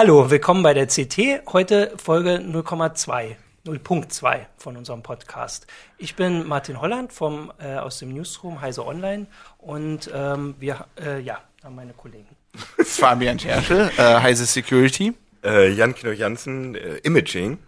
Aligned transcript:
Hallo, 0.00 0.30
willkommen 0.30 0.62
bei 0.62 0.74
der 0.74 0.86
CT. 0.86 1.42
Heute 1.52 1.92
Folge 1.96 2.36
0,2, 2.36 3.34
0.2 3.66 4.46
von 4.56 4.76
unserem 4.76 5.02
Podcast. 5.02 5.66
Ich 5.98 6.14
bin 6.14 6.46
Martin 6.46 6.80
Holland 6.80 7.12
vom, 7.12 7.52
äh, 7.58 7.74
aus 7.74 7.98
dem 7.98 8.14
Newsroom 8.14 8.60
Heise 8.60 8.86
Online 8.86 9.26
und 9.58 10.08
ähm, 10.14 10.54
wir 10.60 10.86
äh, 11.04 11.18
ja, 11.18 11.40
haben 11.64 11.74
meine 11.74 11.94
Kollegen. 11.94 12.28
Fabian 12.78 13.40
Scherschel, 13.40 13.90
äh, 13.96 14.20
Heise 14.20 14.46
Security. 14.46 15.14
Äh, 15.42 15.72
Jan 15.72 15.96
Kino 15.96 16.12
Jansen, 16.12 16.76
äh, 16.76 16.98
Imaging. 16.98 17.58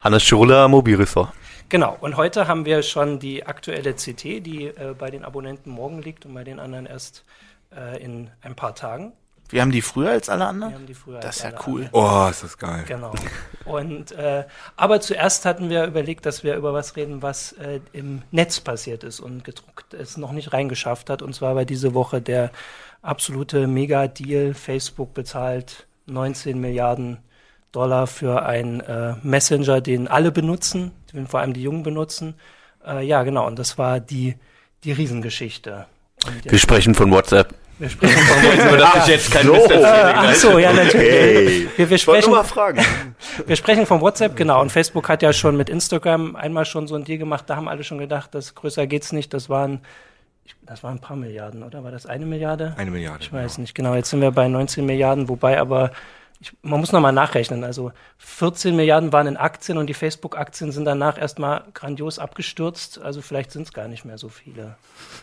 Hannes 0.00 0.22
Schurler, 0.22 0.68
Mobilressort. 0.68 1.32
Genau, 1.70 1.96
und 1.98 2.18
heute 2.18 2.46
haben 2.46 2.66
wir 2.66 2.82
schon 2.82 3.20
die 3.20 3.46
aktuelle 3.46 3.94
CT, 3.94 4.22
die 4.44 4.66
äh, 4.66 4.94
bei 4.98 5.10
den 5.10 5.24
Abonnenten 5.24 5.70
morgen 5.70 6.02
liegt 6.02 6.26
und 6.26 6.34
bei 6.34 6.44
den 6.44 6.60
anderen 6.60 6.84
erst 6.84 7.24
äh, 7.74 8.04
in 8.04 8.28
ein 8.42 8.54
paar 8.54 8.74
Tagen. 8.74 9.14
Wir 9.50 9.60
haben 9.60 9.70
die 9.70 9.82
früher 9.82 10.10
als 10.10 10.28
alle 10.28 10.46
anderen? 10.46 10.72
Wir 10.72 10.78
haben 10.78 10.86
die 10.86 10.94
früher 10.94 11.20
das 11.20 11.36
ist 11.36 11.44
ja 11.44 11.52
cool. 11.66 11.88
Oh, 11.92 12.26
ist 12.30 12.42
das 12.42 12.58
geil. 12.58 12.84
Genau. 12.86 13.12
Und 13.64 14.12
äh, 14.12 14.44
aber 14.76 15.00
zuerst 15.00 15.44
hatten 15.44 15.70
wir 15.70 15.84
überlegt, 15.84 16.26
dass 16.26 16.44
wir 16.44 16.56
über 16.56 16.72
was 16.72 16.96
reden, 16.96 17.22
was 17.22 17.52
äh, 17.52 17.80
im 17.92 18.22
Netz 18.30 18.60
passiert 18.60 19.04
ist 19.04 19.20
und 19.20 19.44
gedruckt 19.44 19.94
es 19.94 20.16
noch 20.16 20.32
nicht 20.32 20.52
reingeschafft 20.52 21.10
hat. 21.10 21.22
Und 21.22 21.34
zwar 21.34 21.54
war 21.54 21.64
diese 21.64 21.94
Woche 21.94 22.20
der 22.20 22.50
absolute 23.02 23.66
Mega-Deal. 23.66 24.54
Facebook 24.54 25.14
bezahlt 25.14 25.86
19 26.06 26.58
Milliarden 26.60 27.18
Dollar 27.72 28.06
für 28.06 28.44
einen 28.44 28.80
äh, 28.80 29.14
Messenger, 29.22 29.80
den 29.80 30.08
alle 30.08 30.32
benutzen, 30.32 30.92
den 31.12 31.26
vor 31.26 31.40
allem 31.40 31.52
die 31.52 31.62
Jungen 31.62 31.82
benutzen. 31.82 32.34
Äh, 32.86 33.06
ja, 33.06 33.22
genau. 33.24 33.46
Und 33.46 33.58
das 33.58 33.78
war 33.78 34.00
die 34.00 34.36
die 34.84 34.92
Riesengeschichte. 34.92 35.86
Wir 36.42 36.58
sprechen 36.58 36.94
von 36.94 37.10
WhatsApp. 37.10 37.54
Wir 37.78 37.88
sprechen 37.88 38.22
von 38.22 38.66
Nur 38.68 38.78
darf 38.78 38.96
ich 38.98 39.06
jetzt 39.06 39.30
kein 39.30 39.46
So. 39.46 39.68
Ach 39.82 40.34
so, 40.34 40.58
ja 40.58 40.72
natürlich. 40.72 40.94
Hey. 40.94 41.68
Wir, 41.76 41.90
wir 41.90 41.96
Ich 41.96 42.06
wollte 42.06 42.22
sprechen 42.22 42.36
mal 42.36 42.44
fragen. 42.44 42.84
Wir 43.46 43.56
sprechen 43.56 43.86
von 43.86 44.00
WhatsApp, 44.00 44.36
genau. 44.36 44.60
Und 44.60 44.70
Facebook 44.70 45.08
hat 45.08 45.22
ja 45.22 45.32
schon 45.32 45.56
mit 45.56 45.68
Instagram 45.68 46.36
einmal 46.36 46.64
schon 46.64 46.86
so 46.86 46.94
ein 46.94 47.04
Deal 47.04 47.18
gemacht. 47.18 47.44
Da 47.48 47.56
haben 47.56 47.68
alle 47.68 47.84
schon 47.84 47.98
gedacht, 47.98 48.34
das 48.34 48.54
größer 48.54 48.86
geht's 48.86 49.12
nicht. 49.12 49.34
Das 49.34 49.48
waren, 49.48 49.80
das 50.62 50.82
waren 50.82 50.96
ein 50.96 51.00
paar 51.00 51.16
Milliarden, 51.16 51.62
oder? 51.62 51.82
War 51.82 51.90
das 51.90 52.06
eine 52.06 52.26
Milliarde? 52.26 52.74
Eine 52.76 52.90
Milliarde. 52.90 53.20
Ich 53.22 53.32
weiß 53.32 53.58
nicht 53.58 53.74
genau. 53.74 53.94
Jetzt 53.94 54.10
sind 54.10 54.20
wir 54.20 54.30
bei 54.30 54.46
19 54.46 54.86
Milliarden, 54.86 55.28
wobei 55.28 55.58
aber 55.58 55.90
ich, 56.40 56.52
man 56.62 56.80
muss 56.80 56.92
noch 56.92 57.00
mal 57.00 57.12
nachrechnen. 57.12 57.64
Also 57.64 57.92
14 58.18 58.74
Milliarden 58.76 59.12
waren 59.12 59.26
in 59.26 59.36
Aktien 59.36 59.78
und 59.78 59.86
die 59.86 59.94
Facebook-Aktien 59.94 60.72
sind 60.72 60.84
danach 60.84 61.18
erstmal 61.18 61.64
grandios 61.74 62.18
abgestürzt. 62.18 63.00
Also 63.00 63.22
vielleicht 63.22 63.52
sind 63.52 63.62
es 63.62 63.72
gar 63.72 63.88
nicht 63.88 64.04
mehr 64.04 64.18
so 64.18 64.28
viele. 64.28 64.76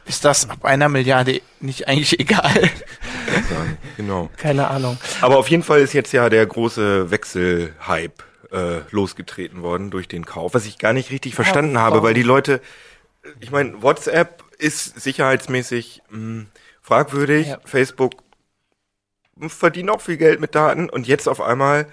Ist 0.05 0.25
das 0.25 0.49
ab 0.49 0.65
einer 0.65 0.89
Milliarde 0.89 1.41
nicht 1.59 1.87
eigentlich 1.87 2.19
egal? 2.19 2.51
Sagen. 2.51 3.77
Genau. 3.97 4.29
Keine 4.37 4.67
Ahnung. 4.69 4.97
Aber 5.21 5.37
auf 5.37 5.47
jeden 5.49 5.63
Fall 5.63 5.81
ist 5.81 5.93
jetzt 5.93 6.11
ja 6.11 6.29
der 6.29 6.45
große 6.45 7.11
Wechselhype 7.11 8.23
äh, 8.51 8.79
losgetreten 8.89 9.61
worden 9.61 9.91
durch 9.91 10.07
den 10.07 10.25
Kauf, 10.25 10.53
was 10.53 10.65
ich 10.65 10.77
gar 10.79 10.93
nicht 10.93 11.11
richtig 11.11 11.35
verstanden 11.35 11.77
habe, 11.77 11.95
warum? 11.97 12.07
weil 12.07 12.13
die 12.13 12.23
Leute, 12.23 12.61
ich 13.39 13.51
meine, 13.51 13.81
WhatsApp 13.83 14.43
ist 14.57 14.99
sicherheitsmäßig 14.99 16.01
mh, 16.09 16.45
fragwürdig, 16.81 17.47
Ja. 17.47 17.59
Facebook 17.63 18.13
mh, 19.35 19.49
verdient 19.49 19.89
auch 19.89 20.01
viel 20.01 20.17
Geld 20.17 20.39
mit 20.39 20.55
Daten 20.55 20.89
und 20.89 21.07
jetzt 21.07 21.27
auf 21.27 21.41
einmal 21.41 21.87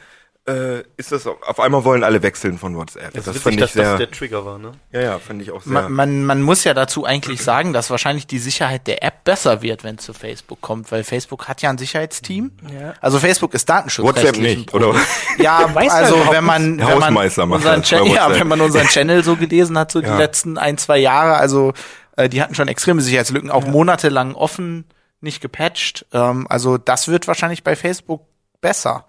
äh, 0.47 0.83
ist 0.97 1.13
das 1.13 1.27
auf 1.27 1.61
einmal 1.61 1.85
wollen 1.85 2.03
alle 2.03 2.23
wechseln 2.23 2.57
von 2.57 2.75
WhatsApp. 2.75 3.13
Das, 3.13 3.27
das 3.27 3.37
fand 3.37 3.57
witzig, 3.57 3.57
ich 3.57 3.61
dass 3.61 3.73
das 3.75 3.87
sehr, 3.87 3.99
der 3.99 4.11
Trigger 4.11 4.47
war, 4.47 4.59
ne? 4.59 4.73
ja, 4.93 5.01
ja, 5.03 5.19
fand 5.19 5.43
ich 5.43 5.51
auch 5.51 5.61
sehr. 5.61 5.75
Man, 5.75 5.93
man, 5.93 6.25
man 6.25 6.41
muss 6.41 6.65
ja 6.65 6.73
dazu 6.73 7.05
eigentlich 7.05 7.43
sagen, 7.43 7.75
dass 7.75 7.91
wahrscheinlich 7.91 8.27
die 8.27 8.39
Sicherheit 8.39 8.87
der 8.87 9.03
App 9.03 9.25
besser 9.25 9.61
wird, 9.61 9.85
wenn 9.85 9.97
es 9.97 10.05
zu 10.07 10.15
Facebook 10.15 10.63
kommt, 10.63 10.91
weil 10.91 11.05
Facebook 11.05 11.49
hat 11.49 11.61
ja 11.61 11.69
ein 11.69 11.77
Sicherheitsteam. 11.77 12.53
Ja. 12.73 12.95
Also 13.03 13.19
Facebook 13.19 13.53
ist 13.53 13.69
Datenschutz. 13.69 14.07
WhatsApp 14.07 14.39
nicht, 14.39 14.73
oder? 14.73 14.95
Ja, 15.37 15.69
Weiß 15.75 15.89
man 15.89 15.97
also 15.97 16.15
überhaupt 16.15 16.35
wenn 16.35 16.45
man, 16.45 16.79
wenn 16.79 16.87
man 16.87 16.95
Hausmeister 17.05 17.45
macht 17.45 17.57
unseren 17.59 17.81
das 17.83 17.91
bei 17.91 17.97
Channel, 17.99 18.15
ja, 18.15 18.23
WhatsApp. 18.25 18.41
wenn 18.41 18.49
man 18.49 18.61
unseren 18.63 18.87
Channel 18.89 19.25
so 19.25 19.37
gelesen 19.37 19.79
hat, 19.79 19.93
so 19.93 20.01
die 20.01 20.07
Ja. 20.07 20.17
letzten 20.17 20.57
ein, 20.57 20.79
zwei 20.79 20.97
Jahre, 20.97 21.35
also 21.37 21.75
äh, 22.17 22.31
die 22.31 22.41
hatten 22.41 22.55
schon 22.55 22.69
extreme 22.69 23.03
Sicherheitslücken, 23.03 23.51
auch 23.51 23.67
monatelang 23.67 24.35
offen, 24.35 24.87
nicht 25.21 25.41
gepatcht. 25.41 26.07
Ähm, 26.13 26.47
also 26.49 26.79
das 26.79 27.09
wird 27.09 27.27
wahrscheinlich 27.29 27.65
bei 27.65 27.77
Facebook 27.77 28.23
besser. 28.61 29.07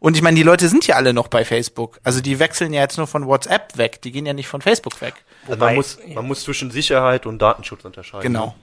Und 0.00 0.16
ich 0.16 0.22
meine, 0.22 0.36
die 0.36 0.42
Leute 0.42 0.68
sind 0.68 0.86
ja 0.86 0.96
alle 0.96 1.12
noch 1.12 1.28
bei 1.28 1.44
Facebook. 1.44 2.00
Also 2.02 2.20
die 2.20 2.38
wechseln 2.38 2.72
ja 2.72 2.80
jetzt 2.80 2.96
nur 2.96 3.06
von 3.06 3.26
WhatsApp 3.26 3.76
weg, 3.76 4.00
die 4.00 4.12
gehen 4.12 4.24
ja 4.24 4.32
nicht 4.32 4.48
von 4.48 4.62
Facebook 4.62 5.00
weg. 5.02 5.14
Also 5.46 5.58
man 5.58 5.74
muss, 5.74 5.98
man 6.14 6.26
muss 6.26 6.42
zwischen 6.42 6.70
Sicherheit 6.70 7.26
und 7.26 7.40
Datenschutz 7.40 7.84
unterscheiden. 7.84 8.32
Genau. 8.32 8.46
ne? 8.46 8.54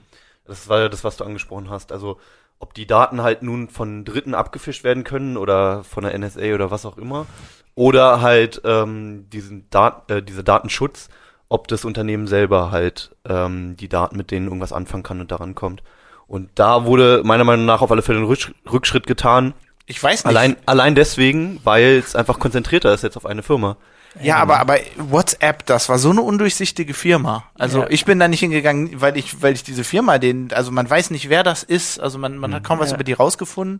Das 0.45 0.67
war 0.67 0.79
ja 0.79 0.89
das, 0.89 1.03
was 1.03 1.17
du 1.17 1.25
angesprochen 1.25 1.69
hast. 1.69 1.91
Also, 1.91 2.19
ob 2.59 2.73
die 2.73 2.87
Daten 2.87 3.21
halt 3.21 3.43
nun 3.43 3.69
von 3.69 4.03
Dritten 4.03 4.33
abgefischt 4.33 4.83
werden 4.83 5.03
können 5.03 5.37
oder 5.37 5.83
von 5.83 6.03
der 6.03 6.17
NSA 6.17 6.55
oder 6.55 6.71
was 6.71 6.85
auch 6.85 6.97
immer. 6.97 7.27
Oder 7.75 8.21
halt 8.21 8.61
ähm, 8.65 9.29
diesen 9.29 9.69
Dat 9.69 10.09
äh, 10.09 10.23
dieser 10.23 10.41
Datenschutz, 10.41 11.09
ob 11.49 11.67
das 11.67 11.85
Unternehmen 11.85 12.25
selber 12.25 12.71
halt 12.71 13.15
ähm, 13.25 13.77
die 13.77 13.89
Daten 13.89 14.17
mit 14.17 14.31
denen 14.31 14.47
irgendwas 14.47 14.73
anfangen 14.73 15.03
kann 15.03 15.21
und 15.21 15.31
daran 15.31 15.53
kommt. 15.53 15.83
Und 16.27 16.49
da 16.55 16.85
wurde 16.85 17.21
meiner 17.23 17.43
Meinung 17.43 17.65
nach 17.65 17.81
auf 17.81 17.91
alle 17.91 18.01
Fälle 18.01 18.19
ein 18.19 18.25
Rücksch- 18.25 18.51
Rückschritt 18.71 19.07
getan. 19.07 19.53
Ich 19.85 20.01
weiß 20.03 20.25
nicht. 20.25 20.29
Allein, 20.35 20.57
allein 20.65 20.95
deswegen, 20.95 21.61
weil 21.63 21.97
es 22.05 22.15
einfach 22.15 22.39
konzentrierter 22.39 22.93
ist 22.93 23.03
jetzt 23.03 23.15
auf 23.15 23.25
eine 23.25 23.43
Firma. 23.43 23.77
Ja, 24.21 24.37
aber, 24.37 24.59
aber 24.59 24.77
WhatsApp, 24.97 25.65
das 25.67 25.89
war 25.89 25.99
so 25.99 26.09
eine 26.09 26.21
undurchsichtige 26.21 26.93
Firma. 26.93 27.43
Also 27.55 27.81
Ja. 27.81 27.87
ich 27.89 28.03
bin 28.03 28.19
da 28.19 28.27
nicht 28.27 28.39
hingegangen, 28.39 28.99
weil 28.99 29.15
ich, 29.15 29.41
weil 29.41 29.53
ich 29.53 29.63
diese 29.63 29.83
Firma, 29.83 30.17
den, 30.17 30.51
also 30.51 30.71
man 30.71 30.89
weiß 30.89 31.11
nicht, 31.11 31.29
wer 31.29 31.43
das 31.43 31.63
ist. 31.63 31.99
Also 31.99 32.17
man, 32.17 32.37
man 32.37 32.53
hat 32.53 32.63
kaum 32.63 32.79
was 32.79 32.89
Ja. 32.89 32.95
über 32.95 33.03
die 33.03 33.13
rausgefunden. 33.13 33.79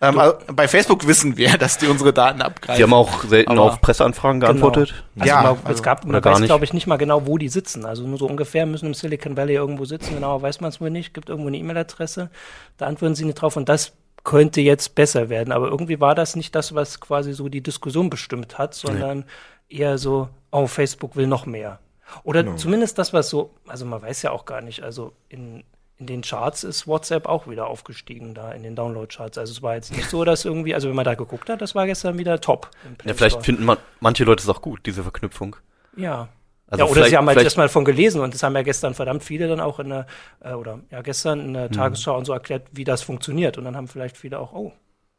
Ähm, 0.00 0.18
also 0.18 0.36
bei 0.52 0.68
Facebook 0.68 1.06
wissen 1.06 1.36
wir, 1.36 1.48
dass 1.58 1.78
die 1.78 1.86
unsere 1.88 2.12
Daten 2.12 2.40
abgreifen. 2.40 2.76
Die 2.78 2.82
haben 2.84 2.94
auch 2.94 3.24
selten 3.24 3.52
Aber- 3.52 3.62
auf 3.62 3.80
Presseanfragen 3.80 4.40
geantwortet. 4.40 4.94
Also 5.18 5.28
Ja, 5.28 5.42
man, 5.42 5.46
also- 5.64 5.72
es 5.72 5.82
gab, 5.82 6.04
man 6.04 6.20
gar 6.22 6.34
weiß, 6.40 6.42
glaube 6.46 6.64
ich, 6.64 6.72
nicht 6.72 6.86
mal 6.86 6.96
genau, 6.98 7.26
wo 7.26 7.36
die 7.38 7.48
sitzen. 7.48 7.84
Also 7.84 8.06
nur 8.06 8.18
so 8.18 8.26
ungefähr 8.26 8.64
müssen 8.66 8.86
im 8.86 8.94
Silicon 8.94 9.36
Valley 9.36 9.54
irgendwo 9.54 9.84
sitzen. 9.84 10.14
Genau 10.14 10.40
weiß 10.40 10.60
man 10.60 10.68
es 10.70 10.80
wohl 10.80 10.90
nicht. 10.90 11.14
Gibt 11.14 11.28
irgendwo 11.28 11.48
eine 11.48 11.56
E-Mail-Adresse. 11.58 12.30
Da 12.76 12.86
antworten 12.86 13.14
sie 13.16 13.24
nicht 13.24 13.34
drauf. 13.34 13.56
Und 13.56 13.68
das 13.68 13.92
könnte 14.24 14.60
jetzt 14.60 14.94
besser 14.94 15.28
werden. 15.30 15.52
Aber 15.52 15.68
irgendwie 15.68 16.00
war 16.00 16.14
das 16.14 16.36
nicht 16.36 16.54
das, 16.54 16.74
was 16.74 17.00
quasi 17.00 17.32
so 17.32 17.48
die 17.48 17.62
Diskussion 17.62 18.10
bestimmt 18.10 18.58
hat, 18.58 18.74
sondern 18.74 19.24
eher 19.68 19.98
so, 19.98 20.28
oh, 20.50 20.66
Facebook 20.66 21.16
will 21.16 21.26
noch 21.26 21.46
mehr. 21.46 21.78
Oder 22.24 22.42
Genau. 22.42 22.56
zumindest 22.56 22.98
das, 22.98 23.12
was 23.12 23.28
so, 23.30 23.50
also 23.66 23.84
man 23.84 24.00
weiß 24.00 24.22
ja 24.22 24.30
auch 24.30 24.44
gar 24.44 24.60
nicht, 24.60 24.82
also 24.82 25.12
in, 25.28 25.62
in 25.98 26.06
den 26.06 26.22
Charts 26.22 26.62
ist 26.64 26.86
WhatsApp 26.86 27.26
auch 27.26 27.48
wieder 27.48 27.66
aufgestiegen 27.66 28.32
da 28.34 28.52
in 28.52 28.62
den 28.62 28.76
Download-Charts. 28.76 29.36
Also 29.36 29.52
es 29.52 29.62
war 29.62 29.74
jetzt 29.74 29.94
nicht 29.94 30.08
so, 30.08 30.24
dass 30.24 30.44
irgendwie, 30.44 30.74
also 30.74 30.88
wenn 30.88 30.94
man 30.94 31.04
da 31.04 31.14
geguckt 31.14 31.50
hat, 31.50 31.60
das 31.60 31.74
war 31.74 31.86
gestern 31.86 32.18
wieder 32.18 32.40
top. 32.40 32.70
Ja, 33.04 33.14
vielleicht 33.14 33.44
finden 33.44 33.64
man, 33.64 33.78
manche 34.00 34.24
Leute 34.24 34.42
es 34.42 34.48
auch 34.48 34.62
gut, 34.62 34.86
diese 34.86 35.02
Verknüpfung. 35.02 35.56
Ja. 35.96 36.28
Also 36.70 36.84
ja, 36.84 36.90
oder 36.90 37.04
sie 37.04 37.16
haben 37.16 37.26
halt 37.26 37.42
erstmal 37.42 37.68
von 37.68 37.84
gelesen 37.84 38.20
und 38.20 38.34
das 38.34 38.42
haben 38.42 38.54
ja 38.54 38.62
gestern 38.62 38.94
verdammt 38.94 39.24
viele 39.24 39.48
dann 39.48 39.58
auch 39.58 39.80
in 39.80 39.88
der, 39.88 40.06
äh, 40.40 40.52
oder 40.52 40.80
ja, 40.90 41.00
gestern 41.02 41.40
in 41.40 41.48
Mhm. 41.48 41.54
der 41.54 41.70
Tagesschau 41.70 42.16
und 42.16 42.26
so 42.26 42.32
erklärt, 42.32 42.68
wie 42.72 42.84
das 42.84 43.02
funktioniert. 43.02 43.58
Und 43.58 43.64
dann 43.64 43.74
haben 43.74 43.88
vielleicht 43.88 44.16
viele 44.18 44.38
auch, 44.38 44.52
oh, 44.52 44.72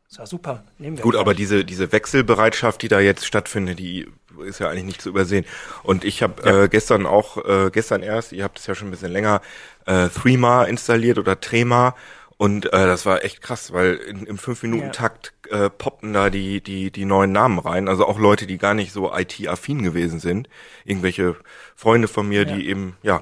ist 0.09 0.18
ja 0.18 0.25
super, 0.25 0.64
nehmen 0.80 0.97
wir. 0.97 1.03
Gut, 1.03 1.16
aber 1.16 1.36
diese, 1.36 1.64
diese 1.64 1.92
Wechselbereitschaft, 1.92 2.81
die 2.81 2.88
da 2.88 3.00
jetzt 3.00 3.25
stattfindet, 3.25 3.78
die 3.78 4.08
ist 4.44 4.59
ja 4.59 4.70
eigentlich 4.70 4.86
nicht 4.86 5.02
zu 5.02 5.09
übersehen. 5.09 5.46
Und 5.84 6.03
ich 6.03 6.24
habe 6.24 6.64
äh, 6.64 6.68
gestern 6.68 7.06
auch, 7.06 7.38
äh, 7.46 7.70
gestern 7.72 8.02
erst, 8.02 8.31
ihr 8.31 8.44
habt 8.44 8.58
es 8.58 8.66
ja 8.66 8.74
schon 8.74 8.88
ein 8.88 8.92
bisschen 8.92 9.12
länger, 9.12 9.42
äh, 9.86 10.09
Threema 10.09 10.64
installiert 10.64 11.20
oder 11.20 11.40
Trema. 11.40 11.96
Und 12.38 12.68
äh, 12.68 12.88
das 12.88 13.06
war 13.06 13.24
echt 13.24 13.42
krass, 13.42 13.74
weil 13.74 13.96
in, 13.96 14.25
im 14.25 14.38
5-Minuten-Takt 14.38 15.34
äh, 15.50 15.70
poppten 15.70 16.14
da 16.14 16.30
die, 16.30 16.62
die, 16.62 16.90
die 16.90 17.06
neuen 17.06 17.31
Namen 17.31 17.59
rein. 17.59 17.88
Also 17.88 18.08
auch 18.08 18.18
Leute, 18.18 18.47
die 18.47 18.58
gar 18.58 18.74
nicht 18.74 18.94
so 18.94 19.14
IT-affin 19.14 19.84
gewesen 19.84 20.20
sind. 20.20 20.50
Irgendwelche 20.86 21.36
Freunde 21.76 22.08
von 22.08 22.28
mir, 22.28 22.46
die 22.46 22.68
eben, 22.68 22.96
ja. 23.03 23.22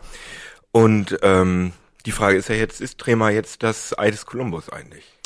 Und 0.72 1.18
ähm, 1.24 1.74
die 2.06 2.12
Frage 2.12 2.38
ist 2.38 2.48
ja 2.48 2.56
jetzt, 2.56 2.80
ist 2.80 3.00
Trema 3.00 3.32
jetzt 3.32 3.64
das 3.64 3.98
Ei 3.98 4.12
des 4.12 4.26
Kolumbus 4.26 4.70
eigentlich? 4.70 5.17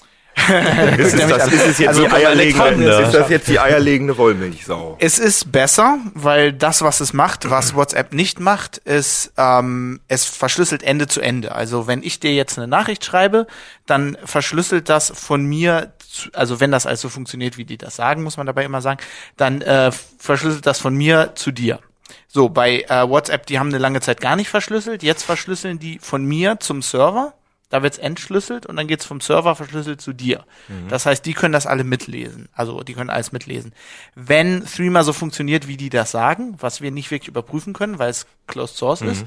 ist, 0.97 1.13
es 1.13 1.28
das, 1.28 1.47
ist 1.47 1.67
es 1.67 1.78
jetzt 1.79 1.88
Also 1.89 2.06
die 2.06 2.12
eierlegende, 2.12 3.01
ist 3.01 3.13
das 3.13 3.29
jetzt 3.29 3.47
die 3.47 3.59
eierlegende 3.59 4.17
Wollmilchsau? 4.17 4.97
Es 4.99 5.20
ist 5.20 5.52
besser, 5.52 5.99
weil 6.14 6.53
das, 6.53 6.81
was 6.81 6.99
es 6.99 7.14
macht, 7.14 7.49
was 7.49 7.75
WhatsApp 7.75 8.14
nicht 8.14 8.40
macht, 8.40 8.78
ist, 8.79 9.34
ähm, 9.37 10.02
es 10.08 10.25
verschlüsselt 10.25 10.84
Ende 10.84 11.08
zu 11.08 11.22
Ende. 11.22 11.53
Also 11.55 11.87
wenn 11.87 12.03
ich 12.03 12.20
dir 12.20 12.34
jetzt 12.34 12.58
eine 12.58 12.67
Nachricht 12.67 13.05
schreibe, 13.05 13.47
dann 13.85 14.17
verschlüsselt 14.25 14.90
das 14.90 15.11
von 15.16 15.43
mir, 15.46 15.93
zu, 15.99 16.29
also 16.34 16.59
wenn 16.59 16.72
das 16.72 16.85
also 16.85 17.09
funktioniert, 17.09 17.58
wie 17.58 17.66
die 17.66 17.78
das 17.78 17.96
sagen, 17.96 18.23
muss 18.23 18.37
man 18.37 18.46
dabei 18.46 18.66
immer 18.66 18.81
sagen, 18.81 18.99
dann 19.37 19.61
äh, 19.61 19.91
verschlüsselt 20.17 20.66
das 20.66 20.79
von 20.79 20.96
mir 20.96 21.31
zu 21.35 21.52
dir. 21.52 21.79
So, 22.28 22.49
bei 22.49 22.84
äh, 22.84 23.09
WhatsApp, 23.09 23.46
die 23.46 23.59
haben 23.59 23.70
eine 23.70 23.78
lange 23.78 24.02
Zeit 24.02 24.22
gar 24.22 24.35
nicht 24.35 24.49
verschlüsselt, 24.49 25.03
jetzt 25.03 25.23
verschlüsseln 25.23 25.79
die 25.79 25.99
von 25.99 26.23
mir 26.23 26.59
zum 26.59 26.81
Server. 26.81 27.34
Da 27.72 27.82
wird's 27.82 27.97
entschlüsselt 27.97 28.68
und 28.68 28.76
dann 28.76 28.85
geht's 28.85 29.06
vom 29.06 29.22
Server 29.22 29.56
verschlüsselt 29.56 30.02
zu 30.02 30.14
dir. 30.14 30.46
Das 30.90 31.06
heißt, 31.06 31.26
die 31.26 31.34
können 31.34 31.53
das 31.53 31.66
alle 31.66 31.84
mitlesen. 31.84 32.50
Also 32.53 32.82
die 32.82 32.94
können 32.94 33.09
alles 33.09 33.32
mitlesen. 33.32 33.73
Wenn 34.14 34.66
Threema 34.66 35.03
so 35.03 35.14
funktioniert, 35.14 35.68
wie 35.68 35.78
die 35.78 35.90
das 35.90 36.12
sagen, 36.12 36.56
was 36.59 36.82
wir 36.82 36.91
nicht 36.91 37.09
wirklich 37.09 37.29
überprüfen 37.29 37.73
können, 37.73 37.97
weil 37.97 38.09
es 38.09 38.28
Closed 38.46 38.76
Source 38.78 39.02
ist, 39.02 39.26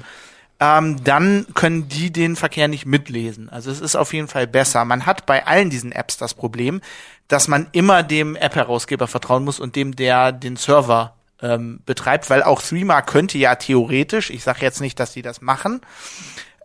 ähm, 0.59 1.03
dann 1.03 1.47
können 1.53 1.89
die 1.89 2.11
den 2.11 2.35
Verkehr 2.35 2.67
nicht 2.67 2.85
mitlesen. 2.85 3.49
Also 3.49 3.71
es 3.71 3.81
ist 3.81 3.95
auf 3.95 4.13
jeden 4.13 4.27
Fall 4.27 4.47
besser. 4.47 4.85
Man 4.85 5.05
hat 5.05 5.25
bei 5.25 5.45
allen 5.45 5.69
diesen 5.69 5.91
Apps 5.91 6.17
das 6.17 6.33
Problem, 6.33 6.81
dass 7.27 7.47
man 7.47 7.67
immer 7.71 8.03
dem 8.03 8.35
App-Herausgeber 8.35 9.07
vertrauen 9.07 9.43
muss 9.43 9.59
und 9.59 9.75
dem, 9.75 9.95
der 9.95 10.31
den 10.31 10.55
Server 10.55 11.15
ähm, 11.41 11.81
betreibt, 11.85 12.29
weil 12.29 12.43
auch 12.43 12.61
Threema 12.61 13.01
könnte 13.01 13.37
ja 13.37 13.55
theoretisch, 13.55 14.29
ich 14.29 14.43
sage 14.43 14.59
jetzt 14.61 14.79
nicht, 14.79 14.99
dass 14.99 15.11
die 15.11 15.21
das 15.21 15.41
machen, 15.41 15.81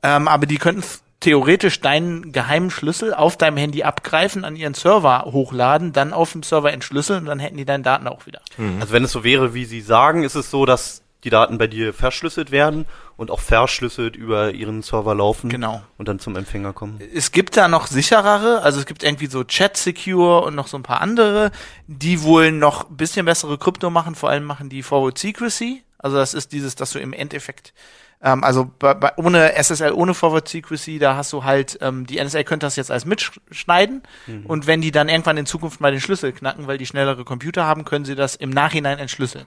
ähm, 0.02 0.28
aber 0.28 0.46
die 0.46 0.58
könnten 0.58 0.84
theoretisch 1.20 1.80
deinen 1.80 2.32
geheimen 2.32 2.70
Schlüssel 2.70 3.12
auf 3.14 3.36
deinem 3.36 3.56
Handy 3.58 3.82
abgreifen, 3.82 4.44
an 4.44 4.56
ihren 4.56 4.74
Server 4.74 5.24
hochladen, 5.26 5.92
dann 5.92 6.12
auf 6.12 6.32
dem 6.32 6.42
Server 6.42 6.72
entschlüsseln 6.72 7.20
und 7.20 7.26
dann 7.26 7.38
hätten 7.38 7.56
die 7.58 7.64
deine 7.66 7.82
Daten 7.84 8.06
auch 8.08 8.26
wieder. 8.26 8.40
Also 8.80 8.92
wenn 8.92 9.04
es 9.04 9.12
so 9.12 9.22
wäre, 9.22 9.52
wie 9.54 9.64
Sie 9.66 9.80
sagen, 9.82 10.22
ist 10.24 10.34
es 10.34 10.50
so, 10.50 10.64
dass 10.66 11.02
die 11.24 11.28
Daten 11.30 11.58
bei 11.58 11.66
dir 11.66 11.92
verschlüsselt 11.92 12.50
werden 12.50 12.86
und 13.18 13.30
auch 13.30 13.40
verschlüsselt 13.40 14.16
über 14.16 14.52
ihren 14.52 14.80
Server 14.82 15.14
laufen 15.14 15.50
Genau. 15.50 15.82
und 15.98 16.08
dann 16.08 16.18
zum 16.18 16.34
Empfänger 16.36 16.72
kommen. 16.72 16.98
Es 17.14 17.30
gibt 17.32 17.58
da 17.58 17.68
noch 17.68 17.86
sicherere, 17.88 18.62
also 18.62 18.80
es 18.80 18.86
gibt 18.86 19.02
irgendwie 19.02 19.26
so 19.26 19.44
Chat 19.44 19.76
Secure 19.76 20.40
und 20.40 20.54
noch 20.54 20.66
so 20.66 20.78
ein 20.78 20.82
paar 20.82 21.02
andere, 21.02 21.50
die 21.86 22.22
wohl 22.22 22.52
noch 22.52 22.88
ein 22.88 22.96
bisschen 22.96 23.26
bessere 23.26 23.58
Krypto 23.58 23.90
machen, 23.90 24.14
vor 24.14 24.30
allem 24.30 24.44
machen 24.44 24.70
die 24.70 24.82
Forward 24.82 25.18
Secrecy. 25.18 25.82
Also 25.98 26.16
das 26.16 26.32
ist 26.32 26.52
dieses, 26.52 26.74
dass 26.76 26.92
du 26.92 26.98
im 26.98 27.12
Endeffekt, 27.12 27.74
ähm, 28.22 28.44
also 28.44 28.70
bei, 28.78 28.94
bei, 28.94 29.12
ohne 29.16 29.54
SSL, 29.54 29.92
ohne 29.92 30.14
Forward 30.14 30.48
Secrecy, 30.48 30.98
da 30.98 31.16
hast 31.16 31.32
du 31.32 31.44
halt, 31.44 31.78
ähm, 31.80 32.06
die 32.06 32.22
NSA 32.22 32.42
könnte 32.42 32.66
das 32.66 32.76
jetzt 32.76 32.90
alles 32.90 33.04
mitschneiden 33.04 34.02
und 34.44 34.66
wenn 34.66 34.80
die 34.80 34.90
dann 34.90 35.08
irgendwann 35.08 35.36
in 35.36 35.46
Zukunft 35.46 35.80
mal 35.80 35.90
den 35.90 36.00
Schlüssel 36.00 36.32
knacken, 36.32 36.66
weil 36.66 36.78
die 36.78 36.86
schnellere 36.86 37.24
Computer 37.24 37.64
haben, 37.64 37.84
können 37.84 38.04
sie 38.04 38.14
das 38.14 38.36
im 38.36 38.50
Nachhinein 38.50 38.98
entschlüsseln. 38.98 39.46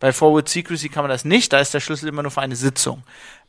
Bei 0.00 0.12
Forward 0.12 0.48
Secrecy 0.48 0.88
kann 0.88 1.04
man 1.04 1.10
das 1.10 1.24
nicht, 1.24 1.52
da 1.52 1.60
ist 1.60 1.72
der 1.72 1.80
Schlüssel 1.80 2.08
immer 2.08 2.22
nur 2.22 2.32
für 2.32 2.40
eine 2.40 2.56
Sitzung. 2.56 3.04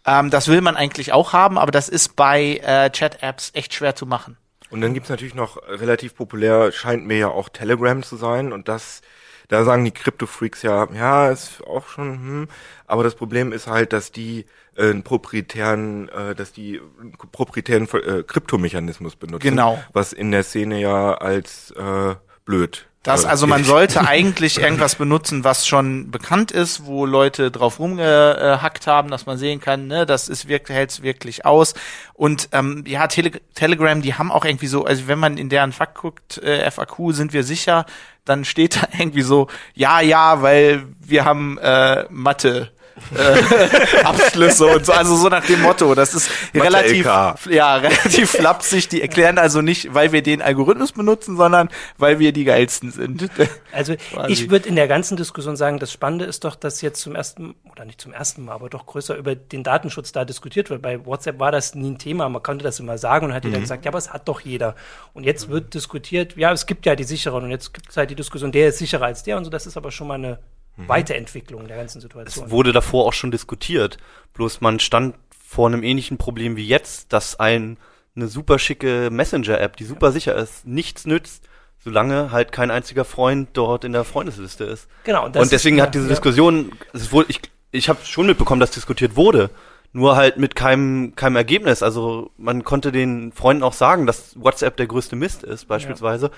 Ähm, 0.06 0.30
das 0.30 0.48
will 0.48 0.62
man 0.62 0.76
eigentlich 0.76 1.14
auch 1.14 1.34
haben, 1.34 1.58
aber 1.58 1.72
das 1.72 1.90
ist 1.90 2.16
bei 2.16 2.58
äh, 2.64 2.90
Chat-Apps 2.90 3.52
echt 3.54 3.74
schwer 3.74 3.96
zu 3.96 4.06
machen. 4.06 4.38
Und 4.74 4.82
dann 4.82 4.96
gibt's 4.96 5.10
natürlich 5.10 5.36
noch 5.36 5.58
relativ 5.68 6.16
populär, 6.16 6.72
scheint 6.72 7.06
mir 7.06 7.18
ja 7.18 7.28
auch 7.28 7.50
Telegram 7.50 8.02
zu 8.02 8.16
sein. 8.18 8.52
Und 8.52 8.68
das, 8.68 9.02
da 9.48 9.64
sagen 9.64 9.86
die 9.86 9.92
Crypto-Freaks 9.92 10.62
ja, 10.62 10.88
ja, 10.94 11.30
ist 11.30 11.64
auch 11.66 11.88
schon, 11.88 12.14
hm. 12.14 12.48
Aber 12.88 13.04
das 13.04 13.16
Problem 13.16 13.52
ist 13.52 13.68
halt, 13.68 13.94
dass 13.94 14.12
die 14.12 14.46
äh, 14.76 14.90
einen 14.90 15.04
proprietären, 15.04 16.10
äh, 16.10 16.36
dass 16.36 16.54
die 16.54 16.82
einen 17.00 17.14
proprietären 17.14 17.88
äh, 17.94 18.24
Kryptomechanismus 18.24 19.16
benutzen. 19.16 19.50
Genau. 19.50 19.82
Was 19.94 20.14
in 20.14 20.32
der 20.32 20.44
Szene 20.44 20.80
ja 20.80 21.14
als 21.14 21.72
äh, 21.72 22.16
blöd. 22.46 22.88
Das, 23.04 23.26
äh, 23.26 23.28
also 23.28 23.48
man 23.48 23.64
sollte 23.64 24.08
eigentlich 24.08 24.60
irgendwas 24.60 24.96
benutzen, 24.96 25.44
was 25.44 25.68
schon 25.68 26.10
bekannt 26.10 26.52
ist, 26.52 26.86
wo 26.86 27.06
Leute 27.06 27.52
drauf 27.52 27.80
rumgehackt 27.80 28.88
haben, 28.88 29.10
dass 29.10 29.26
man 29.26 29.38
sehen 29.38 29.60
kann, 29.60 29.88
ne, 29.88 30.06
das 30.06 30.30
ist 30.30 30.48
wirklich, 30.48 30.78
hält's 30.78 31.04
wirklich 31.04 31.46
aus. 31.46 31.74
Und 32.14 32.50
ähm, 32.54 32.84
ja, 32.88 33.08
Tele 33.08 33.32
Telegram, 33.54 34.02
die 34.02 34.16
haben 34.16 34.32
auch 34.32 34.46
irgendwie 34.46 34.68
so, 34.68 34.86
also 34.86 35.08
wenn 35.08 35.20
man 35.20 35.38
in 35.38 35.50
deren 35.50 35.74
FAQ 35.74 35.94
guckt, 35.94 36.38
äh, 36.40 36.70
FAQ, 36.70 37.14
sind 37.14 37.34
wir 37.34 37.44
sicher, 37.44 37.86
dann 38.26 38.46
steht 38.46 38.78
da 38.78 38.88
irgendwie 38.98 39.22
so, 39.22 39.48
ja, 39.74 40.00
ja, 40.02 40.42
weil 40.42 40.86
wir 41.00 41.26
haben 41.26 41.58
äh, 41.60 42.06
Mathe. 42.10 42.72
Äh, 43.16 44.04
Abschlüsse 44.04 44.68
und 44.68 44.86
so, 44.86 44.92
also 44.92 45.16
so 45.16 45.30
nach 45.30 45.46
dem 45.46 45.62
Motto. 45.62 45.96
Das 45.96 46.14
ist 46.14 46.30
Mathe 46.54 46.66
relativ, 46.66 47.06
LK. 47.06 47.52
ja, 47.52 47.76
relativ 47.78 48.32
flapsig. 48.32 48.90
Die 48.90 49.02
erklären 49.02 49.38
also 49.38 49.62
nicht, 49.62 49.94
weil 49.94 50.12
wir 50.12 50.22
den 50.22 50.42
Algorithmus 50.42 50.92
benutzen, 50.92 51.38
sondern 51.38 51.70
weil 51.98 52.20
wir 52.20 52.32
die 52.32 52.44
geilsten 52.44 52.92
sind. 52.92 53.30
Also 53.72 53.96
ich 54.28 54.52
würde 54.52 54.70
in 54.70 54.76
der 54.76 54.88
ganzen 54.88 55.18
Diskussion 55.18 55.56
sagen, 55.56 55.80
das 55.80 55.92
Spannende 55.92 56.26
ist 56.26 56.44
doch, 56.44 56.56
dass 56.56 56.82
jetzt 56.82 57.02
zum 57.02 57.16
ersten, 57.16 57.56
oder 57.72 57.86
nicht 57.86 58.00
zum 58.00 58.14
ersten 58.14 58.46
Mal, 58.46 58.54
aber 58.54 58.70
doch 58.70 58.86
größer 58.86 59.16
über 59.16 59.36
den 59.36 59.64
Datenschutz 59.64 60.12
da 60.12 60.26
diskutiert 60.26 60.70
wird. 60.70 60.84
Bei 60.84 61.04
WhatsApp 61.06 61.40
war 61.40 61.52
das 61.52 61.74
nie 61.74 61.90
ein 61.90 61.98
Thema, 61.98 62.30
man 62.30 62.44
konnte 62.44 62.64
das 62.64 62.80
immer 62.80 63.00
sagen 63.00 63.26
und 63.26 63.34
hat 63.34 63.46
jeder 63.46 63.60
gesagt, 63.60 63.86
ja, 63.86 63.90
aber 63.90 63.98
es 63.98 64.14
hat 64.14 64.28
doch 64.28 64.42
jeder. 64.42 64.76
Und 65.14 65.24
jetzt 65.24 65.50
wird 65.50 65.74
diskutiert, 65.74 66.38
ja, 66.38 66.52
es 66.52 66.68
gibt 66.68 66.86
ja 66.86 66.96
die 66.96 67.04
sicheren 67.04 67.44
und 67.46 67.50
jetzt 67.50 67.74
gibt 67.74 67.90
es 67.90 67.98
halt 67.98 68.12
die 68.12 68.16
Diskussion, 68.16 68.52
der 68.52 68.70
ist 68.70 68.78
sicherer 68.78 69.06
als 69.06 69.24
der 69.24 69.38
und 69.38 69.46
so, 69.46 69.50
das 69.50 69.66
ist 69.66 69.76
aber 69.76 69.90
schon 69.90 70.08
mal 70.08 70.16
eine 70.16 70.38
Weiterentwicklung 70.78 71.68
der 71.68 71.78
ganzen 71.78 72.02
Situation. 72.02 72.46
Es 72.46 72.52
wurde 72.52 72.72
davor 72.72 73.06
auch 73.06 73.14
schon 73.14 73.32
diskutiert. 73.32 73.98
Bloß 74.34 74.62
man 74.62 74.80
stand 74.80 75.16
vor 75.48 75.68
einem 75.68 75.84
ähnlichen 75.84 76.18
Problem 76.18 76.56
wie 76.56 76.68
jetzt, 76.68 77.14
dass 77.14 77.40
ein, 77.40 77.78
eine 78.16 78.28
super 78.28 78.58
schicke 78.60 79.10
Messenger-App, 79.12 79.78
die 79.78 79.84
super 79.86 80.12
sicher 80.12 80.36
ist, 80.36 80.66
nichts 80.66 81.06
nützt, 81.06 81.48
solange 81.80 82.32
halt 82.32 82.52
kein 82.52 82.72
einziger 82.72 83.06
Freund 83.06 83.50
dort 83.54 83.84
in 83.84 83.94
der 83.94 84.04
Freundesliste 84.04 84.64
ist. 84.64 84.88
Genau, 85.04 85.26
und 85.26 85.36
Und 85.38 85.52
deswegen 85.52 85.78
ist- 85.78 85.84
hat 85.84 85.94
diese 85.94 86.06
ja. 86.06 86.10
Diskussion, 86.10 86.72
es 86.94 87.12
wurde, 87.12 87.30
ich, 87.30 87.40
ich 87.72 87.90
habe 87.90 88.00
schon 88.06 88.26
mitbekommen, 88.26 88.60
dass 88.62 88.72
diskutiert 88.72 89.16
wurde, 89.16 89.50
nur 89.92 90.16
halt 90.16 90.38
mit 90.38 90.56
keinem, 90.56 91.14
keinem 91.16 91.36
Ergebnis. 91.36 91.84
Also 91.84 92.32
man 92.38 92.64
konnte 92.64 92.92
den 92.92 93.32
Freunden 93.32 93.62
auch 93.62 93.74
sagen, 93.74 94.08
dass 94.08 94.40
WhatsApp 94.42 94.76
der 94.78 94.88
größte 94.88 95.16
Mist 95.16 95.44
ist, 95.44 95.68
beispielsweise. 95.68 96.32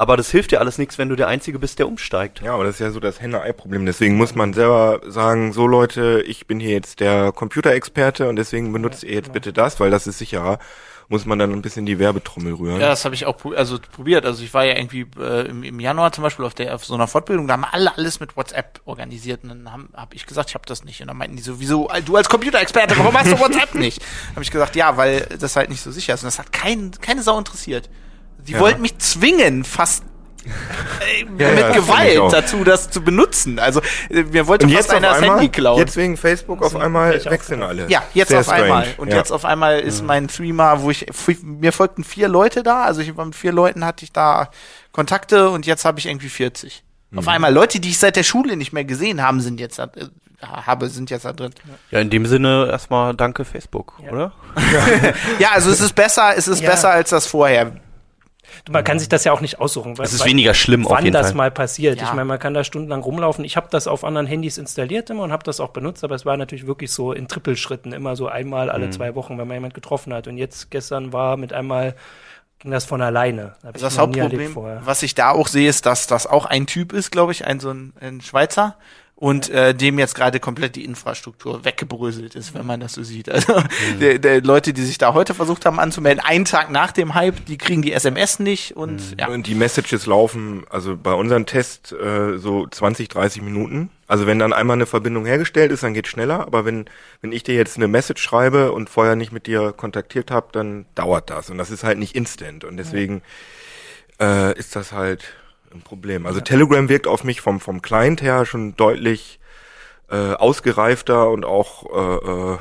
Aber 0.00 0.16
das 0.16 0.30
hilft 0.30 0.50
dir 0.50 0.60
alles 0.60 0.78
nichts, 0.78 0.96
wenn 0.96 1.10
du 1.10 1.14
der 1.14 1.28
Einzige 1.28 1.58
bist, 1.58 1.78
der 1.78 1.86
umsteigt. 1.86 2.40
Ja, 2.40 2.54
aber 2.54 2.64
das 2.64 2.76
ist 2.76 2.80
ja 2.80 2.90
so 2.90 3.00
das 3.00 3.20
Henne-Ei-Problem. 3.20 3.84
Deswegen 3.84 4.16
muss 4.16 4.34
man 4.34 4.54
selber 4.54 5.02
sagen, 5.06 5.52
so 5.52 5.66
Leute, 5.66 6.24
ich 6.26 6.46
bin 6.46 6.58
hier 6.58 6.70
jetzt 6.70 7.00
der 7.00 7.32
Computerexperte 7.32 8.26
und 8.26 8.36
deswegen 8.36 8.72
benutzt 8.72 9.04
ihr 9.04 9.12
jetzt 9.12 9.34
bitte 9.34 9.52
das, 9.52 9.78
weil 9.78 9.90
das 9.90 10.06
ist 10.06 10.16
sicherer. 10.16 10.58
Muss 11.08 11.26
man 11.26 11.38
dann 11.38 11.52
ein 11.52 11.60
bisschen 11.60 11.84
die 11.84 11.98
Werbetrommel 11.98 12.54
rühren. 12.54 12.80
Ja, 12.80 12.88
das 12.88 13.04
habe 13.04 13.14
ich 13.14 13.26
auch 13.26 13.36
also 13.54 13.78
probiert. 13.92 14.24
Also 14.24 14.42
ich 14.42 14.54
war 14.54 14.64
ja 14.64 14.74
irgendwie 14.74 15.04
äh, 15.18 15.46
im, 15.46 15.64
im 15.64 15.78
Januar 15.78 16.12
zum 16.12 16.24
Beispiel 16.24 16.46
auf, 16.46 16.54
der, 16.54 16.74
auf 16.74 16.86
so 16.86 16.94
einer 16.94 17.06
Fortbildung, 17.06 17.46
da 17.46 17.52
haben 17.52 17.66
alle 17.70 17.94
alles 17.94 18.20
mit 18.20 18.38
WhatsApp 18.38 18.80
organisiert. 18.86 19.42
Und 19.42 19.50
dann 19.50 19.70
habe 19.70 19.88
hab 19.92 20.14
ich 20.14 20.24
gesagt, 20.24 20.48
ich 20.48 20.54
habe 20.54 20.64
das 20.64 20.82
nicht. 20.82 21.02
Und 21.02 21.08
dann 21.08 21.18
meinten 21.18 21.36
die 21.36 21.42
so, 21.42 21.60
wieso, 21.60 21.90
du 22.06 22.16
als 22.16 22.30
Computerexperte, 22.30 22.96
warum 22.96 23.14
hast 23.18 23.32
du 23.32 23.38
WhatsApp 23.38 23.74
nicht? 23.74 24.02
habe 24.30 24.42
ich 24.42 24.50
gesagt, 24.50 24.76
ja, 24.76 24.96
weil 24.96 25.26
das 25.38 25.56
halt 25.56 25.68
nicht 25.68 25.82
so 25.82 25.90
sicher 25.90 26.14
ist. 26.14 26.22
Und 26.22 26.28
das 26.28 26.38
hat 26.38 26.54
kein, 26.54 26.90
keine 27.02 27.22
Sau 27.22 27.36
interessiert. 27.36 27.90
Die 28.46 28.52
Ja. 28.52 28.60
wollten 28.60 28.82
mich 28.82 28.98
zwingen, 28.98 29.64
fast 29.64 30.04
äh, 30.44 31.20
Ja, 31.42 31.50
mit 31.50 31.58
ja, 31.60 31.70
Gewalt 31.72 32.32
dazu, 32.32 32.64
das 32.64 32.90
zu 32.90 33.02
benutzen. 33.02 33.58
Also 33.58 33.80
äh, 34.08 34.22
mir 34.22 34.46
wollte 34.46 34.66
Und 34.66 34.72
fast 34.72 34.88
jetzt 34.88 34.90
auf 34.90 34.96
einer 34.96 35.08
das 35.08 35.18
einmal, 35.22 35.36
Handy 35.38 35.48
klauen. 35.50 35.78
jetzt 35.78 35.96
wegen 35.96 36.16
Facebook 36.16 36.62
auf 36.62 36.74
einmal 36.76 37.22
wechseln 37.26 37.62
alle. 37.62 37.88
Ja, 37.88 38.02
jetzt 38.14 38.28
Sehr 38.28 38.40
auf 38.40 38.48
einmal. 38.48 38.82
strange. 38.84 38.94
Und 38.98 39.08
ja. 39.10 39.16
jetzt 39.18 39.32
auf 39.32 39.44
einmal 39.44 39.80
ist 39.80 40.02
mein 40.02 40.28
Threema, 40.28 40.80
wo 40.80 40.90
ich, 40.90 41.06
mir 41.42 41.72
folgten 41.72 42.04
vier 42.04 42.28
Leute 42.28 42.62
da, 42.62 42.84
also 42.84 43.02
ich 43.02 43.14
war 43.16 43.24
mit 43.26 43.34
vier 43.34 43.52
Leuten 43.52 43.84
hatte 43.84 44.04
ich 44.04 44.12
da 44.12 44.48
Kontakte 44.92 45.50
und 45.50 45.66
jetzt 45.66 45.84
habe 45.84 45.98
ich 45.98 46.06
irgendwie 46.06 46.28
40. 46.30 46.84
Auf 47.14 47.24
Mhm. 47.24 47.28
einmal 47.28 47.52
Leute, 47.52 47.78
die 47.80 47.90
ich 47.90 47.98
seit 47.98 48.16
der 48.16 48.22
Schule 48.22 48.56
nicht 48.56 48.72
mehr 48.72 48.84
gesehen 48.84 49.20
haben, 49.22 49.40
sind 49.42 49.60
jetzt 49.60 49.78
da, 49.78 49.84
äh, 49.96 50.06
habe, 50.46 50.88
sind 50.88 51.10
jetzt 51.10 51.26
da 51.26 51.32
drin. 51.34 51.52
Ja, 51.90 51.98
in 52.00 52.08
dem 52.08 52.24
Sinne 52.24 52.68
erstmal 52.70 53.14
danke 53.14 53.44
Facebook, 53.44 53.92
Ja. 54.02 54.10
oder? 54.12 54.32
Ja, 55.38 55.50
also 55.52 55.70
es 55.70 55.80
ist 55.80 55.94
besser, 55.94 56.32
es 56.36 56.48
ist 56.48 56.62
Ja. 56.62 56.70
besser 56.70 56.90
als 56.90 57.10
das 57.10 57.26
vorher. 57.26 57.72
Man 58.70 58.84
kann 58.84 58.98
sich 58.98 59.08
das 59.08 59.24
ja 59.24 59.32
auch 59.32 59.40
nicht 59.40 59.60
aussuchen. 59.60 59.98
weil- 59.98 60.06
Es 60.06 60.12
ist 60.12 60.24
weniger 60.24 60.54
schlimm 60.54 60.86
auf 60.86 60.92
wann 60.92 61.04
jeden 61.04 61.14
das 61.14 61.28
Fall. 61.28 61.36
mal 61.36 61.50
passiert. 61.50 61.98
Ja. 62.00 62.04
Ich 62.04 62.12
meine, 62.12 62.24
man 62.24 62.38
kann 62.38 62.54
da 62.54 62.62
stundenlang 62.64 63.02
rumlaufen. 63.02 63.44
Ich 63.44 63.56
habe 63.56 63.66
das 63.70 63.86
auf 63.86 64.04
anderen 64.04 64.26
Handys 64.26 64.58
installiert 64.58 65.10
immer 65.10 65.22
und 65.24 65.32
habe 65.32 65.42
das 65.44 65.60
auch 65.60 65.70
benutzt, 65.70 66.04
aber 66.04 66.14
es 66.14 66.24
war 66.24 66.36
natürlich 66.36 66.66
wirklich 66.66 66.92
so 66.92 67.12
in 67.12 67.28
Trippelschritten, 67.28 67.92
immer 67.92 68.16
so 68.16 68.28
einmal 68.28 68.70
alle 68.70 68.86
Mhm. 68.86 68.92
zwei 68.92 69.14
Wochen, 69.14 69.38
wenn 69.38 69.48
man 69.48 69.56
jemand 69.56 69.74
getroffen 69.74 70.12
hat. 70.14 70.26
Und 70.28 70.38
jetzt 70.38 70.70
gestern 70.70 71.12
war 71.12 71.36
mit 71.36 71.52
einmal 71.52 71.94
ging 72.60 72.70
das 72.70 72.84
von 72.84 73.00
alleine. 73.00 73.54
Hab 73.64 73.74
ich 73.76 73.82
Also 73.82 73.86
das 73.86 73.98
Hauptproblem, 73.98 74.52
vorher. 74.52 74.80
was 74.84 75.02
ich 75.02 75.14
da 75.14 75.30
auch 75.30 75.48
sehe, 75.48 75.68
ist, 75.68 75.86
dass 75.86 76.06
das 76.06 76.26
auch 76.26 76.44
ein 76.44 76.66
Typ 76.66 76.92
ist, 76.92 77.10
glaube 77.10 77.32
ich, 77.32 77.46
ein 77.46 77.58
so 77.58 77.70
ein, 77.70 77.94
ein 78.00 78.20
Schweizer 78.20 78.76
und 79.20 79.50
äh, 79.50 79.74
dem 79.74 79.98
jetzt 79.98 80.14
gerade 80.14 80.40
komplett 80.40 80.76
die 80.76 80.84
Infrastruktur 80.86 81.62
weggebröselt 81.64 82.34
ist, 82.34 82.54
wenn 82.54 82.64
man 82.66 82.80
das 82.80 82.94
so 82.94 83.02
sieht. 83.02 83.28
Also 83.30 83.52
Mhm. 83.54 84.00
der, 84.00 84.18
der 84.18 84.40
Leute, 84.40 84.72
die 84.72 84.82
sich 84.82 84.96
da 84.98 85.12
heute 85.14 85.34
versucht 85.34 85.66
haben 85.66 85.78
anzumelden, 85.78 86.24
einen 86.24 86.46
Tag 86.46 86.70
nach 86.70 86.90
dem 86.90 87.14
Hype, 87.14 87.44
die 87.44 87.58
kriegen 87.58 87.82
die 87.82 87.92
SMS 87.92 88.38
nicht 88.38 88.76
und 88.76 88.96
Mhm. 89.12 89.18
ja. 89.18 89.28
Und 89.28 89.46
die 89.46 89.54
Messages 89.54 90.06
laufen, 90.06 90.64
also 90.70 90.96
bei 90.96 91.12
unserem 91.12 91.44
Test 91.44 91.92
äh, 91.92 92.38
so 92.38 92.66
20, 92.66 93.08
30 93.08 93.42
Minuten. 93.42 93.90
Also 94.08 94.26
wenn 94.26 94.38
dann 94.38 94.54
einmal 94.54 94.74
eine 94.74 94.86
Verbindung 94.86 95.26
hergestellt 95.26 95.70
ist, 95.70 95.82
dann 95.82 95.92
geht 95.94 96.08
schneller. 96.08 96.40
Aber 96.40 96.64
wenn 96.64 96.86
wenn 97.20 97.30
ich 97.32 97.42
dir 97.42 97.54
jetzt 97.54 97.76
eine 97.76 97.88
Message 97.88 98.22
schreibe 98.22 98.72
und 98.72 98.88
vorher 98.88 99.16
nicht 99.16 99.32
mit 99.32 99.46
dir 99.46 99.72
kontaktiert 99.72 100.30
habe, 100.30 100.48
dann 100.52 100.86
dauert 100.94 101.28
das. 101.28 101.50
Und 101.50 101.58
das 101.58 101.70
ist 101.70 101.84
halt 101.84 101.98
nicht 101.98 102.16
instant. 102.16 102.64
Und 102.64 102.78
deswegen 102.78 103.20
äh, 104.18 104.58
ist 104.58 104.74
das 104.76 104.92
halt 104.92 105.24
ein 105.72 105.82
Problem. 105.82 106.26
Also 106.26 106.40
Telegram 106.40 106.88
wirkt 106.88 107.06
auf 107.06 107.24
mich 107.24 107.40
vom 107.40 107.60
vom 107.60 107.82
Client 107.82 108.22
her 108.22 108.44
schon 108.46 108.76
deutlich 108.76 109.38
äh, 110.10 110.34
ausgereifter 110.34 111.30
und 111.30 111.44
auch 111.44 111.84
äh, 111.94 112.54
äh, 112.54 112.58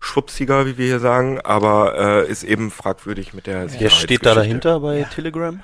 schwupsiger, 0.00 0.66
wie 0.66 0.78
wir 0.78 0.86
hier 0.86 1.00
sagen, 1.00 1.40
aber 1.40 2.24
äh, 2.26 2.30
ist 2.30 2.44
eben 2.44 2.70
fragwürdig 2.70 3.34
mit 3.34 3.46
der 3.46 3.66
Wer 3.80 3.90
steht 3.90 4.24
da 4.26 4.34
dahinter 4.34 4.80
bei 4.80 5.06
Telegram? 5.14 5.62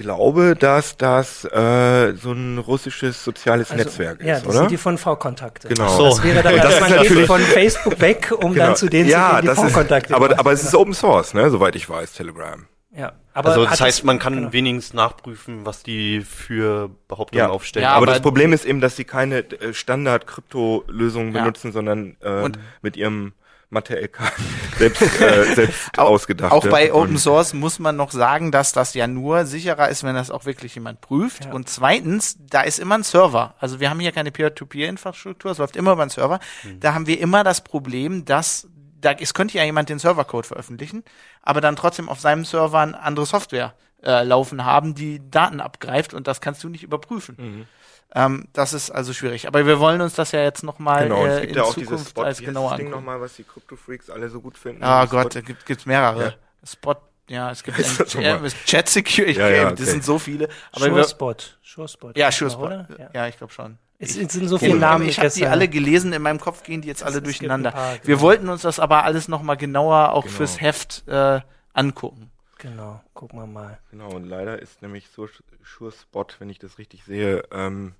glaube, 0.00 0.56
dass 0.56 0.96
das 0.96 1.44
äh, 1.44 2.14
so 2.14 2.32
ein 2.32 2.56
russisches 2.58 3.22
soziales 3.22 3.70
Also, 3.70 3.84
Netzwerk 3.84 4.22
ja, 4.22 4.36
ist, 4.36 4.46
das 4.46 4.48
oder? 4.48 4.58
sind 4.60 4.70
die 4.70 4.76
von 4.78 4.96
V-Kontakte. 4.96 5.68
Genau. 5.68 5.88
So. 5.94 6.04
Das 6.04 6.22
wäre 6.24 6.42
dann, 6.42 6.56
das 6.56 6.80
man 6.80 6.88
geht 6.88 6.98
natürlich- 6.98 7.26
von 7.26 7.40
Facebook 7.42 8.00
weg, 8.00 8.32
um 8.34 8.54
Genau. 8.54 8.66
dann 8.66 8.76
zu 8.76 8.88
denen 8.88 9.08
ja, 9.10 9.28
zu 9.28 9.34
gehen, 9.34 9.40
die 9.42 9.46
das 9.48 9.58
ist, 9.58 9.72
V-Kontakte 9.72 10.14
aber, 10.14 10.28
machen. 10.28 10.38
aber 10.40 10.52
es 10.52 10.62
ist 10.64 10.74
Open 10.74 10.94
Source, 10.94 11.34
ne, 11.34 11.50
soweit 11.50 11.76
ich 11.76 11.88
weiß, 11.88 12.14
Telegram. 12.14 12.64
Ja, 12.96 13.12
aber 13.34 13.50
Also 13.50 13.64
das 13.64 13.80
heißt, 13.80 14.04
man 14.04 14.18
kann 14.18 14.34
genau. 14.34 14.52
wenigstens 14.52 14.94
nachprüfen, 14.94 15.64
was 15.66 15.82
die 15.82 16.20
für 16.22 16.90
Behauptungen 17.08 17.44
Ja. 17.46 17.48
aufstellen. 17.50 17.84
Ja, 17.84 17.90
aber, 17.90 17.98
aber- 17.98 18.06
das 18.06 18.20
Problem 18.22 18.52
ist 18.52 18.64
eben, 18.64 18.80
dass 18.80 18.96
sie 18.96 19.04
keine 19.04 19.38
äh, 19.38 19.72
Standard-Krypto-Lösungen 19.72 21.34
Ja. 21.34 21.40
benutzen, 21.42 21.72
sondern 21.72 22.16
äh, 22.20 22.42
Und- 22.42 22.58
mit 22.82 22.96
ihrem 22.96 23.32
Mathe-LK 23.72 24.18
selbst, 24.78 25.02
äh, 25.20 25.54
selbst 25.54 25.90
Auch- 25.98 26.08
ausgedacht. 26.10 26.50
Auch 26.52 26.66
bei 26.66 26.92
Open 26.92 27.18
Source 27.18 27.54
muss 27.54 27.78
man 27.78 27.94
noch 27.94 28.10
sagen, 28.10 28.50
dass 28.50 28.72
das 28.72 28.94
ja 28.94 29.06
nur 29.06 29.44
sicherer 29.46 29.88
ist, 29.88 30.02
wenn 30.02 30.16
das 30.16 30.32
auch 30.32 30.44
wirklich 30.44 30.74
jemand 30.74 31.00
prüft. 31.00 31.44
Ja. 31.44 31.52
Und 31.52 31.68
zweitens, 31.68 32.36
da 32.50 32.62
ist 32.62 32.80
immer 32.80 32.96
ein 32.96 33.04
Server. 33.04 33.54
Also 33.60 33.78
wir 33.78 33.88
haben 33.90 34.00
hier 34.00 34.10
keine 34.10 34.32
Peer-to-Peer-Infrastruktur, 34.32 35.52
es 35.52 35.58
läuft 35.58 35.76
immer 35.76 35.92
über 35.92 36.02
einen 36.02 36.10
Server. 36.10 36.40
Da 36.80 36.94
haben 36.94 37.06
wir 37.06 37.20
immer 37.20 37.44
das 37.44 37.62
Problem, 37.62 38.24
dass 38.24 38.66
da 39.00 39.12
es 39.12 39.34
könnte 39.34 39.56
ja 39.58 39.64
jemand 39.64 39.88
den 39.88 39.98
Servercode 39.98 40.46
veröffentlichen, 40.46 41.04
aber 41.42 41.60
dann 41.60 41.76
trotzdem 41.76 42.08
auf 42.08 42.20
seinem 42.20 42.44
Server 42.44 42.80
eine 42.80 43.00
andere 43.00 43.26
Software 43.26 43.74
äh, 44.02 44.22
laufen 44.24 44.64
haben, 44.64 44.94
die 44.94 45.20
Daten 45.30 45.60
abgreift 45.60 46.14
und 46.14 46.26
das 46.26 46.40
kannst 46.40 46.62
du 46.64 46.68
nicht 46.68 46.82
überprüfen. 46.82 47.36
Mhm. 47.38 47.66
Ähm, 48.12 48.48
das 48.52 48.72
ist 48.72 48.90
also 48.90 49.12
schwierig. 49.12 49.46
Aber 49.46 49.66
wir 49.66 49.78
wollen 49.78 50.00
uns 50.00 50.14
das 50.14 50.32
ja 50.32 50.42
jetzt 50.42 50.64
noch 50.64 50.78
mal 50.80 51.04
Genau, 51.04 51.24
äh, 51.26 51.44
in 51.46 51.54
ja 51.54 51.64
Zukunft 51.64 52.08
Spot, 52.10 52.22
als 52.22 52.40
genauer 52.40 52.70
das 52.70 52.78
Ding 52.78 52.86
angucken. 52.88 53.04
nochmal, 53.06 53.20
was 53.20 53.34
die 53.36 53.44
Crypto-Freaks 53.44 54.10
alle 54.10 54.28
so 54.28 54.40
gut 54.40 54.58
finden. 54.58 54.82
Ah 54.82 55.02
Das 55.02 55.10
Gott, 55.10 55.20
Spot- 55.32 55.34
da 55.34 55.40
gibt 55.42 55.64
gibt's 55.66 55.86
mehrere. 55.86 56.24
Ja. 56.24 56.32
Spot, 56.66 56.96
ja, 57.28 57.50
es 57.52 57.62
gibt 57.62 57.78
das 58.00 58.00
ein, 58.16 58.22
nochmal? 58.24 58.48
ja, 58.50 58.56
Chat 58.66 58.88
Security, 58.88 59.38
Ja, 59.38 59.48
ja, 59.48 59.62
das 59.70 59.72
okay. 59.80 59.84
sind 59.84 60.04
so 60.04 60.18
viele. 60.18 60.48
Aber 60.72 60.86
wir, 60.86 60.92
SureSpot. 60.94 61.58
SureSpot. 61.62 62.16
ja, 62.16 62.30
Genau, 62.30 62.36
SureSpot. 62.38 62.66
oder? 62.66 62.88
Ja. 62.98 63.10
Ja. 63.14 63.26
ich 63.28 63.38
glaube 63.38 63.52
schon. 63.52 63.78
Es 64.02 64.14
sind 64.14 64.30
so 64.48 64.56
viele 64.58 64.74
Ich, 64.74 64.80
Namen. 64.80 65.06
ich 65.08 65.18
habe 65.18 65.28
die 65.28 65.46
alle 65.46 65.68
gelesen, 65.68 66.12
in 66.14 66.22
meinem 66.22 66.40
Kopf 66.40 66.62
gehen 66.62 66.80
die 66.80 66.88
jetzt 66.88 67.02
alle 67.02 67.20
durcheinander. 67.20 67.68
ein 67.70 67.74
paar, 67.74 67.92
Wir 67.96 68.14
genau. 68.16 68.20
wollten 68.22 68.48
uns 68.48 68.62
das 68.62 68.80
aber 68.80 69.04
alles 69.04 69.28
noch 69.28 69.42
mal 69.42 69.56
genauer 69.56 70.12
auch 70.12 70.24
Genau. 70.24 70.36
fürs 70.36 70.60
Heft 70.60 71.04
äh, 71.06 71.40
angucken. 71.74 72.30
Genau, 72.58 73.00
gucken 73.14 73.38
wir 73.38 73.46
mal. 73.46 73.78
Genau, 73.90 74.10
und 74.10 74.24
leider 74.24 74.60
ist 74.60 74.80
nämlich 74.82 75.08
so 75.14 75.28
SureSpot, 75.62 76.36
wenn 76.40 76.48
ich 76.50 76.58
das 76.58 76.78
richtig 76.78 77.04
sehe, 77.04 77.42
ähm, 77.52 77.92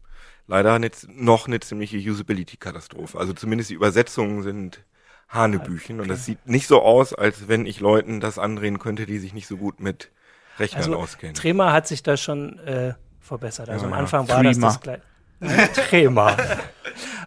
leider 0.47 0.79
nicht, 0.79 1.07
noch 1.09 1.47
eine 1.47 1.61
ziemliche 1.61 1.99
Usability-Katastrophe. 1.99 3.19
Also 3.19 3.33
zumindest 3.35 3.71
die 3.71 3.75
Übersetzungen 3.75 4.43
sind 4.43 4.83
Hanebüchen 5.29 6.01
und 6.01 6.09
das 6.09 6.25
sieht 6.25 6.47
nicht 6.49 6.67
so 6.67 6.83
aus, 6.83 7.15
als 7.15 7.47
wenn 7.47 7.65
ich 7.67 7.79
Leuten 7.81 8.21
das 8.21 8.39
andrehen 8.39 8.79
könnte, 8.79 9.07
die 9.07 9.19
sich 9.19 9.33
nicht 9.33 9.47
so 9.47 9.57
gut 9.59 9.81
mit 9.81 10.11
Rechnern 10.59 10.83
Also 10.83 10.97
auskennen. 10.97 11.35
Trema 11.35 11.73
hat 11.73 11.87
sich 11.87 12.03
da 12.03 12.17
schon 12.17 12.59
äh, 12.61 12.95
verbessert. 13.21 13.69
Also 13.69 13.83
Ja, 13.83 13.87
am 13.89 13.93
ja. 13.95 14.01
Anfang 14.01 14.29
war 14.29 14.43
das 14.43 14.57
Trema. 14.57 14.67
das 14.69 14.81
gleich. 14.81 15.01
Trema. 15.75 16.37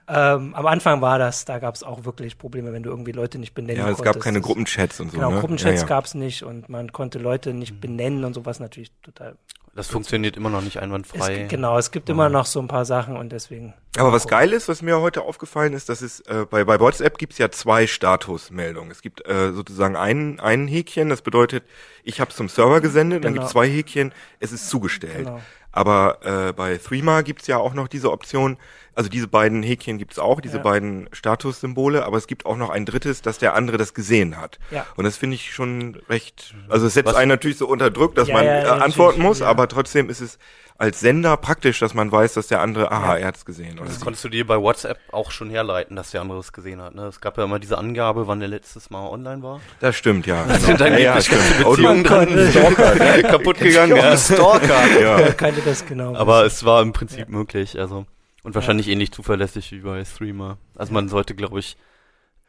ähm, 0.07 0.53
am 0.53 0.65
Anfang 0.67 1.01
war 1.01 1.17
das, 1.19 1.45
da 1.45 1.59
gab 1.59 1.75
es 1.75 1.83
auch 1.83 2.05
wirklich 2.05 2.37
Probleme, 2.37 2.73
wenn 2.73 2.83
du 2.83 2.89
irgendwie 2.89 3.11
Leute 3.11 3.39
nicht 3.39 3.53
benennen 3.53 3.79
ja, 3.79 3.89
es 3.89 3.97
konntest. 3.97 4.15
gab 4.15 4.23
keine 4.23 4.41
Gruppenchats 4.41 4.99
und 4.99 5.11
so. 5.11 5.17
Genau, 5.17 5.31
ne? 5.31 5.39
Gruppenchats 5.39 5.75
ja, 5.75 5.81
ja. 5.81 5.87
gab 5.87 6.05
es 6.05 6.13
nicht 6.13 6.43
und 6.43 6.69
man 6.69 6.91
konnte 6.91 7.19
Leute 7.19 7.53
nicht 7.53 7.79
benennen 7.81 8.23
und 8.25 8.33
sowas 8.33 8.59
natürlich 8.59 8.91
total. 9.01 9.35
Das 9.75 9.87
funktioniert 9.87 10.37
immer 10.37 10.51
noch 10.51 10.61
nicht 10.61 10.77
einwandfrei. 10.77 11.45
Es, 11.45 11.49
genau, 11.49 11.79
es 11.79 11.89
gibt 11.89 12.07
immer 12.07 12.29
noch 12.29 12.45
so 12.45 12.59
ein 12.59 12.67
paar 12.67 12.85
Sachen 12.85 13.17
und 13.17 13.31
deswegen. 13.31 13.73
Aber 13.97 14.11
was 14.11 14.27
geil 14.27 14.53
ist, 14.53 14.67
was 14.67 14.83
mir 14.83 14.99
heute 14.99 15.23
aufgefallen 15.23 15.73
ist, 15.73 15.89
dass 15.89 16.03
es 16.03 16.19
äh, 16.27 16.45
bei, 16.47 16.63
bei 16.63 16.79
WhatsApp 16.79 17.17
gibt's 17.17 17.39
ja 17.39 17.49
zwei 17.49 17.87
Statusmeldungen. 17.87 18.91
Es 18.91 19.01
gibt 19.01 19.27
äh, 19.27 19.51
sozusagen 19.51 19.95
ein, 19.95 20.39
ein 20.39 20.67
Häkchen, 20.67 21.09
das 21.09 21.23
bedeutet, 21.23 21.63
ich 22.03 22.21
habe 22.21 22.29
zum 22.31 22.49
Server 22.49 22.81
gesendet, 22.81 23.25
dann 23.25 23.33
Genau. 23.33 23.41
gibt's 23.45 23.53
zwei 23.53 23.67
Häkchen, 23.67 24.13
es 24.39 24.51
ist 24.51 24.69
zugestellt. 24.69 25.25
Genau. 25.25 25.41
Aber 25.75 26.19
äh, 26.23 26.53
bei 26.53 26.77
Threema 26.77 27.21
gibt's 27.23 27.47
ja 27.47 27.57
auch 27.57 27.73
noch 27.73 27.87
diese 27.87 28.11
Option, 28.11 28.57
also 28.93 29.09
diese 29.09 29.27
beiden 29.27 29.63
Häkchen 29.63 29.97
gibt's 29.97 30.19
auch, 30.19 30.39
diese 30.39 30.57
Ja. 30.57 30.63
beiden 30.63 31.09
Statussymbole, 31.11 32.05
aber 32.05 32.17
es 32.17 32.27
gibt 32.27 32.45
auch 32.45 32.55
noch 32.57 32.69
ein 32.69 32.85
drittes, 32.85 33.23
dass 33.23 33.39
der 33.39 33.55
andere 33.55 33.77
das 33.77 33.95
gesehen 33.95 34.39
hat. 34.39 34.59
Ja. 34.69 34.85
Und 34.95 35.03
das 35.05 35.17
finde 35.17 35.33
ich 35.35 35.51
schon 35.51 35.95
recht, 36.09 36.53
also 36.69 36.85
es 36.85 36.93
setzt 36.93 37.07
Was- 37.09 37.15
einen 37.15 37.29
natürlich 37.29 37.57
so 37.57 37.67
unter 37.67 37.89
Druck, 37.89 38.13
dass 38.13 38.27
Ja, 38.27 38.35
man 38.35 38.45
ja, 38.45 38.61
äh, 38.77 38.81
antworten 38.81 39.21
muss, 39.23 39.39
ja. 39.39 39.47
aber 39.47 39.67
trotzdem 39.67 40.09
ist 40.11 40.21
es 40.21 40.37
als 40.77 40.99
Sender 40.99 41.37
praktisch, 41.37 41.79
dass 41.79 41.93
man 41.93 42.11
weiß, 42.11 42.33
dass 42.33 42.47
der 42.47 42.61
andere, 42.61 42.91
aha, 42.91 43.17
er 43.17 43.27
hat's 43.27 43.45
gesehen. 43.45 43.77
Oder 43.77 43.85
Das 43.85 43.99
sie. 43.99 44.03
konntest 44.03 44.23
du 44.25 44.29
dir 44.29 44.45
bei 44.45 44.59
WhatsApp 44.59 44.99
auch 45.11 45.31
schon 45.31 45.49
herleiten, 45.49 45.95
dass 45.95 46.11
der 46.11 46.21
andere 46.21 46.39
es 46.39 46.51
gesehen 46.51 46.81
hat. 46.81 46.95
Ne? 46.95 47.05
Es 47.05 47.21
gab 47.21 47.37
ja 47.37 47.43
immer 47.43 47.59
diese 47.59 47.77
Angabe, 47.77 48.27
wann 48.27 48.39
der 48.39 48.49
letztes 48.49 48.89
Mal 48.89 49.07
online 49.07 49.43
war. 49.43 49.61
Das 49.79 49.95
stimmt, 49.95 50.25
ja. 50.25 50.45
Da 50.45 50.55
sind 50.55 50.81
dann 50.81 50.97
ja, 50.97 51.13
Beziehungen 51.15 52.03
dran 52.03 52.27
Stalker, 52.49 52.95
ne? 52.95 53.21
kaputt 53.29 53.59
gegangen. 53.59 53.95
Ja. 53.95 54.17
Stalker. 54.17 54.99
ja. 55.01 55.31
Kannte 55.33 55.61
das 55.61 55.85
genau. 55.85 56.15
Aber 56.15 56.45
es 56.45 56.65
war 56.65 56.81
im 56.81 56.91
Prinzip 56.91 57.29
möglich, 57.29 57.79
also 57.79 58.05
und 58.43 58.55
wahrscheinlich 58.55 58.89
ähnlich 58.89 59.11
zuverlässig 59.11 59.71
wie 59.71 59.79
bei 59.79 60.03
Streamer. 60.03 60.57
Also 60.75 60.93
man 60.93 61.07
sollte, 61.07 61.33
glaube 61.33 61.59
ich, 61.59 61.77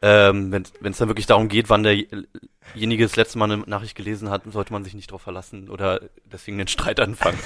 ähm, 0.01 0.51
wenn 0.51 0.91
es 0.91 0.97
dann 0.97 1.07
wirklich 1.07 1.25
darum 1.25 1.47
geht, 1.47 1.69
wann 1.69 1.83
derjenige 1.83 3.03
das 3.03 3.15
letzte 3.15 3.37
Mal 3.37 3.49
eine 3.49 3.63
Nachricht 3.65 3.95
gelesen 3.95 4.29
hat, 4.29 4.43
sollte 4.51 4.73
man 4.73 4.83
sich 4.83 4.93
nicht 4.93 5.09
darauf 5.09 5.21
verlassen 5.21 5.69
oder 5.69 6.01
deswegen 6.25 6.57
den 6.57 6.67
Streit 6.67 6.99
anfangen. 6.99 7.39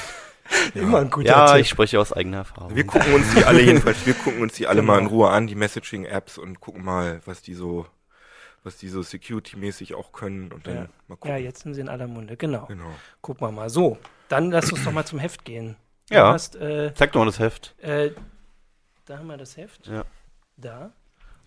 immer 0.74 1.00
ein 1.00 1.10
guter 1.10 1.27
ja, 1.27 1.51
Tipp. 1.53 1.62
ich 1.62 1.70
spreche 1.70 2.00
aus 2.00 2.12
eigener 2.13 2.38
Erfahrung. 2.38 2.75
Wir 2.75 2.86
gucken 2.86 3.13
uns 3.13 3.34
die 3.36 3.44
alle 3.46 3.62
jedenfalls, 3.65 4.06
wir 4.06 4.13
gucken 4.13 4.41
uns 4.41 4.53
die 4.53 4.68
alle 4.68 4.82
mal 4.82 4.98
in 5.00 5.06
Genau. 5.06 5.15
Ruhe 5.18 5.29
an, 5.29 5.48
die 5.48 5.56
Messaging-Apps 5.56 6.38
und 6.38 6.60
gucken 6.60 6.84
mal, 6.84 7.22
was 7.25 7.41
die 7.41 7.53
so, 7.53 7.86
was 8.63 8.77
die 8.77 8.89
so 8.89 9.01
security-mäßig 9.01 9.96
auch 9.96 10.12
können 10.12 10.51
und 10.51 10.68
dann 10.68 10.75
Ja. 10.75 10.82
mal 11.08 11.15
gucken. 11.15 11.32
ja, 11.32 11.38
jetzt 11.38 11.62
sind 11.63 11.74
sie 11.75 11.82
in 11.82 11.89
aller 11.89 12.08
Munde. 12.08 12.36
Genau. 12.38 12.65
Genau. 12.65 12.89
Gucken 13.22 13.48
wir 13.48 13.51
mal. 13.51 13.70
So, 13.70 13.98
dann 14.27 14.51
lass 14.51 14.72
uns 14.72 14.84
doch 14.84 14.91
mal 14.91 15.06
zum 15.06 15.20
Heft 15.20 15.46
gehen. 15.46 15.75
Du 16.10 16.15
Ja. 16.15 16.34
hast, 16.34 16.56
äh, 16.56 16.94
Zeig 16.96 17.12
doch 17.12 17.20
mal 17.20 17.25
das 17.25 17.39
Heft. 17.39 17.75
äh, 17.82 18.12
da 19.06 19.18
haben 19.20 19.27
wir 19.27 19.38
das 19.38 19.56
Heft. 19.58 19.88
Ja. 19.88 20.03
Da. 20.58 20.91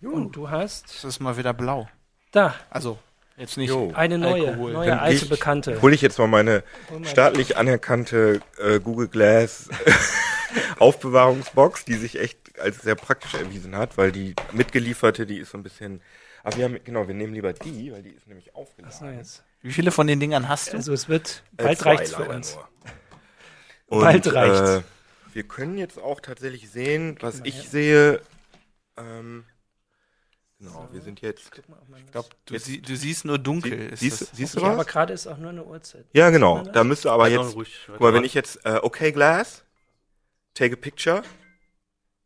Und 0.00 0.32
du 0.34 0.50
hast 0.50 0.86
Das 0.94 1.04
ist 1.04 1.20
mal 1.20 1.36
wieder 1.36 1.52
blau. 1.52 1.88
da 2.32 2.54
Also, 2.70 2.98
jetzt 3.36 3.56
nicht. 3.56 3.70
Jo. 3.70 3.92
eine 3.94 4.18
neue, 4.18 4.48
Alkohol. 4.48 4.72
neue 4.72 4.88
Dann 4.88 4.98
alte 4.98 5.24
ich- 5.24 5.28
Bekannte. 5.28 5.80
Hol 5.82 5.92
ich 5.94 6.00
jetzt 6.02 6.18
mal 6.18 6.26
meine 6.28 6.62
staatlich 7.04 7.56
anerkannte 7.56 8.40
äh, 8.58 8.78
Google 8.80 9.08
Glass 9.08 9.68
Aufbewahrungsbox, 10.78 11.84
die 11.84 11.94
sich 11.94 12.18
echt 12.18 12.38
als 12.60 12.82
sehr 12.82 12.94
praktisch 12.94 13.34
erwiesen 13.34 13.76
hat, 13.76 13.96
weil 13.96 14.12
die 14.12 14.34
mitgelieferte, 14.52 15.26
die 15.26 15.38
ist 15.38 15.50
so 15.50 15.58
ein 15.58 15.62
bisschen, 15.62 16.00
aber 16.42 16.56
wir 16.56 16.64
haben, 16.64 16.78
genau, 16.84 17.06
wir 17.08 17.14
nehmen 17.14 17.34
lieber 17.34 17.52
die, 17.52 17.92
weil 17.92 18.02
die 18.02 18.10
ist 18.10 18.26
nämlich 18.26 18.46
So, 18.54 18.60
aufgeladen. 18.60 19.18
jetzt. 19.18 19.42
Wie 19.62 19.72
viele 19.72 19.90
von 19.92 20.06
den 20.06 20.20
Dingern 20.20 20.48
hast 20.48 20.72
du? 20.72 20.76
Also 20.76 20.92
es 20.92 21.08
wird, 21.08 21.42
Äh, 21.56 21.64
bald 21.64 21.78
zwei 21.78 21.94
reicht's 21.94 22.14
für 22.14 22.24
uns. 22.28 22.58
Und, 23.86 24.00
Bald 24.00 24.32
reicht's. 24.34 24.70
Äh, 24.70 24.82
wir 25.34 25.42
können 25.44 25.78
jetzt 25.78 25.98
auch 25.98 26.20
tatsächlich 26.20 26.70
sehen, 26.70 27.16
was 27.20 27.40
ich 27.44 27.68
sehe. 27.68 28.20
Ähm, 28.98 29.44
genau, 30.62 30.88
wir 30.92 31.00
sind 31.00 31.20
jetzt. 31.20 31.50
Guck 31.52 31.68
mal, 31.68 31.78
man 31.88 32.00
Ich 32.04 32.10
glaube, 32.12 32.28
du, 32.46 32.54
Jetzt- 32.54 32.66
sie, 32.66 32.80
du 32.80 32.96
siehst 32.96 33.24
nur 33.24 33.38
dunkel. 33.38 33.70
Sie, 33.70 33.84
ist 33.86 34.00
siehst, 34.00 34.20
das. 34.22 34.30
siehst 34.32 34.54
du 34.54 34.58
Okay, 34.60 34.68
aber 34.68 34.78
was? 34.78 34.86
gerade 34.86 35.12
ist 35.12 35.26
auch 35.26 35.38
nur 35.38 35.50
eine 35.50 35.64
Uhrzeit. 35.64 36.06
Ja, 36.12 36.30
genau. 36.30 36.62
man? 36.62 36.72
Da 36.72 36.84
müsste 36.84 37.10
aber 37.12 37.28
jetzt. 37.28 37.54
ruhig 37.54 37.76
Guck 37.86 38.00
mal, 38.00 38.14
wenn 38.14 38.24
ich 38.24 38.34
jetzt 38.34 38.64
äh, 38.64 38.78
okay 38.82 39.12
Glass, 39.12 39.64
take 40.54 40.74
a 40.74 40.76
picture, 40.76 41.22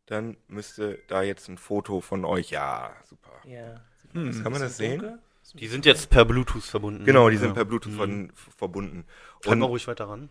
dann 0.05 0.37
müsste 0.47 0.99
da 1.07 1.21
jetzt 1.21 1.47
ein 1.49 1.57
Foto 1.57 2.01
von 2.01 2.23
euch. 2.25 2.49
Ja, 2.51 2.95
super. 3.09 3.31
Ja. 3.45 3.81
Hm. 4.13 4.41
Kann 4.43 4.51
man 4.51 4.61
das 4.61 4.77
sehen? 4.77 4.99
Dunkel? 5.01 5.19
Die 5.53 5.67
sind 5.67 5.85
jetzt 5.85 6.09
per 6.09 6.25
Bluetooth 6.25 6.63
verbunden. 6.63 7.05
Genau, 7.05 7.29
die 7.29 7.37
sind 7.37 7.49
Ja. 7.49 7.53
per 7.55 7.65
Bluetooth 7.65 7.93
Mhm. 7.93 8.31
verbunden. 8.57 9.05
Treib 9.41 9.57
mal 9.57 9.65
Und, 9.65 9.71
ruhig 9.71 9.87
weiter 9.87 10.09
ran. 10.09 10.29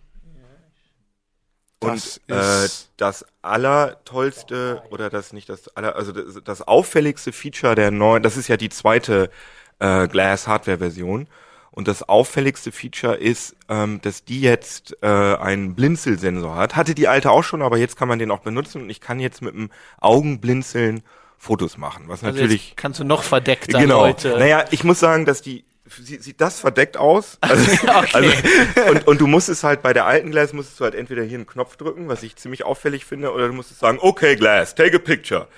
Das 1.81 2.21
und 2.29 2.35
äh, 2.35 2.69
das 2.97 3.25
allertollste 3.43 4.83
oder 4.91 5.11
das 5.11 5.33
nicht 5.33 5.49
das 5.49 5.69
aller, 5.77 5.95
also 5.95 6.13
das, 6.13 6.43
das 6.43 6.63
auffälligste 6.63 7.33
Feature 7.33 7.75
der 7.75 7.91
neuen, 7.91 8.23
das 8.23 8.37
ist 8.37 8.49
ja 8.49 8.57
die 8.57 8.71
zweite 8.71 9.31
äh, 9.79 10.09
Glass 10.09 10.47
Hardware 10.47 10.79
Version. 10.79 11.29
Und 11.71 11.89
das 11.89 12.03
auffälligste 12.03 12.73
Feature 12.73 13.17
ist, 13.17 13.55
ähm, 13.69 14.01
dass 14.01 14.25
die 14.25 14.41
jetzt 14.41 14.97
äh, 15.03 15.07
einen 15.07 15.75
Blinzelsensor 15.75 16.57
hat. 16.57 16.75
Hatte 16.75 16.95
die 16.95 17.07
alte 17.07 17.31
auch 17.31 17.45
schon, 17.45 17.61
aber 17.61 17.77
jetzt 17.77 17.97
kann 17.97 18.09
man 18.09 18.19
den 18.19 18.31
auch 18.31 18.39
benutzen 18.39 18.81
und 18.81 18.89
ich 18.89 19.03
kann 19.03 19.21
jetzt 19.21 19.43
mit 19.43 19.55
dem 19.55 19.69
Augenblinzeln 20.01 21.03
Fotos 21.37 21.77
machen, 21.77 22.05
was 22.07 22.25
Also 22.25 22.39
natürlich 22.39 22.69
jetzt 22.69 22.77
kannst 22.79 22.99
du 23.01 23.05
noch 23.05 23.23
verdeckter 23.23 23.79
genau. 23.79 24.07
Leute. 24.07 24.39
Naja, 24.39 24.65
ich 24.71 24.85
muss 24.85 25.01
sagen, 25.01 25.27
dass 25.27 25.43
die 25.43 25.67
sie, 25.89 26.17
sieht 26.19 26.41
das 26.41 26.61
verdeckt 26.61 26.97
aus. 26.97 27.39
Also, 27.47 27.87
also, 28.13 28.91
und, 28.91 29.07
und 29.07 29.21
du 29.21 29.27
musst 29.27 29.49
es 29.49 29.63
halt 29.63 29.83
bei 29.83 29.93
der 29.93 30.07
alten 30.07 30.31
Glass 30.31 30.53
musstest 30.53 30.81
du 30.81 30.85
halt 30.85 30.95
entweder 30.95 31.23
hier 31.23 31.39
einen 31.39 31.47
Knopf 31.47 31.77
drücken, 31.77 32.09
was 32.09 32.23
ich 32.23 32.37
ziemlich 32.37 32.65
auffällig 32.65 33.05
finde, 33.05 33.33
oder 33.33 33.47
du 33.47 33.53
musstest 33.53 33.81
sagen, 33.81 33.99
okay 34.01 34.37
Glass, 34.37 34.75
take 34.75 34.97
a 34.97 34.99
picture. 34.99 35.49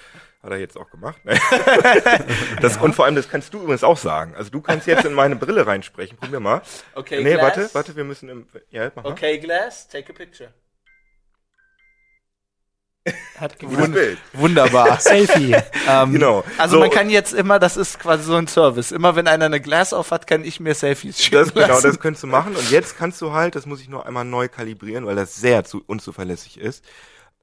Hat 0.43 0.53
er 0.53 0.59
jetzt 0.59 0.77
auch 0.77 0.89
gemacht. 0.91 1.21
das, 2.61 2.77
Und 2.77 2.95
vor 2.95 3.07
allem, 3.07 3.17
das 3.17 3.29
kannst 3.29 3.53
du 3.53 3.59
übrigens 3.59 3.83
auch 3.83 3.97
sagen. 3.97 4.35
Also 4.37 4.51
du 4.51 4.61
kannst 4.61 4.87
jetzt 4.87 5.05
in 5.05 5.13
meine 5.13 5.35
Brille 5.35 5.67
reinsprechen. 5.67 6.17
Probier 6.17 6.39
mal. 6.39 6.63
Okay, 6.95 7.23
nee, 7.25 7.33
Glass. 7.35 7.43
warte, 7.43 7.71
warte, 7.75 7.97
wir 7.97 8.05
müssen 8.05 8.29
im. 8.29 8.47
Ja, 8.71 8.93
mach 8.95 9.03
mal. 9.03 9.11
Okay, 9.11 9.39
Glass, 9.39 9.89
take 9.89 10.13
a 10.13 10.17
picture. 10.17 10.53
Hat 13.39 13.59
gewonnen. 13.59 13.93
Bild. 13.93 14.19
Wunderbar. 14.33 14.99
Selfie. 15.01 15.55
ähm, 15.89 16.13
Genau. 16.13 16.45
Also 16.59 16.75
So. 16.77 16.81
man 16.81 16.91
kann 16.91 17.09
jetzt 17.11 17.33
immer, 17.35 17.59
das 17.59 17.77
ist 17.77 17.99
quasi 18.01 18.25
so 18.25 18.35
ein 18.37 18.47
Service. 18.49 18.91
Immer 18.93 19.17
wenn 19.17 19.27
einer 19.29 19.47
eine 19.47 19.61
Glass 19.61 19.93
auf 19.93 20.11
hat, 20.11 20.27
kann 20.27 20.45
ich 20.45 20.61
mir 20.61 20.75
Selfies 20.75 21.23
schicken 21.23 21.37
Das, 21.37 21.55
genau, 21.55 21.81
das 21.81 22.01
könntest 22.01 22.23
du 22.23 22.27
machen. 22.27 22.57
Und 22.57 22.71
jetzt 22.71 22.99
kannst 22.99 23.21
du 23.21 23.33
halt, 23.33 23.55
das 23.55 23.67
muss 23.67 23.81
ich 23.81 23.89
nur 23.89 24.07
einmal 24.07 24.25
neu 24.25 24.49
kalibrieren, 24.49 25.07
weil 25.07 25.17
das 25.17 25.37
sehr 25.37 25.65
zu, 25.65 25.83
unzuverlässig 25.87 26.59
ist. 26.59 26.85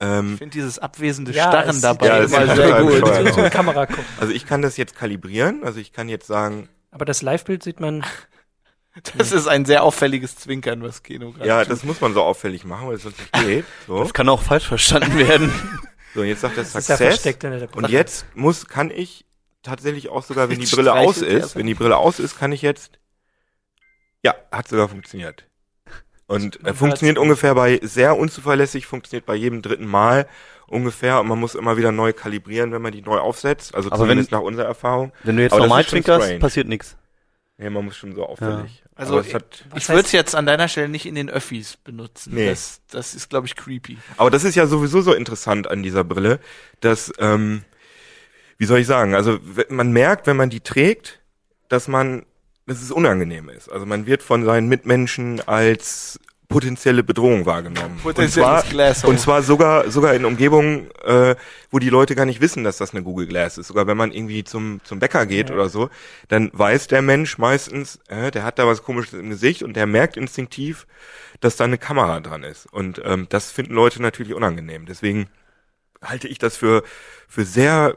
Ähm, 0.02 0.34
Ich 0.34 0.38
finde 0.40 0.54
dieses 0.54 0.78
abwesende 0.80 1.32
Ja, 1.32 1.48
Starren 1.48 1.80
dabei 1.82 2.08
Ja, 2.08 2.20
das 2.22 2.32
immer 2.34 2.56
sehr 2.56 2.82
gut. 2.82 3.02
gucken. 3.02 4.06
also 4.20 4.34
ich 4.34 4.46
kann 4.46 4.62
das 4.62 4.76
jetzt 4.78 4.96
kalibrieren. 4.98 5.64
Also 5.64 5.80
ich 5.80 5.94
kann 5.94 6.10
jetzt 6.10 6.28
sagen, 6.28 6.68
Aber 6.92 7.06
das 7.06 7.22
Live-Bild 7.22 7.64
sieht 7.64 7.80
man. 7.80 8.04
Das 9.18 9.32
ist 9.32 9.48
ein 9.48 9.66
sehr 9.66 9.84
auffälliges 9.84 10.38
Zwinkern, 10.38 10.82
was 10.82 11.04
Keno 11.04 11.32
gerade 11.32 11.48
ja, 11.48 11.62
tut. 11.64 11.72
das 11.72 11.84
muss 11.84 12.00
man 12.00 12.14
so 12.14 12.24
auffällig 12.24 12.64
machen, 12.64 12.88
weil 12.88 12.96
es 12.96 13.04
sonst 13.04 13.20
nicht 13.20 13.34
geht. 13.34 13.66
So, 13.88 14.00
Das 14.00 14.14
kann 14.14 14.30
auch 14.30 14.42
falsch 14.42 14.68
verstanden 14.68 15.18
werden. 15.18 15.52
so 16.14 16.22
und 16.22 16.28
jetzt 16.28 16.42
sagt 16.42 16.58
er 16.58 16.64
ja 16.64 16.70
Success. 16.70 17.22
der 17.40 17.70
Und 17.76 17.90
jetzt 17.90 18.26
muss, 18.36 18.68
kann 18.68 18.90
ich 18.90 19.26
tatsächlich 19.64 20.10
auch 20.10 20.24
sogar, 20.24 20.50
wenn 20.50 20.60
die 20.60 20.66
Brille 20.66 20.94
aus 20.94 21.18
ist, 21.18 21.56
wenn 21.56 21.66
die 21.66 21.74
Brille 21.74 21.98
aus 21.98 22.20
ist, 22.20 22.40
kann 22.40 22.52
ich 22.52 22.62
jetzt, 22.62 23.00
ja, 24.24 24.34
hat 24.52 24.68
sogar 24.68 24.88
funktioniert. 24.88 25.46
Und 26.28 26.66
äh, 26.66 26.74
funktioniert 26.74 27.18
ungefähr 27.18 27.54
bei, 27.54 27.80
sehr 27.84 28.18
unzuverlässig, 28.18 28.88
funktioniert 28.88 29.26
bei 29.26 29.36
jedem 29.36 29.62
dritten 29.62 29.86
Mal 29.86 30.28
ungefähr 30.68 31.20
und 31.20 31.28
man 31.28 31.40
muss 31.40 31.54
immer 31.54 31.78
wieder 31.78 31.92
neu 31.92 32.14
kalibrieren, 32.14 32.72
wenn 32.72 32.82
man 32.82 32.92
die 32.92 33.02
neu 33.02 33.20
aufsetzt, 33.20 33.76
also 33.76 33.90
Aber 33.92 34.00
zumindest 34.00 34.32
wenn- 34.32 34.40
nach 34.40 34.44
unserer 34.46 34.66
Erfahrung. 34.66 35.12
Wenn 35.24 35.38
du 35.38 35.44
jetzt 35.44 35.54
Aber 35.54 35.68
normal 35.68 35.84
strange. 35.84 36.40
passiert 36.40 36.68
nichts. 36.68 36.98
Nee, 37.58 37.70
man 37.70 37.86
muss 37.86 37.96
schon 37.96 38.14
so 38.14 38.26
auffällig. 38.26 38.84
Also 38.96 39.18
es 39.18 39.34
hat, 39.34 39.66
Was 39.70 39.84
Ich 39.84 39.90
würde 39.90 40.02
es 40.02 40.12
jetzt 40.12 40.36
an 40.36 40.46
deiner 40.46 40.68
Stelle 40.68 40.90
nicht 40.90 41.06
in 41.06 41.16
den 41.16 41.30
Öffis 41.30 41.78
benutzen. 41.78 42.34
Nee. 42.36 42.50
Das, 42.50 42.82
das 42.92 43.16
ist, 43.16 43.30
glaube 43.30 43.48
ich, 43.48 43.56
creepy. 43.56 43.98
aber 44.18 44.30
das 44.30 44.44
ist 44.44 44.56
ja 44.56 44.68
sowieso 44.68 45.02
so 45.02 45.14
interessant 45.14 45.70
an 45.70 45.82
dieser 45.82 46.04
Brille, 46.04 46.40
dass, 46.82 47.14
ähm, 47.20 47.64
wie 48.58 48.66
soll 48.66 48.80
ich 48.80 48.88
sagen, 48.88 49.16
also 49.16 49.40
man 49.70 49.92
merkt, 49.92 50.28
wenn 50.28 50.36
man 50.36 50.50
die 50.50 50.60
trägt, 50.60 51.20
dass 51.70 51.88
man, 51.88 52.26
dass 52.68 52.82
es 52.82 52.92
unangenehm 52.92 53.50
ist. 53.50 53.70
Also 53.70 53.86
man 53.86 54.06
wird 54.06 54.22
von 54.22 54.44
seinen 54.44 54.68
Mitmenschen 54.68 55.40
als 55.48 56.20
potenzielle 56.48 57.04
Bedrohung 57.04 57.46
wahrgenommen. 57.46 58.00
Und 58.26 58.30
zwar, 58.32 58.64
und 59.10 59.20
zwar 59.20 59.42
sogar 59.44 59.90
sogar 59.92 60.14
in 60.14 60.26
Umgebungen, 60.26 60.90
äh, 61.04 61.36
wo 61.72 61.80
die 61.80 61.90
Leute 61.90 62.16
gar 62.16 62.26
nicht 62.26 62.42
wissen, 62.42 62.64
dass 62.64 62.78
das 62.78 62.94
eine 62.94 63.04
Google 63.04 63.28
Glass 63.28 63.58
ist. 63.58 63.68
Sogar 63.68 63.88
wenn 63.88 63.98
man 63.98 64.12
irgendwie 64.12 64.44
zum 64.44 64.80
zum 64.84 65.00
Bäcker 65.00 65.26
geht 65.26 65.50
Ja. 65.50 65.56
oder 65.56 65.70
so, 65.70 65.90
dann 66.28 66.50
weiß 66.54 66.88
der 66.88 67.02
Mensch 67.02 67.38
meistens, 67.38 68.00
äh, 68.08 68.32
der 68.32 68.44
hat 68.44 68.60
da 68.60 68.68
was 68.68 68.84
Komisches 68.84 69.20
im 69.20 69.30
Gesicht 69.30 69.64
und 69.64 69.76
der 69.76 69.88
merkt 69.88 70.18
instinktiv, 70.18 70.86
dass 71.40 71.56
da 71.58 71.64
eine 71.66 71.78
Kamera 71.78 72.20
dran 72.20 72.44
ist. 72.44 72.66
Und 72.72 73.02
ähm, 73.04 73.28
das 73.30 73.52
finden 73.52 73.74
Leute 73.74 74.02
natürlich 74.02 74.34
unangenehm. 74.34 74.86
Deswegen 74.86 75.28
halte 76.02 76.28
ich 76.28 76.38
das 76.38 76.58
für 76.58 76.84
für 77.28 77.44
sehr 77.46 77.96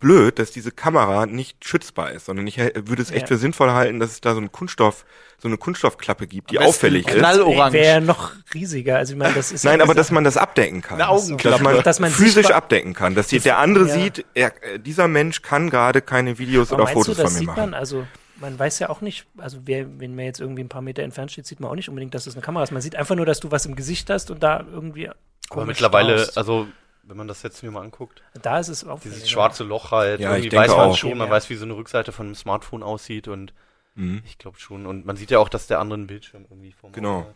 blöd, 0.00 0.38
dass 0.38 0.50
diese 0.50 0.70
Kamera 0.70 1.26
nicht 1.26 1.64
schützbar 1.66 2.12
ist, 2.12 2.26
sondern 2.26 2.46
ich 2.46 2.58
würde 2.58 3.02
es 3.02 3.10
echt 3.10 3.22
Ja. 3.22 3.26
für 3.28 3.36
sinnvoll 3.38 3.70
halten, 3.70 4.00
dass 4.00 4.12
es 4.12 4.20
da 4.20 4.32
so 4.32 4.38
einen 4.38 4.52
Kunststoff, 4.52 5.04
so 5.38 5.48
eine 5.48 5.56
Kunststoffklappe 5.56 6.26
gibt, 6.26 6.50
die 6.50 6.58
auffällig 6.58 7.06
ist. 7.08 7.16
knallorange. 7.16 7.72
Wäre 7.72 7.94
ja 7.94 8.00
noch 8.00 8.32
riesiger. 8.54 8.96
Also 8.98 9.14
ich 9.14 9.18
meine, 9.18 9.34
das 9.34 9.50
ist 9.52 9.64
Nein, 9.64 9.78
ja 9.78 9.84
aber 9.84 9.94
dass 9.94 10.10
man 10.10 10.24
das 10.24 10.36
abdecken 10.36 10.82
kann. 10.82 11.00
Eine 11.00 11.08
Augenklappe. 11.08 11.56
Dass 11.56 11.60
man, 11.74 11.82
Dass 11.82 12.00
man 12.00 12.10
physisch 12.10 12.50
abdecken 12.50 12.94
kann. 12.94 13.14
Dass 13.14 13.28
die, 13.28 13.40
der 13.40 13.58
andere 13.58 13.88
Ja. 13.88 13.94
sieht, 13.94 14.24
er, 14.34 14.52
dieser 14.78 15.08
Mensch 15.08 15.42
kann 15.42 15.70
gerade 15.70 16.00
keine 16.02 16.38
Videos 16.38 16.72
Aber 16.72 16.84
oder 16.84 16.92
Fotos 16.92 17.16
du, 17.16 17.22
das 17.22 17.24
von 17.24 17.32
mir 17.32 17.38
sieht 17.40 17.46
machen. 17.48 17.60
man? 17.70 17.74
Also 17.74 18.06
man 18.40 18.58
weiß 18.58 18.78
ja 18.80 18.88
auch 18.90 19.00
nicht, 19.00 19.26
also 19.38 19.58
wer, 19.64 19.86
wenn 20.00 20.14
man 20.16 20.24
jetzt 20.24 20.40
irgendwie 20.40 20.62
ein 20.64 20.68
paar 20.68 20.82
Meter 20.82 21.02
entfernt 21.02 21.30
steht, 21.32 21.46
sieht 21.46 21.60
man 21.60 21.70
auch 21.70 21.76
nicht 21.76 21.88
unbedingt, 21.88 22.14
dass 22.14 22.24
das 22.24 22.34
eine 22.34 22.42
Kamera 22.42 22.62
ist. 22.64 22.72
Man 22.72 22.82
sieht 22.82 22.96
einfach 22.96 23.14
nur, 23.14 23.24
dass 23.26 23.40
du 23.40 23.50
was 23.50 23.66
im 23.66 23.76
Gesicht 23.76 24.10
hast 24.10 24.30
und 24.30 24.42
da 24.42 24.64
irgendwie 24.72 25.08
Aber 25.50 25.64
mittlerweile, 25.64 26.18
starrst. 26.18 26.38
also 26.38 26.66
wenn 27.04 27.16
man 27.16 27.28
das 27.28 27.42
jetzt 27.42 27.62
mir 27.62 27.70
mal 27.70 27.82
anguckt, 27.82 28.22
da 28.40 28.58
ist 28.58 28.68
es 28.68 28.84
auch 28.86 29.00
dieses 29.00 29.28
schwarze 29.28 29.64
Loch 29.64 29.90
halt, 29.90 30.20
Ja, 30.20 30.30
irgendwie 30.30 30.46
ich 30.46 30.50
denke 30.50 30.68
weiß 30.68 30.76
man 30.76 30.88
auch. 30.90 30.96
schon, 30.96 31.18
man 31.18 31.28
Ja. 31.28 31.32
weiß, 31.34 31.50
wie 31.50 31.54
so 31.56 31.64
eine 31.64 31.74
Rückseite 31.76 32.12
von 32.12 32.26
einem 32.26 32.34
Smartphone 32.34 32.82
aussieht 32.82 33.28
und 33.28 33.52
Mhm. 33.94 34.22
ich 34.24 34.38
glaube 34.38 34.58
schon. 34.58 34.86
Und 34.86 35.04
man 35.04 35.16
sieht 35.16 35.30
ja 35.30 35.38
auch, 35.38 35.50
dass 35.50 35.66
der 35.66 35.78
andere 35.78 35.98
einen 35.98 36.06
Bildschirm 36.06 36.46
irgendwie 36.48 36.72
vor 36.72 36.90
Genau. 36.92 37.26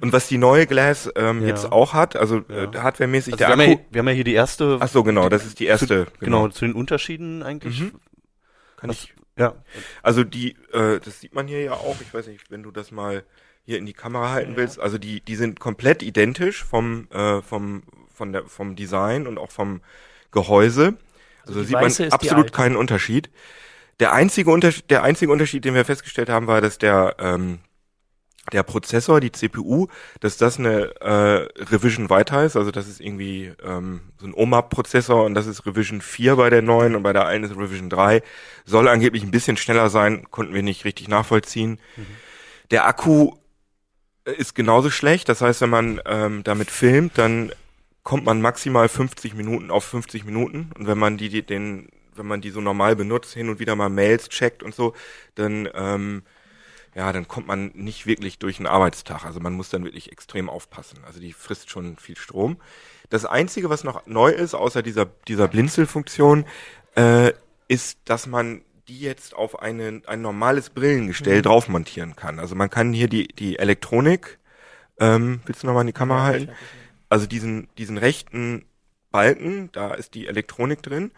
Und 0.00 0.12
was 0.12 0.28
die 0.28 0.38
neue 0.38 0.66
Glass 0.66 1.10
ähm, 1.16 1.42
Ja. 1.42 1.48
jetzt 1.48 1.72
auch 1.72 1.94
hat, 1.94 2.14
also 2.14 2.42
Ja. 2.48 2.64
äh, 2.64 2.68
hardwaremäßig, 2.76 3.34
Also 3.34 3.38
der 3.38 3.48
wir, 3.48 3.52
haben 3.52 3.60
Akku. 3.72 3.82
ja, 3.82 3.86
wir 3.90 3.98
haben 4.00 4.08
ja 4.08 4.14
hier 4.14 4.24
die 4.24 4.34
erste. 4.34 4.78
Ach 4.80 4.88
so, 4.88 5.02
genau, 5.02 5.28
das 5.28 5.44
ist 5.44 5.58
die 5.58 5.66
erste. 5.66 6.06
Genau, 6.20 6.46
zu 6.48 6.64
den 6.64 6.74
Unterschieden 6.74 7.42
eigentlich. 7.42 7.80
Mhm. 7.80 8.00
Kann 8.76 8.90
Was- 8.90 8.96
ich, 9.04 9.14
Ja. 9.36 9.54
also 10.02 10.22
die, 10.22 10.56
äh, 10.72 11.00
das 11.00 11.20
sieht 11.20 11.34
man 11.34 11.48
hier 11.48 11.60
ja 11.62 11.72
auch. 11.72 11.96
Ich 12.00 12.14
weiß 12.14 12.28
nicht, 12.28 12.50
wenn 12.52 12.62
du 12.62 12.70
das 12.70 12.92
mal 12.92 13.24
hier 13.64 13.78
in 13.78 13.84
die 13.86 13.92
Kamera 13.92 14.30
halten 14.30 14.52
Ja. 14.52 14.56
willst. 14.58 14.78
Also 14.78 14.98
die, 14.98 15.20
die 15.20 15.34
sind 15.34 15.58
komplett 15.58 16.02
identisch 16.04 16.62
vom, 16.62 17.08
äh, 17.10 17.42
vom, 17.42 17.82
von 18.16 18.32
der, 18.32 18.46
vom 18.46 18.76
Design 18.76 19.26
und 19.26 19.38
auch 19.38 19.50
vom 19.50 19.80
Gehäuse. 20.32 20.94
Also, 21.46 21.60
die 21.60 21.66
sieht 21.66 21.74
man 21.74 21.84
weiße 21.84 22.12
absolut 22.12 22.52
keinen 22.52 22.76
Unterschied. 22.76 23.30
Der 24.00 24.12
einzige 24.12 24.50
Unterschied, 24.50 24.90
der 24.90 25.02
einzige 25.02 25.30
Unterschied, 25.32 25.64
den 25.64 25.74
wir 25.74 25.84
festgestellt 25.84 26.28
haben, 26.28 26.46
war, 26.46 26.60
dass 26.60 26.78
der, 26.78 27.16
ähm, 27.18 27.60
der 28.52 28.62
Prozessor, 28.62 29.20
die 29.20 29.32
CPU, 29.32 29.88
dass 30.20 30.36
das 30.36 30.58
eine 30.58 30.94
äh, 31.00 31.62
Revision 31.64 32.10
weiter 32.10 32.44
ist, 32.44 32.56
also 32.56 32.70
das 32.70 32.88
ist 32.88 33.00
irgendwie 33.00 33.52
ähm, 33.64 34.00
so 34.18 34.26
ein 34.26 34.34
OMAP-Prozessor 34.34 35.24
und 35.24 35.34
das 35.34 35.46
ist 35.46 35.66
Revision 35.66 36.00
4 36.00 36.36
bei 36.36 36.50
der 36.50 36.62
neuen 36.62 36.94
und 36.94 37.02
bei 37.02 37.12
der 37.12 37.26
einen 37.26 37.44
ist 37.44 37.56
Revision 37.56 37.90
3. 37.90 38.22
Soll 38.64 38.88
angeblich 38.88 39.22
ein 39.22 39.30
bisschen 39.30 39.56
schneller 39.56 39.88
sein, 39.88 40.30
konnten 40.30 40.54
wir 40.54 40.62
nicht 40.62 40.84
richtig 40.84 41.08
nachvollziehen. 41.08 41.80
Der 42.70 42.86
Akku 42.86 43.32
ist 44.24 44.54
genauso 44.54 44.90
schlecht, 44.90 45.28
das 45.28 45.40
heißt, 45.40 45.60
wenn 45.62 45.70
man 45.70 46.00
ähm, 46.04 46.42
damit 46.44 46.70
filmt, 46.70 47.16
dann 47.16 47.52
kommt 48.06 48.24
man 48.24 48.40
maximal 48.40 48.88
50 48.88 49.34
Minuten 49.34 49.72
auf 49.72 49.82
50 49.82 50.24
Minuten 50.24 50.70
und 50.78 50.86
wenn 50.86 50.96
man 50.96 51.16
die, 51.16 51.28
die 51.28 51.44
den 51.44 51.88
wenn 52.14 52.26
man 52.26 52.40
die 52.40 52.50
so 52.50 52.60
normal 52.60 52.94
benutzt, 52.94 53.34
hin 53.34 53.48
und 53.48 53.58
wieder 53.58 53.74
mal 53.74 53.88
Mails 53.88 54.28
checkt 54.28 54.62
und 54.62 54.76
so, 54.76 54.94
dann 55.34 55.68
ähm, 55.74 56.22
ja, 56.94 57.12
dann 57.12 57.26
kommt 57.26 57.48
man 57.48 57.72
nicht 57.74 58.06
wirklich 58.06 58.38
durch 58.38 58.58
einen 58.58 58.68
Arbeitstag. 58.68 59.24
Also 59.24 59.40
man 59.40 59.54
muss 59.54 59.70
dann 59.70 59.84
wirklich 59.84 60.12
extrem 60.12 60.48
aufpassen. 60.48 61.00
Also 61.04 61.18
die 61.20 61.32
frisst 61.32 61.68
schon 61.68 61.96
viel 61.98 62.16
Strom. 62.16 62.58
Das 63.10 63.26
Einzige, 63.26 63.70
was 63.70 63.82
noch 63.82 64.06
neu 64.06 64.30
ist, 64.30 64.54
außer 64.54 64.82
dieser, 64.82 65.06
dieser 65.26 65.48
Blinzelfunktion, 65.48 66.46
äh, 66.94 67.32
ist, 67.66 67.98
dass 68.04 68.28
man 68.28 68.62
die 68.86 69.00
jetzt 69.00 69.34
auf 69.34 69.58
eine, 69.58 70.00
ein 70.06 70.22
normales 70.22 70.70
Brillengestell 70.70 71.42
drauf 71.42 71.68
montieren 71.68 72.14
kann. 72.14 72.38
Also 72.38 72.54
man 72.54 72.70
kann 72.70 72.92
hier 72.92 73.08
die, 73.08 73.26
die 73.26 73.58
Elektronik, 73.58 74.38
ähm, 74.98 75.40
willst 75.44 75.64
du 75.64 75.66
nochmal 75.66 75.82
in 75.82 75.88
die 75.88 75.92
Kamera 75.92 76.22
halten? 76.22 76.52
Also 77.16 77.26
diesen, 77.26 77.68
diesen 77.78 77.96
rechten 77.96 78.66
Balken, 79.10 79.70
da 79.72 79.94
ist 79.94 80.12
die 80.12 80.26
Elektronik 80.26 80.82
drin, 80.82 81.12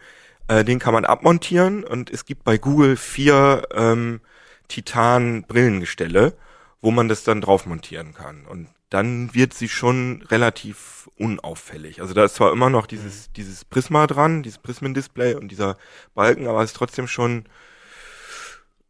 äh, 0.47 0.63
den 0.63 0.79
kann 0.79 0.93
man 0.93 1.03
abmontieren 1.03 1.83
und 1.83 2.09
es 2.09 2.23
gibt 2.23 2.45
bei 2.45 2.57
Google 2.57 2.95
vier 2.95 3.67
ähm, 3.73 4.21
Titan-Brillengestelle, 4.69 6.37
wo 6.79 6.91
man 6.91 7.09
das 7.09 7.25
dann 7.25 7.41
drauf 7.41 7.65
montieren 7.65 8.13
kann. 8.13 8.45
Und 8.45 8.69
dann 8.89 9.35
wird 9.35 9.53
sie 9.53 9.67
schon 9.67 10.21
relativ 10.29 11.09
unauffällig. 11.17 11.99
Also 11.99 12.13
da 12.13 12.23
ist 12.23 12.35
zwar 12.35 12.53
immer 12.53 12.69
noch 12.69 12.87
dieses, 12.87 13.29
dieses 13.33 13.65
Prisma 13.65 14.07
dran, 14.07 14.41
dieses 14.41 14.59
Prismendisplay 14.59 15.33
und 15.33 15.49
dieser 15.49 15.75
Balken, 16.15 16.47
aber 16.47 16.63
es 16.63 16.69
ist 16.69 16.77
trotzdem 16.77 17.09
schon, 17.09 17.43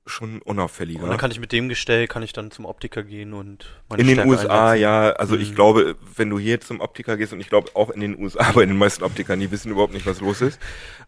schon 0.09 0.41
unauffälliger. 0.41 1.03
Und 1.03 1.09
dann 1.09 1.17
kann 1.17 1.31
ich 1.31 1.39
mit 1.39 1.51
dem 1.51 1.69
Gestell, 1.69 2.07
kann 2.07 2.23
ich 2.23 2.33
dann 2.33 2.51
zum 2.51 2.65
Optiker 2.65 3.03
gehen 3.03 3.33
und 3.33 3.65
meine 3.87 4.01
In 4.01 4.07
den 4.07 4.15
Stärke 4.15 4.29
USA, 4.29 4.63
einsetzen. 4.71 4.81
ja. 4.81 5.09
Also 5.11 5.35
ich 5.37 5.51
Mhm. 5.51 5.55
glaube, 5.55 5.95
wenn 6.15 6.29
du 6.29 6.39
hier 6.39 6.59
zum 6.61 6.81
Optiker 6.81 7.15
gehst, 7.17 7.31
und 7.33 7.39
ich 7.39 7.49
glaube 7.49 7.69
auch 7.75 7.89
in 7.89 8.01
den 8.01 8.19
USA, 8.21 8.51
bei 8.53 8.65
den 8.65 8.77
meisten 8.77 9.03
Optikern, 9.03 9.39
die 9.39 9.49
wissen 9.51 9.71
überhaupt 9.71 9.93
nicht, 9.93 10.05
was 10.05 10.19
los 10.21 10.41
ist. 10.41 10.59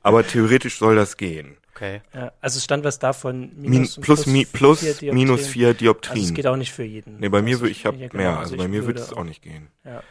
Aber 0.03 0.25
theoretisch 0.25 0.77
soll 0.77 0.95
das 0.95 1.17
gehen. 1.17 1.57
Okay. 1.75 2.01
Ja, 2.13 2.31
also 2.41 2.57
es 2.57 2.63
stand 2.63 2.83
was 2.83 2.99
davon, 2.99 3.51
Min, 3.55 3.71
minus, 3.71 3.97
und 3.97 4.03
plus, 4.03 4.25
mi, 4.27 4.45
plus 4.45 4.79
vier 4.81 4.89
Dioptrien. 4.93 5.15
minus 5.15 5.47
vier 5.47 5.67
Also 5.67 5.73
es 5.75 5.79
Dioptrien. 5.79 6.33
geht 6.35 6.47
auch 6.47 6.55
nicht 6.57 6.71
für 6.71 6.83
jeden. 6.83 7.19
nee, 7.19 7.29
bei 7.29 7.41
mir 7.41 7.51
Also 7.55 7.61
würde 7.61 7.71
ich 7.71 7.85
habe 7.85 7.97
ja, 7.97 8.09
mehr. 8.13 8.37
Also, 8.37 8.53
ich 8.53 8.59
bei 8.59 8.67
mir 8.67 8.85
würde 8.85 8.99
würde 8.99 8.99
es 9.01 9.13
auch 9.13 9.23
nicht 9.23 9.41
gehen. 9.41 9.67
Ja. 9.83 10.03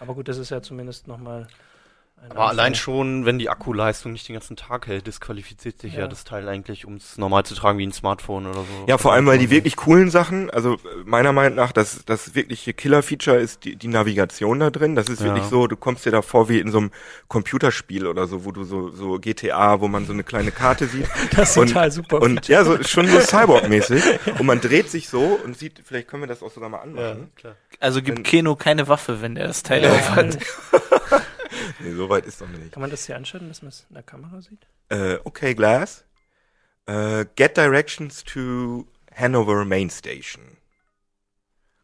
Aber 0.00 0.14
gut, 0.14 0.28
das 0.28 0.36
ist 0.38 0.50
ja 0.50 0.60
zumindest 0.60 1.06
nochmal. 1.08 1.46
Aber 2.30 2.48
allein 2.48 2.74
schon, 2.74 3.26
wenn 3.26 3.38
die 3.38 3.50
Akkuleistung 3.50 4.12
nicht 4.12 4.26
den 4.28 4.32
ganzen 4.32 4.56
Tag 4.56 4.86
hält, 4.86 5.06
disqualifiziert 5.06 5.78
sich 5.82 5.92
ja, 5.92 6.00
Ja. 6.00 6.08
das 6.08 6.24
Teil 6.24 6.48
eigentlich, 6.48 6.86
um 6.86 6.94
es 6.94 7.18
normal 7.18 7.44
zu 7.44 7.54
tragen 7.54 7.78
wie 7.78 7.86
ein 7.86 7.92
Smartphone 7.92 8.46
oder 8.46 8.60
so. 8.60 8.84
Ja, 8.86 8.96
vor 8.96 9.12
allem, 9.12 9.26
weil 9.26 9.36
die 9.36 9.50
wirklich 9.50 9.76
coolen 9.76 10.08
Sachen, 10.10 10.48
also 10.48 10.74
äh, 10.74 10.78
meiner 11.04 11.32
Meinung 11.34 11.54
nach, 11.54 11.70
das, 11.72 12.02
das 12.06 12.34
wirkliche 12.34 12.72
Killer-Feature 12.72 13.36
ist 13.36 13.64
die, 13.66 13.76
die 13.76 13.88
Navigation 13.88 14.58
da 14.58 14.70
drin. 14.70 14.94
Das 14.96 15.10
ist 15.10 15.20
Ja. 15.20 15.26
wirklich 15.26 15.44
so, 15.44 15.66
du 15.66 15.76
kommst 15.76 16.06
dir 16.06 16.12
da 16.12 16.22
vor 16.22 16.48
wie 16.48 16.60
in 16.60 16.70
so 16.70 16.78
einem 16.78 16.92
Computerspiel 17.28 18.06
oder 18.06 18.26
so, 18.26 18.46
wo 18.46 18.52
du 18.52 18.64
so, 18.64 18.88
so 18.88 19.18
GTA, 19.18 19.80
wo 19.82 19.88
man 19.88 20.06
so 20.06 20.14
eine 20.14 20.24
kleine 20.24 20.50
Karte 20.50 20.86
sieht. 20.86 21.06
Das 21.36 21.50
ist 21.50 21.58
Und- 21.58 21.68
total 21.68 21.92
super. 21.92 22.22
Und 22.22 22.48
ja, 22.48 22.64
so 22.64 22.82
schon 22.84 23.06
so 23.06 23.18
Cyborg-mäßig. 23.18 24.02
Und 24.38 24.46
man 24.46 24.62
dreht 24.62 24.88
sich 24.88 25.10
so 25.10 25.38
und 25.44 25.58
sieht, 25.58 25.82
vielleicht 25.84 26.08
können 26.08 26.22
wir 26.22 26.26
das 26.28 26.42
auch 26.42 26.50
sogar 26.50 26.70
mal 26.70 26.78
Ja, 26.78 26.82
anmachen. 26.84 27.32
klar. 27.36 27.56
Also 27.80 28.00
gibt 28.00 28.16
Wenn- 28.18 28.22
Keno 28.24 28.56
keine 28.56 28.88
Waffe, 28.88 29.20
wenn 29.20 29.34
der 29.34 29.46
das 29.48 29.62
Teil 29.62 29.82
Ja. 29.82 29.92
aufhat. 29.92 30.38
Nee, 31.80 31.92
so 31.92 32.08
weit 32.08 32.26
ist 32.26 32.40
noch 32.40 32.48
nicht. 32.48 32.72
Kann 32.72 32.80
man 32.80 32.90
das 32.90 33.06
hier 33.06 33.16
anschalten, 33.16 33.48
dass 33.48 33.62
man 33.62 33.68
es 33.68 33.86
in 33.88 33.94
der 33.94 34.02
Kamera 34.02 34.40
sieht? 34.40 34.66
Äh, 34.88 35.18
okay, 35.24 35.54
Glass. 35.54 36.04
Äh, 36.86 37.26
get 37.36 37.56
directions 37.56 38.22
to 38.24 38.86
Hanover 39.14 39.64
Main 39.64 39.90
Station. 39.90 40.56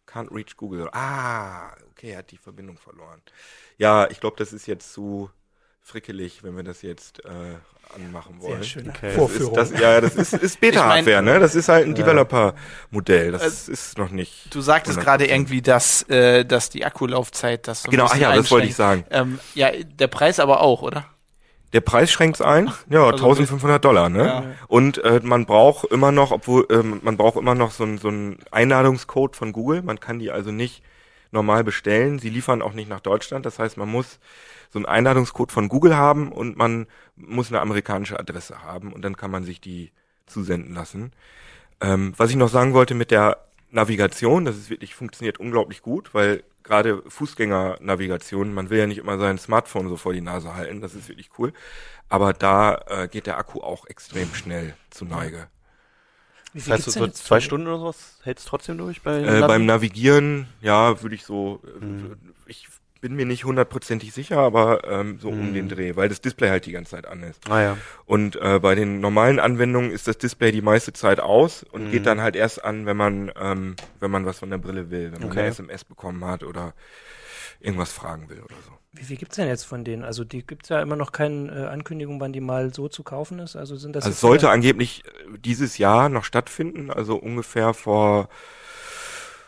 Can't 0.06 0.30
reach 0.34 0.56
Google. 0.56 0.88
Ah, 0.92 1.72
okay, 1.90 2.10
er 2.10 2.18
hat 2.18 2.30
die 2.30 2.38
Verbindung 2.38 2.76
verloren. 2.76 3.22
Ja, 3.78 4.08
ich 4.10 4.20
glaube, 4.20 4.36
das 4.36 4.52
ist 4.52 4.66
jetzt 4.66 4.92
zu 4.92 5.30
frickelig, 5.82 6.42
wenn 6.44 6.56
wir 6.56 6.62
das 6.62 6.82
jetzt 6.82 7.24
äh, 7.24 7.28
anmachen 7.96 8.40
wollen. 8.40 8.62
Sehr 8.62 8.64
schöne 8.64 8.90
Okay. 8.90 9.06
Das 9.08 9.14
Vorführung. 9.16 9.58
ist, 9.58 9.72
das, 9.72 9.80
ja, 9.80 10.00
das 10.00 10.14
ist, 10.14 10.32
ist 10.34 10.54
Ich 10.54 10.60
Beta-Hardware, 10.60 11.16
mein- 11.22 11.34
ne? 11.34 11.40
Das 11.40 11.54
ist 11.54 11.68
halt 11.68 11.86
ein. 11.86 11.94
Developer-Modell. 11.94 13.32
Das 13.32 13.68
ist 13.68 13.98
noch 13.98 14.10
nicht. 14.10 14.54
Du 14.54 14.60
sagtest 14.60 14.98
100%. 14.98 15.02
gerade 15.02 15.26
irgendwie, 15.26 15.62
dass, 15.62 16.02
äh, 16.08 16.44
dass 16.44 16.70
die 16.70 16.84
Akkulaufzeit 16.84 17.66
das 17.66 17.82
so 17.82 17.88
ein 17.88 17.90
Genau, 17.90 18.04
ach 18.04 18.10
bisschen 18.10 18.22
ja, 18.22 18.36
das 18.36 18.50
wollte 18.50 18.66
ich 18.68 18.76
sagen. 18.76 19.04
Ähm, 19.10 19.38
ja, 19.54 19.70
der 19.72 20.06
Preis 20.06 20.38
aber 20.40 20.60
auch, 20.60 20.82
oder? 20.82 21.06
Der 21.72 21.80
Preis 21.80 22.10
schränkt's 22.10 22.40
ein. 22.40 22.72
Ja, 22.88 23.04
Also 23.04 23.24
1500 23.26 23.84
Dollar, 23.84 24.08
ne? 24.08 24.24
Ja. 24.26 24.44
Und 24.66 24.98
äh, 25.04 25.20
man 25.22 25.46
braucht 25.46 25.84
immer 25.86 26.10
noch, 26.10 26.32
obwohl 26.32 26.66
ähm, 26.70 26.98
man 27.02 27.16
braucht 27.16 27.36
immer 27.36 27.54
noch 27.54 27.70
so 27.70 27.84
einen 27.84 27.98
so 27.98 28.08
einen 28.08 28.38
Einladungscode 28.50 29.36
von 29.36 29.52
Google. 29.52 29.82
Man 29.82 30.00
kann 30.00 30.18
die 30.18 30.30
also 30.32 30.50
nicht 30.50 30.82
normal 31.32 31.64
bestellen. 31.64 32.18
Sie 32.18 32.30
liefern 32.30 32.62
auch 32.62 32.72
nicht 32.72 32.88
nach 32.88 33.00
Deutschland. 33.00 33.46
Das 33.46 33.58
heißt, 33.58 33.76
man 33.76 33.88
muss 33.88 34.18
so 34.70 34.78
einen 34.78 34.86
Einladungscode 34.86 35.52
von 35.52 35.68
Google 35.68 35.96
haben 35.96 36.32
und 36.32 36.56
man 36.56 36.86
muss 37.16 37.50
eine 37.50 37.60
amerikanische 37.60 38.18
Adresse 38.18 38.62
haben 38.62 38.92
und 38.92 39.02
dann 39.02 39.16
kann 39.16 39.30
man 39.30 39.44
sich 39.44 39.60
die 39.60 39.92
zusenden 40.26 40.74
lassen. 40.74 41.12
Ähm, 41.80 42.14
was 42.16 42.30
ich 42.30 42.36
noch 42.36 42.48
sagen 42.48 42.72
wollte 42.72 42.94
mit 42.94 43.10
der 43.10 43.38
Navigation, 43.70 44.44
das 44.44 44.56
ist 44.56 44.70
wirklich 44.70 44.94
funktioniert 44.94 45.38
unglaublich 45.38 45.82
gut, 45.82 46.14
weil 46.14 46.42
gerade 46.62 47.02
Fußgängernavigation, 47.08 48.52
man 48.52 48.70
will 48.70 48.78
ja 48.78 48.86
nicht 48.86 48.98
immer 48.98 49.18
sein 49.18 49.38
Smartphone 49.38 49.88
so 49.88 49.96
vor 49.96 50.12
die 50.12 50.20
Nase 50.20 50.54
halten, 50.54 50.80
das 50.80 50.94
ist 50.94 51.08
wirklich 51.08 51.30
cool. 51.38 51.52
Aber 52.08 52.32
da 52.32 52.82
äh, 52.88 53.08
geht 53.08 53.26
der 53.26 53.38
Akku 53.38 53.60
auch 53.60 53.86
extrem 53.86 54.34
schnell 54.34 54.74
zu 54.90 55.04
Neige. 55.04 55.48
Wie 56.52 56.58
Das 56.58 56.64
viel 56.64 56.72
heißt, 56.74 56.84
gibt's 56.84 56.94
so 56.94 57.00
denn 57.00 57.10
jetzt 57.10 57.24
zwei 57.24 57.40
Stunden 57.40 57.66
oder 57.68 57.78
sowas 57.78 58.18
hältst 58.24 58.46
du 58.46 58.50
trotzdem 58.50 58.78
durch 58.78 59.02
bei 59.02 59.18
Äh, 59.20 59.24
Navi? 59.26 59.40
beim 59.48 59.66
Navigieren, 59.66 60.48
ja, 60.60 61.00
würde 61.02 61.14
ich 61.14 61.24
so, 61.24 61.60
Mhm. 61.80 62.16
ich 62.46 62.68
bin 63.00 63.14
mir 63.14 63.24
nicht 63.24 63.44
hundertprozentig 63.44 64.12
sicher, 64.12 64.38
aber 64.38 64.84
ähm, 64.84 65.18
so 65.18 65.30
um 65.30 65.50
Mhm. 65.50 65.54
den 65.54 65.68
Dreh, 65.68 65.96
weil 65.96 66.08
das 66.10 66.20
Display 66.20 66.50
halt 66.50 66.66
die 66.66 66.72
ganze 66.72 66.90
Zeit 66.90 67.06
an 67.06 67.22
ist. 67.22 67.48
Ah 67.48 67.60
ja. 67.62 67.76
Und 68.04 68.36
äh, 68.36 68.58
bei 68.60 68.74
den 68.74 69.00
normalen 69.00 69.38
Anwendungen 69.38 69.90
ist 69.90 70.06
das 70.06 70.18
Display 70.18 70.52
die 70.52 70.60
meiste 70.60 70.92
Zeit 70.92 71.18
aus 71.20 71.62
und 71.62 71.86
Mhm. 71.86 71.92
geht 71.92 72.04
dann 72.06 72.20
halt 72.20 72.36
erst 72.36 72.62
an, 72.62 72.84
wenn 72.84 72.96
man 72.98 73.32
ähm, 73.40 73.76
wenn 74.00 74.10
man 74.10 74.26
was 74.26 74.38
von 74.38 74.50
der 74.50 74.58
Brille 74.58 74.90
will, 74.90 75.12
wenn 75.12 75.20
man 75.20 75.30
Okay. 75.30 75.40
eine 75.40 75.48
SMS 75.48 75.84
bekommen 75.84 76.24
hat 76.24 76.42
oder 76.42 76.74
irgendwas 77.60 77.92
fragen 77.92 78.28
will 78.28 78.40
oder 78.40 78.56
so. 78.66 78.72
Wie 78.92 79.04
viel 79.04 79.16
gibt's 79.16 79.36
denn 79.36 79.46
jetzt 79.46 79.64
von 79.64 79.84
denen? 79.84 80.02
Also 80.02 80.24
die 80.24 80.44
gibt's 80.44 80.68
ja 80.68 80.82
immer 80.82 80.96
noch 80.96 81.12
keine 81.12 81.52
äh, 81.52 81.66
Ankündigung, 81.66 82.20
wann 82.20 82.32
die 82.32 82.40
mal 82.40 82.74
so 82.74 82.88
zu 82.88 83.04
kaufen 83.04 83.38
ist. 83.38 83.54
Also 83.54 83.76
sind 83.76 83.94
das 83.94 84.04
Also 84.04 84.14
es 84.14 84.20
sollte 84.20 84.50
angeblich 84.50 85.04
äh, 85.04 85.38
dieses 85.38 85.78
Jahr 85.78 86.08
noch 86.08 86.24
stattfinden, 86.24 86.90
also 86.90 87.16
ungefähr 87.16 87.72
vor 87.72 88.28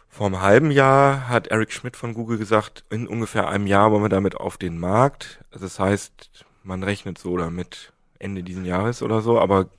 vor 0.09 0.27
einem 0.27 0.43
halben 0.43 0.71
Jahr 0.71 1.31
hat 1.31 1.47
Eric 1.47 1.73
Schmidt 1.73 1.97
von 1.97 2.13
Google 2.13 2.37
gesagt, 2.37 2.85
in 2.91 3.09
ungefähr 3.09 3.49
einem 3.49 3.67
Jahr 3.67 3.91
wollen 3.91 4.03
wir 4.03 4.11
damit 4.11 4.37
auf 4.37 4.59
den 4.59 4.79
Markt. 4.79 5.41
Also 5.51 5.65
das 5.65 5.79
heißt, 5.79 6.45
man 6.63 6.83
rechnet 6.83 7.17
so 7.17 7.39
damit 7.39 7.95
Ende 8.19 8.43
diesen 8.43 8.67
Jahres 8.67 9.03
oder 9.03 9.23
so, 9.23 9.41
aber 9.41 9.71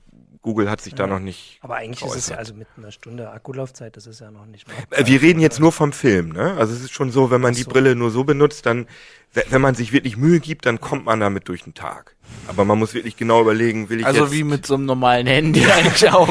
Google 0.44 0.70
hat 0.70 0.82
sich 0.82 0.94
da 0.94 1.04
Ja. 1.04 1.06
noch 1.08 1.20
nicht. 1.20 1.58
Aber 1.62 1.76
eigentlich 1.76 2.02
ist 2.02 2.14
es 2.16 2.28
ja 2.28 2.36
geäußert. 2.36 2.38
also 2.38 2.54
mit 2.54 2.68
einer 2.76 2.92
Stunde 2.92 3.30
Akkulaufzeit, 3.30 3.96
das 3.96 4.06
ist 4.06 4.20
ja 4.20 4.30
noch 4.30 4.44
nicht 4.44 4.68
mal. 4.68 4.74
Äh, 4.90 5.06
Wir 5.06 5.22
reden 5.22 5.40
jetzt 5.40 5.58
nur 5.58 5.72
vom 5.72 5.90
Film, 5.92 6.28
ne? 6.28 6.54
Also 6.58 6.74
es 6.74 6.82
ist 6.82 6.92
schon 6.92 7.10
so, 7.10 7.30
wenn 7.30 7.40
man 7.40 7.52
Ach 7.52 7.56
die 7.56 7.62
so. 7.62 7.70
Brille 7.70 7.96
nur 7.96 8.10
so 8.10 8.24
benutzt, 8.24 8.66
dann, 8.66 8.86
we- 9.32 9.44
wenn 9.48 9.62
man 9.62 9.74
sich 9.74 9.92
wirklich 9.94 10.18
Mühe 10.18 10.40
gibt, 10.40 10.66
dann 10.66 10.82
kommt 10.82 11.06
man 11.06 11.18
damit 11.18 11.48
durch 11.48 11.64
den 11.64 11.72
Tag. 11.72 12.14
Aber 12.46 12.66
man 12.66 12.78
muss 12.78 12.92
wirklich 12.92 13.16
genau 13.16 13.40
überlegen, 13.40 13.88
will 13.88 14.00
ich 14.00 14.06
Also 14.06 14.24
jetzt, 14.24 14.32
wie 14.34 14.44
mit 14.44 14.66
so 14.66 14.74
einem 14.74 14.84
normalen 14.84 15.26
Handy 15.26 15.64
eigentlich 15.70 16.10
auch. 16.10 16.28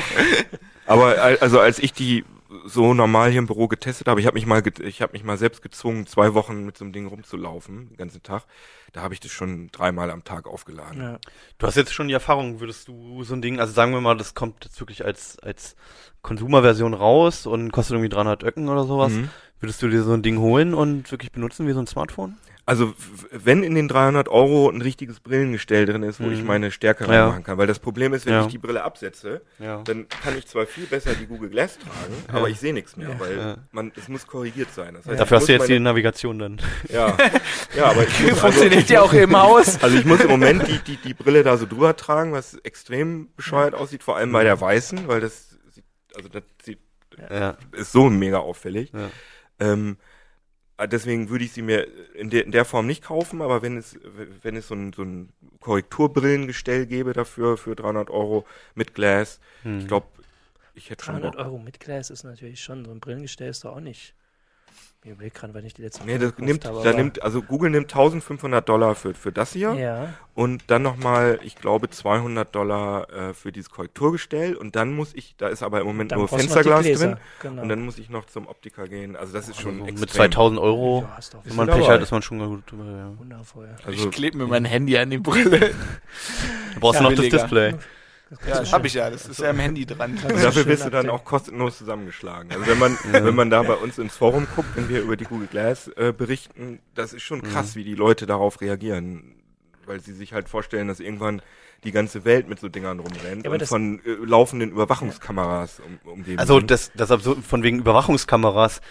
Aber 0.85 1.19
al- 1.19 1.37
also 1.39 1.59
als 1.59 1.79
ich 1.79 1.91
die 1.91 2.23
so 2.65 2.93
normal 2.93 3.31
hier 3.31 3.39
im 3.39 3.47
Büro 3.47 3.67
getestet 3.67 4.07
habe, 4.07 4.19
ich 4.19 4.27
habe 4.27 4.35
mich 4.35 4.45
mal 4.45 4.61
ich 4.81 5.01
habe 5.01 5.13
mich 5.13 5.23
mal 5.23 5.37
selbst 5.37 5.61
gezwungen, 5.61 6.05
zwei 6.07 6.33
Wochen 6.33 6.65
mit 6.65 6.77
so 6.77 6.85
einem 6.85 6.93
Ding 6.93 7.07
rumzulaufen, 7.07 7.89
den 7.89 7.97
ganzen 7.97 8.23
Tag. 8.23 8.45
Da 8.91 9.01
habe 9.01 9.13
ich 9.13 9.19
das 9.19 9.31
schon 9.31 9.69
dreimal 9.71 10.11
am 10.11 10.23
Tag 10.23 10.47
aufgeladen. 10.47 11.01
Ja. 11.01 11.19
Du 11.57 11.67
hast 11.67 11.75
jetzt 11.75 11.93
schon 11.93 12.07
die 12.07 12.13
Erfahrung, 12.13 12.59
würdest 12.59 12.87
du 12.87 13.23
so 13.23 13.33
ein 13.33 13.41
Ding, 13.41 13.59
also 13.59 13.73
sagen 13.73 13.91
wir 13.93 14.01
mal, 14.01 14.15
das 14.15 14.35
kommt 14.35 14.65
jetzt 14.65 14.79
wirklich 14.79 15.03
als, 15.03 15.39
als 15.39 15.75
Konsumerversion 16.21 16.93
raus 16.93 17.45
und 17.45 17.71
kostet 17.71 17.95
irgendwie 17.95 18.09
300 18.09 18.43
Öcken 18.43 18.69
oder 18.69 18.85
sowas. 18.85 19.11
Mhm. 19.11 19.29
Würdest 19.59 19.81
du 19.81 19.87
dir 19.87 20.03
so 20.03 20.13
ein 20.13 20.21
Ding 20.21 20.39
holen 20.39 20.73
und 20.73 21.11
wirklich 21.11 21.31
benutzen 21.31 21.67
wie 21.67 21.73
so 21.73 21.79
ein 21.79 21.87
Smartphone? 21.87 22.37
Also 22.65 22.93
wenn 23.31 23.61
in 23.61 23.75
den 23.75 23.89
300 23.89 24.29
Euro 24.29 24.69
ein 24.69 24.81
richtiges 24.81 25.19
Brillengestell 25.19 25.85
drin 25.85 26.01
ist, 26.01 26.21
wo 26.21 26.27
Mhm. 26.27 26.33
ich 26.33 26.43
meine 26.43 26.71
Stärke 26.71 27.03
Ja. 27.03 27.09
reinmachen 27.23 27.43
kann, 27.43 27.57
weil 27.57 27.67
das 27.67 27.79
Problem 27.79 28.13
ist, 28.13 28.25
wenn 28.25 28.33
Ja. 28.33 28.41
ich 28.45 28.47
die 28.47 28.57
Brille 28.57 28.83
absetze, 28.85 29.41
Ja. 29.59 29.81
dann 29.83 30.07
kann 30.07 30.37
ich 30.37 30.47
zwar 30.47 30.65
viel 30.65 30.85
besser 30.85 31.13
die 31.13 31.25
Google 31.25 31.49
Glass 31.49 31.77
tragen, 31.77 32.15
aber 32.29 32.47
ich 32.49 32.59
sehe 32.61 32.73
nichts 32.73 32.95
mehr, 32.95 33.19
weil 33.19 33.57
man 33.73 33.91
es 33.97 34.07
muss 34.07 34.25
korrigiert 34.25 34.71
sein. 34.73 34.93
Das 34.93 35.05
heißt, 35.05 35.19
Dafür 35.19 35.37
hast 35.37 35.49
du 35.49 35.51
jetzt 35.53 35.67
die 35.67 35.77
Navigation 35.77 36.39
dann. 36.39 36.61
ja, 36.87 37.17
ja, 37.75 37.85
aber 37.85 38.03
ich 38.07 38.19
muss 38.29 38.39
Funktioniert 38.39 38.75
also, 38.83 38.93
ja 38.93 39.01
auch 39.01 39.13
im 39.13 39.37
Haus. 39.37 39.77
Also 39.83 39.97
ich 39.97 40.05
muss 40.05 40.21
im 40.21 40.29
Moment 40.29 40.65
die, 40.65 40.77
die, 40.79 40.95
die 40.95 41.13
Brille 41.13 41.43
da 41.43 41.57
so 41.57 41.65
drüber 41.65 41.97
tragen, 41.97 42.31
was 42.31 42.53
extrem 42.63 43.27
bescheuert 43.35 43.73
aussieht, 43.75 44.03
vor 44.03 44.15
allem 44.15 44.31
bei 44.31 44.45
der 44.45 44.61
weißen, 44.61 45.09
weil 45.09 45.19
das 45.19 45.57
sieht, 45.69 45.83
also 46.15 46.29
das 46.29 46.43
sieht, 46.63 46.79
Ja. 47.29 47.57
ist 47.73 47.91
so 47.91 48.09
mega 48.09 48.37
auffällig. 48.37 48.93
Ja. 48.93 49.09
Ähm, 49.59 49.97
äh, 49.99 50.12
deswegen 50.79 51.29
würde 51.29 51.45
ich 51.45 51.51
sie 51.53 51.61
mir 51.61 51.87
in 52.15 52.29
der, 52.29 52.45
in 52.45 52.51
der 52.51 52.65
Form 52.65 52.87
nicht 52.87 53.03
kaufen, 53.03 53.41
aber 53.41 53.61
wenn 53.61 53.77
es, 53.77 53.97
wenn 54.41 54.55
es 54.55 54.67
so 54.67 54.75
ein, 54.75 54.93
so 54.93 55.03
ein 55.03 55.29
Korrekturbrillengestell 55.59 56.85
gäbe 56.87 57.13
dafür, 57.13 57.57
für 57.57 57.75
300 57.75 58.09
Euro 58.09 58.45
mit 58.75 58.93
Glas, 58.93 59.39
Hm. 59.63 59.79
ich 59.79 59.87
glaube, 59.87 60.07
ich 60.75 60.89
hätte 60.89 61.05
schon 61.05 61.15
300 61.15 61.35
Bock. 61.35 61.45
Euro 61.45 61.57
mit 61.59 61.79
Glas 61.79 62.09
ist 62.09 62.23
natürlich 62.23 62.61
schon, 62.63 62.85
so 62.85 62.91
ein 62.91 62.99
Brillengestell 62.99 63.49
ist 63.49 63.63
doch 63.63 63.75
auch 63.75 63.79
nicht. 63.79 64.13
Ich 65.05 65.11
überlege 65.11 65.37
gerade, 65.37 65.53
wann 65.53 65.65
ich 65.65 65.73
die 65.73 65.81
letzte 65.81 66.05
Nee, 66.05 66.17
das 66.17 66.31
nimmt, 66.37 66.63
habe, 66.63 66.81
da 66.81 66.93
nimmt, 66.93 67.21
also 67.21 67.41
Google 67.41 67.69
nimmt 67.71 67.91
1500 67.91 68.67
Dollar 68.69 68.95
für, 68.95 69.13
für 69.13 69.33
das 69.33 69.51
hier. 69.51 69.73
Ja, 69.73 70.13
und 70.33 70.63
dann 70.67 70.81
nochmal, 70.81 71.39
ich 71.43 71.55
glaube, 71.55 71.89
200 71.89 72.55
Dollar 72.55 73.09
äh, 73.11 73.33
für 73.33 73.51
dieses 73.51 73.69
Korrekturgestell 73.69 74.55
und 74.55 74.77
dann 74.77 74.93
muss 74.95 75.13
ich, 75.13 75.35
da 75.37 75.49
ist 75.49 75.61
aber 75.61 75.81
im 75.81 75.87
Moment 75.87 76.13
dann 76.13 76.19
nur 76.19 76.29
Fensterglas 76.29 76.85
drin 76.85 77.17
Genau. 77.41 77.61
und 77.63 77.67
dann 77.69 77.81
muss 77.83 77.97
ich 77.97 78.09
noch 78.09 78.25
zum 78.27 78.47
Optiker 78.47 78.87
gehen. 78.87 79.17
Also 79.17 79.33
das 79.33 79.49
ist 79.49 79.59
schon 79.59 79.73
Also 79.81 79.83
extrem. 79.87 79.99
mit 79.99 80.09
2000 80.11 80.59
Euro, 80.61 81.01
Ja, 81.05 81.39
wenn 81.43 81.55
man 81.57 81.67
Pech 81.67 81.89
hat, 81.89 82.01
ist 82.01 82.11
man 82.11 82.21
schon 82.21 82.39
gut 82.39 82.71
drüber. 82.71 82.85
Ja. 82.85 83.11
wundervoll. 83.19 83.75
Also 83.85 84.05
Ich 84.05 84.11
klebe 84.11 84.37
mir 84.37 84.47
mein 84.47 84.63
Handy 84.63 84.97
an 84.97 85.09
die 85.09 85.17
Brille. 85.17 85.71
Du 86.75 86.79
brauchst 86.79 86.95
Ja, 86.99 87.03
noch 87.03 87.09
das 87.11 87.19
billiger. 87.19 87.37
Display. 87.39 87.75
Ja, 88.47 88.59
das 88.59 88.73
habe 88.73 88.87
ich 88.87 88.93
ja. 88.93 89.09
Das 89.09 89.25
ist 89.27 89.39
ja 89.39 89.49
am 89.49 89.59
Handy 89.59 89.85
dran. 89.85 90.15
Ist 90.15 90.43
dafür 90.43 90.65
wirst 90.65 90.85
du 90.85 90.89
dann 90.89 91.09
auch 91.09 91.23
kostenlos 91.23 91.77
zusammengeschlagen. 91.77 92.51
Also 92.51 92.67
wenn 92.67 92.79
man, 92.79 92.97
wenn 93.11 93.35
man 93.35 93.49
da 93.49 93.63
bei 93.63 93.75
uns 93.75 93.97
ins 93.97 94.15
Forum 94.15 94.47
guckt, 94.55 94.69
wenn 94.75 94.89
wir 94.89 95.01
über 95.01 95.15
die 95.17 95.25
Google 95.25 95.47
Glass 95.47 95.87
äh, 95.95 96.13
berichten, 96.15 96.79
das 96.95 97.13
ist 97.13 97.23
schon 97.23 97.39
Mhm. 97.39 97.43
krass, 97.51 97.75
wie 97.75 97.83
die 97.83 97.95
Leute 97.95 98.25
darauf 98.25 98.61
reagieren, 98.61 99.35
weil 99.85 99.99
sie 99.99 100.13
sich 100.13 100.33
halt 100.33 100.49
vorstellen, 100.49 100.87
dass 100.87 100.99
irgendwann 100.99 101.41
die 101.83 101.91
ganze 101.91 102.23
Welt 102.23 102.47
mit 102.47 102.59
so 102.59 102.69
Dingern 102.69 102.99
rumrennt 102.99 103.43
Ja, 103.43 103.49
aber 103.49 103.53
und 103.55 103.61
das- 103.61 103.69
von 103.69 103.99
äh, 104.05 104.11
laufenden 104.25 104.71
Überwachungskameras 104.71 105.81
um, 105.81 106.11
umgeben 106.11 106.39
Also 106.39 106.59
sind. 106.59 106.71
das, 106.71 106.91
das 106.95 107.11
absurd 107.11 107.43
von 107.43 107.63
wegen 107.63 107.79
Überwachungskameras. 107.79 108.81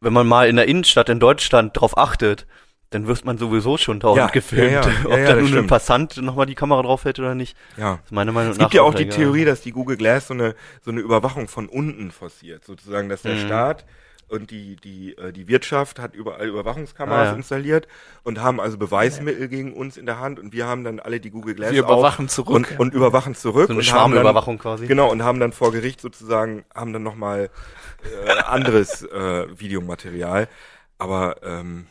Wenn 0.00 0.12
man 0.12 0.26
mal 0.26 0.48
in 0.48 0.56
der 0.56 0.66
Innenstadt 0.66 1.08
in 1.08 1.20
Deutschland 1.20 1.78
drauf 1.78 1.96
achtet, 1.96 2.46
dann 2.94 3.06
wird 3.06 3.24
man 3.24 3.38
sowieso 3.38 3.76
schon 3.78 4.00
dauernd 4.00 4.18
Ja, 4.18 4.26
gefilmt. 4.28 4.72
ja, 4.72 4.80
ja, 4.82 4.88
Ob 5.04 5.10
da 5.10 5.34
das 5.36 5.50
nun 5.50 5.58
ein. 5.58 5.66
Passant 5.66 6.16
nochmal 6.22 6.46
die 6.46 6.54
Kamera 6.54 6.82
drauf 6.82 7.04
hält 7.04 7.18
oder 7.18 7.34
nicht, 7.34 7.56
ja. 7.76 7.98
ist 8.04 8.12
meine 8.12 8.32
Meinung 8.32 8.52
Es 8.52 8.58
gibt 8.58 8.74
ja 8.74 8.82
auch 8.82 8.94
die. 8.94 9.08
Theorie, 9.08 9.44
dass 9.44 9.60
die 9.60 9.72
Google 9.72 9.96
Glass 9.96 10.28
so 10.28 10.34
eine, 10.34 10.54
so 10.84 10.90
eine 10.90 11.00
Überwachung 11.00 11.48
von 11.48 11.68
unten 11.68 12.10
forciert. 12.10 12.64
Sozusagen, 12.64 13.08
dass 13.08 13.22
der 13.22 13.34
Mhm. 13.34 13.38
Staat 13.46 13.84
und 14.28 14.50
die, 14.50 14.76
die, 14.76 15.14
äh, 15.18 15.30
die 15.32 15.46
Wirtschaft 15.48 15.98
hat 15.98 16.14
überall 16.14 16.48
Überwachungskameras 16.48 17.28
Ah, 17.28 17.36
installiert 17.36 17.86
und 18.22 18.40
haben 18.40 18.60
also 18.60 18.78
Beweismittel 18.78 19.48
gegen 19.48 19.74
uns 19.74 19.98
in 19.98 20.06
der 20.06 20.20
Hand 20.20 20.38
und 20.40 20.54
wir 20.54 20.66
haben 20.66 20.84
dann 20.84 21.00
alle 21.00 21.20
die 21.20 21.28
Google 21.30 21.54
Glass 21.54 21.72
Wir 21.72 21.80
überwachen 21.82 22.30
zurück. 22.30 22.54
und, 22.54 22.78
und 22.80 22.94
überwachen 22.94 23.34
zurück. 23.34 23.66
So 23.66 23.72
eine 23.74 23.80
und 23.80 23.92
haben 23.92 24.12
dann, 24.12 24.22
Schwarmüberwachung 24.22 24.58
quasi. 24.58 24.86
Genau, 24.86 25.10
und 25.10 25.22
haben 25.22 25.38
dann 25.38 25.52
vor 25.52 25.70
Gericht 25.72 26.00
sozusagen, 26.00 26.64
haben 26.74 26.94
dann 26.94 27.02
nochmal 27.02 27.50
äh, 28.26 28.40
anderes 28.44 29.02
äh, 29.02 29.46
Videomaterial. 29.60 30.48
Aber 30.98 31.36
ähm, 31.42 31.86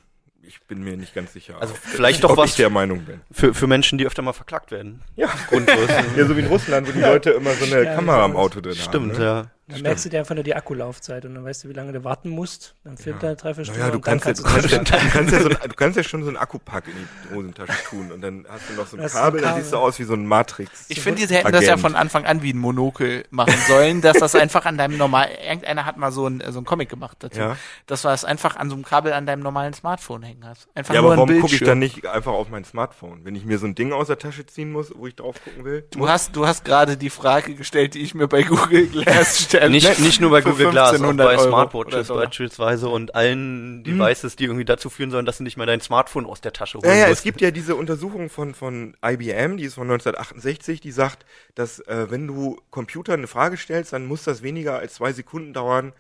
ich 0.51 0.61
bin 0.67 0.83
mir 0.83 0.97
nicht 0.97 1.15
ganz 1.15 1.31
sicher, 1.31 1.55
Also 1.61 1.73
vielleicht 1.73 2.23
doch 2.25 2.31
ob 2.31 2.37
was- 2.37 2.49
ich 2.51 2.55
der 2.57 2.69
Meinung 2.69 3.01
bin. 3.05 3.21
Für, 3.31 3.53
für 3.53 3.67
Menschen, 3.67 3.97
die 3.97 4.05
öfter 4.05 4.21
mal 4.21 4.33
verklagt 4.33 4.69
werden. 4.71 5.01
Ja. 5.15 5.29
Grundlos. 5.47 5.77
Ja, 6.17 6.25
so 6.25 6.35
wie 6.35 6.41
in 6.41 6.47
Russland, 6.47 6.87
wo 6.87 6.91
die 6.91 6.99
Leute 6.99 7.29
immer 7.31 7.53
so 7.53 7.63
eine 7.65 7.83
Ja, 7.85 7.95
Kamera 7.95 8.25
im. 8.25 8.35
Auto 8.35 8.59
drin 8.59 8.73
haben. 8.73 8.81
Stimmt, 8.81 9.17
ne? 9.17 9.23
ja. 9.23 9.51
Dann 9.71 9.81
merkst 9.81 10.05
du 10.05 10.09
dir 10.09 10.19
einfach 10.19 10.35
nur 10.35 10.43
die 10.43 10.55
Akkulaufzeit 10.55 11.25
und 11.25 11.35
dann 11.35 11.43
weißt 11.45 11.63
du, 11.63 11.69
wie 11.69 11.73
lange 11.73 11.91
du 11.93 12.03
warten 12.03 12.29
musst. 12.29 12.75
Dann 12.83 12.97
filmt 12.97 13.23
er 13.23 13.35
drei, 13.35 13.53
vier 13.53 13.65
Stunden 13.65 13.79
Naja, 13.81 13.91
du 13.91 13.99
kannst, 13.99 14.25
ja, 14.25 14.33
kannst 14.33 14.43
kannst, 14.43 14.71
ja, 14.71 14.79
du, 14.79 15.09
kannst 15.11 15.33
ja 15.33 15.39
so 15.43 15.49
ein, 15.49 15.57
du 15.69 15.75
kannst 15.75 15.97
ja 15.97 16.03
schon 16.03 16.23
so 16.23 16.27
einen 16.29 16.37
Akkupack 16.37 16.85
in 16.87 16.93
die 17.29 17.35
Hosentasche 17.35 17.73
tun 17.89 18.11
und 18.11 18.21
dann 18.21 18.45
hast 18.49 18.69
du 18.69 18.73
noch 18.73 18.87
so 18.87 18.97
ein 18.97 19.03
ist 19.03 19.15
ein 19.15 19.21
Kabel, 19.21 19.41
dann 19.41 19.49
Kabel. 19.51 19.63
siehst 19.63 19.73
du 19.73 19.77
aus 19.77 19.99
wie 19.99 20.03
so 20.03 20.13
ein 20.13 20.25
Matrix. 20.25 20.85
Ich 20.89 21.01
finde, 21.01 21.25
sie 21.27 21.35
hätten 21.35 21.51
das 21.51 21.63
ja 21.63 21.71
Agent. 21.73 21.81
von 21.81 21.95
Anfang 21.95 22.25
an 22.25 22.41
wie 22.41 22.53
ein 22.53 22.57
Monokel 22.57 23.25
machen 23.29 23.53
sollen, 23.67 24.01
dass 24.01 24.17
das 24.17 24.35
einfach 24.35 24.65
an 24.65 24.77
deinem 24.77 24.97
normal, 24.97 25.29
irgendeiner 25.47 25.85
hat 25.85 25.97
mal 25.97 26.11
so 26.11 26.27
ein, 26.27 26.43
so 26.49 26.59
ein 26.59 26.65
Comic 26.65 26.89
gemacht 26.89 27.17
dazu, 27.19 27.39
Ja. 27.39 27.57
dass 27.87 28.01
du 28.01 28.07
das 28.07 28.25
einfach 28.25 28.55
an 28.55 28.69
so 28.69 28.75
einem 28.75 28.83
Kabel 28.85 29.13
an 29.13 29.25
deinem 29.25 29.41
normalen 29.41 29.73
Smartphone 29.73 30.23
hängen 30.23 30.45
hast. 30.45 30.67
Einfach 30.75 30.93
Ja, 30.93 31.01
nur 31.01 31.13
aber 31.13 31.21
warum 31.27 31.41
gucke 31.41 31.55
ich 31.55 31.63
dann 31.63 31.79
nicht 31.79 32.05
einfach 32.05 32.33
auf 32.33 32.49
mein 32.49 32.65
Smartphone? 32.65 33.23
Wenn 33.23 33.35
ich 33.35 33.45
mir 33.45 33.57
so 33.57 33.65
ein 33.67 33.75
Ding 33.75 33.93
aus 33.93 34.07
der 34.07 34.17
Tasche 34.17 34.45
ziehen 34.45 34.71
muss, 34.71 34.91
wo 34.95 35.07
ich 35.07 35.15
drauf 35.15 35.35
gucken 35.43 35.63
will? 35.65 35.85
Du 35.91 36.09
hast, 36.09 36.35
du 36.35 36.45
hast 36.47 36.65
gerade 36.65 36.97
die 36.97 37.09
Frage 37.09 37.55
gestellt, 37.55 37.93
die 37.93 37.99
ich 37.99 38.13
mir 38.15 38.27
bei 38.27 38.43
Google 38.43 38.87
Glass 38.87 39.39
stelle. 39.43 39.60
Nicht, 39.69 39.99
nicht 39.99 40.21
nur 40.21 40.31
bei 40.31 40.41
Google 40.41 40.71
Glass, 40.71 40.89
auch 40.89 40.93
1500 40.93 41.27
bei 41.27 41.37
Euro 41.37 41.49
Smartwatches 41.49 42.07
beispielsweise 42.07 42.89
und 42.89 43.15
allen 43.15 43.83
Devices, 43.83 44.35
die 44.35 44.45
irgendwie 44.45 44.65
dazu 44.65 44.89
führen 44.89 45.11
sollen, 45.11 45.25
dass 45.25 45.37
du 45.37 45.43
nicht 45.43 45.57
mehr 45.57 45.65
dein 45.65 45.81
Smartphone 45.81 46.25
aus 46.25 46.41
der 46.41 46.53
Tasche 46.53 46.77
holen 46.77 46.87
Ja, 46.87 46.95
ja, 46.95 47.07
musst. 47.07 47.19
es 47.19 47.23
gibt 47.23 47.41
ja 47.41 47.51
diese 47.51 47.75
Untersuchung 47.75 48.29
von, 48.29 48.53
von 48.53 48.95
IBM, 49.05 49.57
die 49.57 49.65
ist 49.65 49.75
von 49.75 49.83
1968, 49.83 50.81
die 50.81 50.91
sagt, 50.91 51.25
dass 51.55 51.79
äh, 51.81 52.07
wenn 52.09 52.27
du 52.27 52.59
Computern 52.69 53.19
eine 53.19 53.27
Frage 53.27 53.57
stellst, 53.57 53.93
dann 53.93 54.05
muss 54.05 54.23
das 54.23 54.41
weniger 54.43 54.77
als 54.79 54.95
zwei 54.95 55.13
Sekunden 55.13 55.53
dauern, 55.53 55.93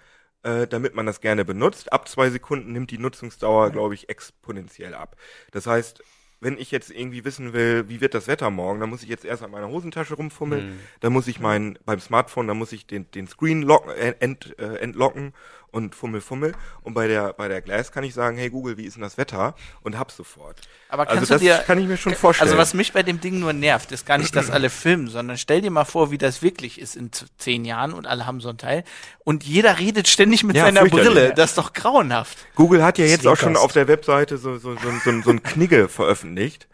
äh, 0.43 0.67
damit 0.67 0.95
man 0.95 1.05
das 1.05 1.21
gerne 1.21 1.45
benutzt. 1.45 1.93
Ab 1.93 2.07
zwei 2.07 2.29
Sekunden 2.29 2.71
nimmt 2.71 2.91
die 2.91 2.97
Nutzungsdauer, 2.97 3.71
glaube 3.71 3.93
ich, 3.93 4.09
exponentiell 4.09 4.93
ab. 4.95 5.15
Das 5.51 5.67
heißt, 5.67 6.03
wenn 6.41 6.57
ich 6.57 6.71
jetzt 6.71 6.89
irgendwie 6.91 7.23
wissen 7.23 7.53
will, 7.53 7.87
wie 7.87 8.01
wird 8.01 8.13
das 8.15 8.27
Wetter 8.27 8.49
morgen, 8.49 8.79
dann 8.79 8.89
muss 8.89 9.03
ich 9.03 9.09
jetzt 9.09 9.23
erst 9.23 9.43
an 9.43 9.51
meiner 9.51 9.69
Hosentasche 9.69 10.15
rumfummeln, 10.15 10.65
Mhm. 10.71 10.79
dann 10.99 11.13
muss 11.13 11.27
ich 11.27 11.39
mein, 11.39 11.77
beim 11.85 11.99
Smartphone, 11.99 12.47
dann 12.47 12.57
muss 12.57 12.71
ich 12.73 12.87
den, 12.87 13.09
den 13.11 13.27
Screen 13.27 13.61
lock, 13.61 13.87
äh, 13.95 14.15
ent, 14.19 14.57
äh, 14.59 14.75
entlocken 14.77 15.33
und 15.71 15.95
fummel, 15.95 16.21
fummel. 16.21 16.53
Und 16.83 16.93
bei 16.93 17.07
der, 17.07 17.33
bei 17.33 17.47
der 17.47 17.61
Glass 17.61 17.91
kann 17.91 18.03
ich 18.03 18.13
sagen, 18.13 18.37
hey 18.37 18.49
Google, 18.49 18.77
wie 18.77 18.85
ist 18.85 18.95
denn 18.95 19.01
das 19.03 19.17
Wetter? 19.17 19.55
Und 19.83 19.97
hab's 19.97 20.17
sofort. 20.17 20.59
Aber 20.89 21.03
Also 21.03 21.15
kannst 21.15 21.31
das 21.31 21.39
du 21.41 21.45
dir, 21.47 21.57
kann 21.65 21.79
ich 21.79 21.87
mir 21.87 21.97
schon 21.97 22.13
vorstellen. 22.13 22.49
Also 22.49 22.57
was 22.59 22.73
mich 22.73 22.91
bei 22.93 23.03
dem 23.03 23.21
Ding 23.21 23.39
nur 23.39 23.53
nervt, 23.53 23.91
ist 23.91 24.05
gar 24.05 24.17
nicht, 24.17 24.35
dass 24.35 24.49
alle 24.49 24.69
filmen, 24.69 25.07
sondern 25.07 25.37
stell 25.37 25.61
dir 25.61 25.71
mal 25.71 25.85
vor, 25.85 26.11
wie 26.11 26.17
das 26.17 26.41
wirklich 26.41 26.79
ist 26.79 26.95
in 26.95 27.09
zehn 27.37 27.63
Jahren 27.65 27.93
und 27.93 28.05
alle 28.05 28.25
haben 28.25 28.41
so 28.41 28.49
ein 28.49 28.57
Teil 28.57 28.83
und 29.23 29.43
jeder 29.43 29.79
redet 29.79 30.07
ständig 30.07 30.43
mit 30.43 30.55
Ja, 30.57 30.65
seiner. 30.65 30.85
Brille. 30.85 31.33
Das 31.33 31.51
ist 31.51 31.57
doch 31.57 31.73
grauenhaft. 31.73 32.37
Google 32.55 32.83
hat 32.83 32.97
ja 32.97 33.05
jetzt 33.05 33.25
auch 33.25 33.37
schon 33.37 33.55
auf 33.55 33.71
der 33.71 33.87
Webseite 33.87 34.37
so, 34.37 34.57
so, 34.57 34.75
so, 34.75 34.79
so, 35.03 35.21
so 35.21 35.29
ein 35.29 35.41
Knigge 35.43 35.87
veröffentlicht, 35.87 36.67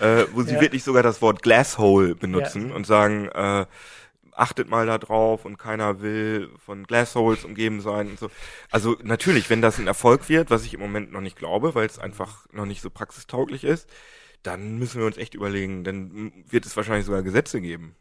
äh, 0.00 0.24
wo 0.32 0.42
sie 0.42 0.54
Ja. 0.54 0.60
wirklich 0.60 0.84
sogar 0.84 1.02
das 1.02 1.20
Wort 1.20 1.42
Glasshole 1.42 2.14
benutzen 2.14 2.70
Ja. 2.70 2.74
und 2.76 2.86
sagen, 2.86 3.28
äh, 3.28 3.66
achtet 4.38 4.68
mal 4.68 4.86
da 4.86 4.98
drauf 4.98 5.44
und 5.44 5.58
keiner 5.58 6.00
will 6.00 6.50
von 6.64 6.84
Glassholes 6.84 7.44
umgeben 7.44 7.80
sein 7.80 8.08
und 8.08 8.18
so. 8.18 8.30
Also 8.70 8.96
natürlich, 9.02 9.50
wenn 9.50 9.62
das 9.62 9.78
ein 9.78 9.86
Erfolg 9.86 10.28
wird, 10.28 10.50
was 10.50 10.64
ich 10.64 10.74
im 10.74 10.80
Moment 10.80 11.12
noch 11.12 11.20
nicht 11.20 11.36
glaube, 11.36 11.74
weil 11.74 11.86
es 11.86 11.98
einfach 11.98 12.46
noch 12.52 12.66
nicht 12.66 12.80
so 12.80 12.90
praxistauglich 12.90 13.64
ist, 13.64 13.88
dann 14.42 14.78
müssen 14.78 15.00
wir 15.00 15.06
uns 15.06 15.16
echt 15.16 15.34
überlegen, 15.34 15.82
dann 15.84 16.32
wird 16.48 16.64
es 16.66 16.76
wahrscheinlich 16.76 17.06
sogar 17.06 17.22
Gesetze 17.22 17.60
geben, 17.60 17.96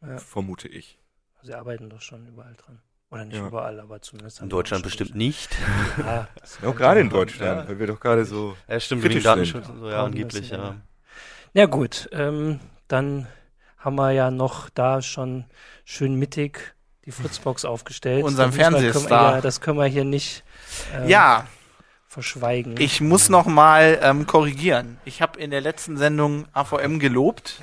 Ja. 0.00 0.18
vermute 0.18 0.68
ich. 0.68 0.98
Sie 1.42 1.54
arbeiten 1.54 1.90
doch 1.90 2.00
schon 2.00 2.26
überall 2.26 2.54
dran. 2.54 2.80
Oder 3.10 3.26
nicht 3.26 3.36
Ja. 3.36 3.46
überall, 3.48 3.78
aber 3.78 4.00
zumindest. 4.00 4.40
In 4.42 4.48
Deutschland 4.48 4.84
bestimmt 4.84 5.14
nicht. 5.14 5.54
Ja, 5.98 6.28
Auch 6.64 6.74
gerade 6.74 7.00
in. 7.00 7.10
Deutschland, 7.10 7.68
weil 7.68 7.78
wir 7.78 7.86
doch 7.86 8.00
gerade 8.00 8.24
so 8.24 8.56
Ja, 8.68 8.80
stimmt, 8.80 9.02
wegen 9.02 9.22
Datenschutz 9.22 9.68
und 9.68 9.80
so, 9.80 9.90
ja, 9.90 10.02
angeblich, 10.04 10.48
ja. 10.48 10.56
ja. 10.56 10.76
Ja 11.52 11.66
gut, 11.66 12.08
ähm, 12.12 12.60
dann 12.88 13.26
haben 13.84 13.96
wir 13.96 14.12
ja 14.12 14.30
noch 14.30 14.70
da 14.70 15.02
schon 15.02 15.44
schön 15.84 16.14
mittig 16.16 16.74
die 17.04 17.10
Fritzbox 17.12 17.64
aufgestellt. 17.72 18.24
Unseren 18.24 18.50
müssen 18.50 18.58
wir- 18.58 18.64
Fernsehstar. 18.80 19.34
Ja, 19.36 19.40
das 19.40 19.60
können 19.60 19.78
wir 19.78 19.86
hier 19.86 20.04
nicht 20.04 20.44
ähm, 20.94 21.08
Ja, 21.08 21.46
verschweigen. 22.06 22.74
ich 22.78 23.00
muss 23.00 23.28
noch 23.28 23.46
mal 23.46 23.98
ähm, 24.02 24.26
korrigieren. 24.26 24.98
Ich 25.04 25.20
habe 25.22 25.38
in 25.40 25.50
der 25.50 25.60
letzten 25.60 25.96
Sendung 25.96 26.46
AVM 26.52 26.98
gelobt, 26.98 27.60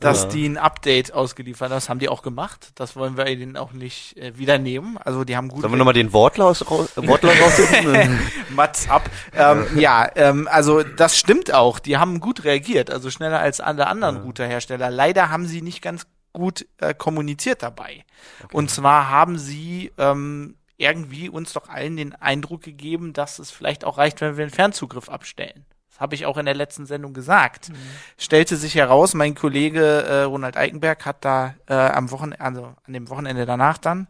dass 0.00 0.24
Ja. 0.24 0.28
die 0.30 0.46
ein 0.48 0.56
Update 0.58 1.12
ausgeliefert 1.12 1.70
haben. 1.70 1.76
Das 1.76 1.88
haben 1.88 1.98
die 1.98 2.08
auch 2.08 2.22
gemacht. 2.22 2.72
Das 2.74 2.96
wollen 2.96 3.16
wir 3.16 3.26
ihnen 3.26 3.56
auch 3.56 3.72
nicht 3.72 4.16
äh, 4.16 4.36
wieder 4.36 4.58
nehmen. 4.58 4.98
Also 4.98 5.24
die 5.24 5.36
haben 5.36 5.48
gut 5.48 5.60
Sollen 5.62 5.72
wir 5.72 5.76
nochmal 5.78 5.94
den 5.94 6.12
Wortlaut, 6.12 6.68
raus, 6.70 6.92
Wortlaut 6.96 7.40
raussuchen? 7.40 8.18
Mats 8.50 8.88
ab. 8.88 9.08
Ähm, 9.34 9.66
ja, 9.78 10.08
ähm, 10.16 10.48
also 10.50 10.82
das 10.82 11.16
stimmt 11.18 11.52
auch. 11.52 11.78
Die 11.78 11.96
haben 11.96 12.20
gut 12.20 12.44
reagiert, 12.44 12.90
also 12.90 13.10
schneller 13.10 13.38
als 13.40 13.60
alle 13.60 13.86
anderen 13.86 14.18
Routerhersteller. 14.18 14.90
Leider 14.90 15.30
haben 15.30 15.46
sie 15.46 15.62
nicht 15.62 15.80
ganz 15.82 16.06
gut 16.32 16.66
äh, 16.78 16.94
kommuniziert 16.94 17.62
dabei. 17.62 18.04
Und 18.52 18.70
zwar 18.70 19.08
haben 19.08 19.38
sie 19.38 19.92
ähm, 19.98 20.56
irgendwie 20.76 21.28
uns 21.28 21.52
doch 21.52 21.68
allen 21.68 21.96
den 21.96 22.14
Eindruck 22.16 22.62
gegeben, 22.62 23.12
dass 23.12 23.38
es 23.38 23.52
vielleicht 23.52 23.84
auch 23.84 23.98
reicht, 23.98 24.20
wenn 24.20 24.36
wir 24.36 24.42
einen 24.42 24.50
Fernzugriff 24.52 25.08
abstellen. 25.08 25.64
Das 25.94 26.00
habe 26.00 26.16
ich 26.16 26.26
auch 26.26 26.38
in 26.38 26.44
der 26.44 26.56
letzten 26.56 26.86
Sendung 26.86 27.14
gesagt. 27.14 27.70
Stellte 28.18 28.56
sich 28.56 28.74
heraus, 28.74 29.14
mein 29.14 29.36
Kollege 29.36 30.02
äh, 30.02 30.22
Ronald 30.22 30.56
Eikenberg 30.56 31.06
hat 31.06 31.24
da 31.24 31.54
äh, 31.68 31.74
am 31.74 32.10
Wochenende, 32.10 32.44
also 32.44 32.74
an 32.84 32.92
dem 32.92 33.08
Wochenende 33.10 33.46
danach 33.46 33.78
dann 33.78 34.08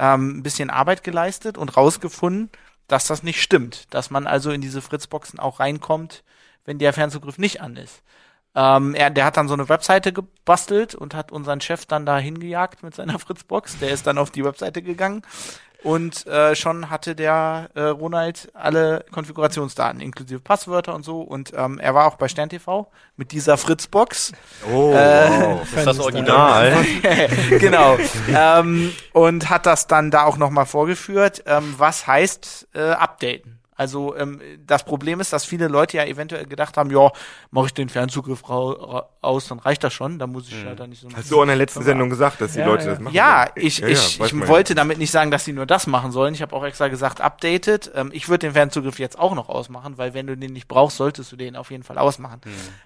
ähm, 0.00 0.38
ein 0.38 0.42
bisschen 0.42 0.70
Arbeit 0.70 1.04
geleistet 1.04 1.56
und 1.56 1.76
rausgefunden, 1.76 2.50
dass 2.88 3.06
das 3.06 3.22
nicht 3.22 3.40
stimmt, 3.40 3.94
dass 3.94 4.10
man 4.10 4.26
also 4.26 4.50
in 4.50 4.60
diese 4.60 4.82
Fritzboxen 4.82 5.38
auch 5.38 5.60
reinkommt, 5.60 6.24
wenn 6.64 6.80
der 6.80 6.92
Fernzugriff 6.92 7.38
nicht 7.38 7.60
an 7.60 7.76
ist. 7.76 8.02
Ähm, 8.56 8.96
er, 8.96 9.10
der 9.10 9.24
hat 9.24 9.36
dann 9.36 9.46
so 9.46 9.54
eine 9.54 9.68
Webseite 9.68 10.12
gebastelt 10.12 10.96
und 10.96 11.14
hat 11.14 11.30
unseren 11.30 11.60
Chef 11.60 11.86
dann 11.86 12.06
da 12.06 12.18
hingejagt 12.18 12.82
mit 12.82 12.96
seiner 12.96 13.18
Fritzbox. 13.20 13.78
Der 13.78 13.90
ist 13.90 14.04
dann 14.04 14.18
auf 14.18 14.32
die 14.32 14.44
Webseite 14.44 14.82
gegangen 14.82 15.22
und 15.82 16.26
äh, 16.26 16.54
schon 16.54 16.90
hatte 16.90 17.14
der 17.14 17.70
äh, 17.74 17.82
Ronald 17.82 18.50
alle 18.54 19.04
Konfigurationsdaten, 19.10 20.00
inklusive 20.00 20.40
Passwörter 20.40 20.94
und 20.94 21.04
so. 21.04 21.20
Und 21.22 21.52
ähm, 21.56 21.78
er 21.78 21.94
war 21.94 22.06
auch 22.06 22.16
bei 22.16 22.28
Stern 22.28 22.48
TV 22.48 22.90
mit 23.16 23.32
dieser 23.32 23.56
Fritzbox. 23.56 24.32
Oh, 24.72 24.92
Äh, 24.92 25.28
wow. 25.28 25.76
Ist 25.76 25.86
das 25.86 25.98
Original. 25.98 26.76
genau. 27.58 27.96
ähm, 28.34 28.92
und 29.12 29.48
hat 29.48 29.66
das 29.66 29.86
dann 29.86 30.10
da 30.10 30.24
auch 30.24 30.36
nochmal 30.36 30.66
vorgeführt. 30.66 31.42
Ähm, 31.46 31.74
was 31.78 32.06
heißt 32.06 32.68
äh, 32.74 32.90
updaten? 32.90 33.59
Also 33.80 34.14
ähm, 34.14 34.42
das 34.66 34.84
Problem 34.84 35.20
ist, 35.20 35.32
dass 35.32 35.46
viele 35.46 35.66
Leute 35.66 35.96
ja 35.96 36.04
eventuell 36.04 36.44
gedacht 36.44 36.76
haben, 36.76 36.90
ja, 36.90 37.10
mache 37.50 37.68
ich 37.68 37.72
den 37.72 37.88
Fernzugriff 37.88 38.46
ra 38.46 38.72
ra 38.72 39.08
aus, 39.22 39.48
dann 39.48 39.58
reicht 39.58 39.82
das 39.82 39.94
schon, 39.94 40.18
dann 40.18 40.32
muss 40.32 40.48
ich 40.48 40.62
ja 40.62 40.74
da 40.74 40.86
nicht 40.86 41.00
so 41.00 41.08
Hast 41.16 41.30
du 41.30 41.38
auch 41.38 41.42
in 41.42 41.48
der 41.48 41.56
letzten 41.56 41.82
Sendung 41.82 42.10
gesagt, 42.10 42.42
dass 42.42 42.52
die 42.52 42.58
Ja, 42.58 42.66
Leute 42.66 42.84
ja. 42.84 42.90
das 42.90 43.00
machen? 43.00 43.14
ja, 43.14 43.46
sollen? 43.46 43.66
ich, 43.66 43.78
Ja, 43.78 43.88
ja, 43.88 43.92
ich, 43.94 44.20
ich 44.20 44.48
wollte 44.48 44.74
damit 44.74 44.98
nicht 44.98 45.10
sagen, 45.10 45.30
dass 45.30 45.46
sie 45.46 45.54
nur 45.54 45.64
das 45.64 45.86
machen 45.86 46.12
sollen. 46.12 46.34
Ich 46.34 46.42
habe 46.42 46.54
auch 46.54 46.62
extra 46.62 46.88
gesagt, 46.88 47.22
updated. 47.22 47.90
Ähm, 47.94 48.10
ich 48.12 48.28
würde 48.28 48.48
den 48.48 48.52
Fernzugriff 48.52 48.98
jetzt 48.98 49.18
auch 49.18 49.34
noch 49.34 49.48
ausmachen, 49.48 49.96
weil 49.96 50.12
wenn 50.12 50.26
du 50.26 50.36
den 50.36 50.52
nicht 50.52 50.68
brauchst, 50.68 50.98
solltest 50.98 51.32
du 51.32 51.36
den 51.36 51.56
auf 51.56 51.70
jeden 51.70 51.82
Fall 51.82 51.96
ausmachen. 51.96 52.42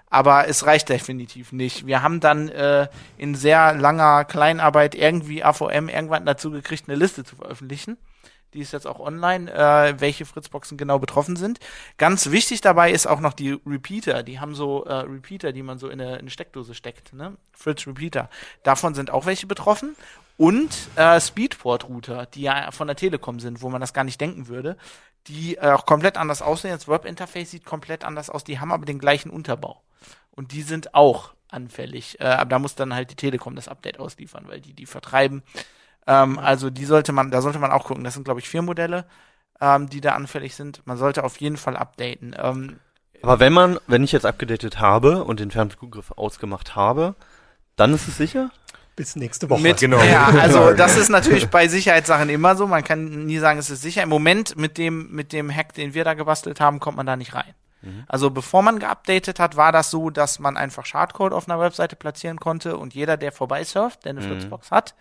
Aber 0.09 0.47
es 0.47 0.65
reicht 0.65 0.87
definitiv 0.87 1.51
nicht. 1.51 1.85
Wir 1.85 2.03
haben 2.03 2.21
dann 2.21 2.47
äh, 2.47 2.87
in 3.17 3.35
sehr 3.35 3.73
langer 3.73 4.23
Kleinarbeit 4.23 4.95
irgendwie 4.95 5.43
AVM 5.43 5.89
irgendwann 5.89 6.25
dazu 6.25 6.51
gekriegt, 6.51 6.87
eine 6.87 6.97
Liste 6.97 7.25
zu 7.25 7.35
veröffentlichen. 7.35 7.97
Die 8.55 8.61
ist 8.61 8.71
jetzt 8.71 8.87
auch 8.87 8.99
online, 8.99 9.51
äh, 9.51 9.99
welche 9.99 10.25
Fritzboxen 10.25 10.77
genau 10.77 10.97
betroffen 10.97 11.35
sind. 11.35 11.59
Ganz 11.97 12.31
wichtig 12.31 12.61
dabei 12.61 12.91
ist 12.91 13.05
auch 13.05 13.19
noch 13.19 13.33
die 13.33 13.59
Repeater. 13.65 14.23
Die 14.23 14.39
haben 14.39 14.55
so 14.55 14.85
äh, 14.85 14.93
Repeater, 14.93 15.51
die 15.51 15.61
man 15.61 15.77
so 15.77 15.89
in 15.89 15.99
eine, 15.99 16.13
in 16.13 16.19
eine 16.19 16.29
Steckdose 16.29 16.73
steckt. 16.73 17.13
Ne? 17.13 17.35
Fritz 17.51 17.85
Repeater. 17.85 18.29
Davon 18.63 18.95
sind 18.95 19.11
auch 19.11 19.25
welche 19.25 19.45
betroffen. 19.45 19.95
Und 20.37 20.73
äh, 20.95 21.19
Speedport-Router, 21.19 22.25
die 22.27 22.43
ja 22.43 22.71
von 22.71 22.87
der 22.87 22.95
Telekom 22.95 23.39
sind, 23.39 23.61
wo 23.61 23.69
man 23.69 23.81
das 23.81 23.93
gar 23.93 24.03
nicht 24.03 24.19
denken 24.19 24.47
würde, 24.47 24.77
die 25.27 25.55
äh, 25.57 25.71
auch 25.71 25.85
komplett 25.85 26.17
anders 26.17 26.41
aussehen. 26.41 26.71
Das 26.71 26.87
Webinterface 26.87 27.51
sieht 27.51 27.65
komplett 27.65 28.03
anders 28.05 28.29
aus. 28.29 28.43
Die 28.43 28.59
haben 28.59 28.71
aber 28.71 28.85
den 28.85 28.99
gleichen 28.99 29.29
Unterbau. 29.29 29.81
Und 30.31 30.53
die 30.53 30.61
sind 30.61 30.93
auch 30.93 31.33
anfällig. 31.49 32.19
Äh, 32.19 32.25
aber 32.25 32.49
da 32.49 32.59
muss 32.59 32.75
dann 32.75 32.93
halt 32.93 33.11
die 33.11 33.15
Telekom 33.15 33.55
das 33.55 33.67
Update 33.67 33.99
ausliefern, 33.99 34.47
weil 34.47 34.61
die 34.61 34.73
die 34.73 34.85
vertreiben. 34.85 35.43
Ähm, 36.07 36.39
also 36.39 36.69
die 36.69 36.85
sollte 36.85 37.11
man, 37.11 37.31
da 37.31 37.41
sollte 37.41 37.59
man 37.59 37.71
auch 37.71 37.85
gucken. 37.85 38.03
Das 38.03 38.13
sind, 38.13 38.23
glaube 38.23 38.39
ich, 38.39 38.49
vier 38.49 38.61
Modelle, 38.61 39.05
ähm, 39.61 39.89
die 39.89 40.01
da 40.01 40.13
anfällig 40.13 40.55
sind. 40.55 40.81
Man 40.85 40.97
sollte 40.97 41.23
auf 41.23 41.37
jeden 41.37 41.57
Fall 41.57 41.75
updaten. 41.77 42.35
Ähm, 42.39 42.79
Aber 43.21 43.39
wenn 43.39 43.53
man, 43.53 43.79
wenn 43.87 44.03
ich 44.03 44.11
jetzt 44.11 44.25
abgedatet 44.25 44.79
habe 44.79 45.23
und 45.23 45.39
den 45.39 45.51
Fernzugriff 45.51 46.11
ausgemacht 46.11 46.75
habe, 46.75 47.15
dann 47.75 47.93
ist 47.93 48.07
es 48.07 48.17
sicher? 48.17 48.51
Bis 48.95 49.17
nächste 49.17 49.49
Woche. 49.49 49.61
Mit, 49.61 49.79
Genau. 49.79 50.01
Ja, 50.01 50.27
also 50.27 50.73
das 50.77 50.95
ist 50.95 51.09
natürlich 51.09 51.49
bei 51.49 51.67
Sicherheitssachen 51.67 52.29
immer 52.29 52.55
so. 52.55 52.65
Man 52.65 52.83
kann 52.83 53.25
nie 53.25 53.39
sagen, 53.39 53.59
es 53.59 53.69
ist 53.69 53.81
sicher. 53.81 54.03
Im 54.03 54.09
Moment 54.09 54.55
mit 54.55 54.77
dem, 54.77 55.11
mit 55.11 55.33
dem 55.33 55.53
Hack, 55.53 55.73
den 55.73 55.93
wir 55.93 56.05
da 56.05 56.13
gebastelt 56.13 56.61
haben, 56.61 56.79
kommt 56.79 56.95
man 56.97 57.05
da 57.05 57.17
nicht 57.17 57.33
rein. 57.33 57.53
Also 58.07 58.31
bevor 58.31 58.63
man 58.63 58.79
geupdatet 58.79 59.39
hat, 59.39 59.57
war 59.57 59.71
das 59.71 59.91
so, 59.91 60.09
dass 60.09 60.39
man 60.39 60.57
einfach 60.57 60.87
Schadcode 60.87 61.33
auf 61.33 61.47
einer 61.47 61.59
Webseite 61.59 61.95
platzieren 61.95 62.39
konnte 62.39 62.77
und 62.77 62.95
jeder, 62.95 63.15
der 63.15 63.31
vorbeisurft, 63.31 64.05
der 64.05 64.11
eine 64.11 64.21
Fritzbox 64.21 64.71
hat, 64.71 64.95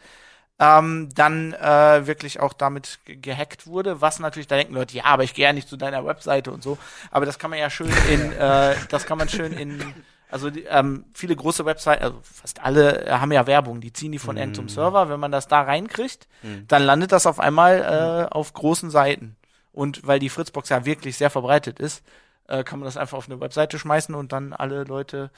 ähm, 0.58 1.08
dann 1.14 1.52
äh, 1.54 2.06
wirklich 2.06 2.40
auch 2.40 2.52
damit 2.52 3.00
ge- 3.04 3.16
gehackt 3.16 3.66
wurde, 3.66 4.00
was 4.00 4.20
natürlich, 4.20 4.46
da 4.46 4.56
denken 4.56 4.74
Leute, 4.74 4.96
ja, 4.96 5.04
aber 5.04 5.24
ich 5.24 5.34
gehe 5.34 5.44
ja 5.46 5.52
nicht 5.52 5.68
zu 5.68 5.76
deiner 5.76 6.06
Webseite 6.06 6.52
und 6.52 6.62
so, 6.62 6.78
aber 7.10 7.26
das 7.26 7.38
kann 7.38 7.50
man 7.50 7.58
ja 7.58 7.70
schön 7.70 7.92
in, 8.10 8.32
äh, 8.38 8.74
das 8.88 9.06
kann 9.06 9.18
man 9.18 9.28
schön 9.28 9.52
in, 9.52 9.82
also 10.30 10.50
die, 10.50 10.62
ähm, 10.64 11.04
viele 11.12 11.34
große 11.34 11.64
Webseiten, 11.66 12.04
also 12.04 12.20
fast 12.22 12.62
alle 12.62 13.04
äh, 13.06 13.10
haben 13.10 13.32
ja 13.32 13.46
Werbung, 13.46 13.80
die 13.80 13.92
ziehen 13.92 14.12
die 14.12 14.18
von 14.18 14.36
End 14.36 14.54
zum 14.56 14.68
Server, 14.68 15.08
wenn 15.08 15.20
man 15.20 15.32
das 15.32 15.48
da 15.48 15.62
reinkriegt, 15.62 16.28
dann 16.68 16.82
landet 16.82 17.10
das 17.12 17.26
auf 17.26 17.40
einmal 17.40 18.28
äh, 18.28 18.32
auf 18.34 18.52
großen 18.52 18.90
Seiten. 18.90 19.36
Und 19.72 20.06
weil 20.06 20.20
die 20.20 20.28
Fritzbox 20.28 20.68
ja 20.68 20.84
wirklich 20.84 21.16
sehr 21.16 21.30
verbreitet 21.30 21.80
ist, 21.80 22.04
äh, 22.46 22.62
kann 22.62 22.78
man 22.78 22.86
das 22.86 22.96
einfach 22.96 23.18
auf 23.18 23.28
eine 23.28 23.40
Webseite 23.40 23.76
schmeißen 23.78 24.14
und 24.14 24.30
dann 24.32 24.52
alle 24.52 24.84
Leute 24.84 25.30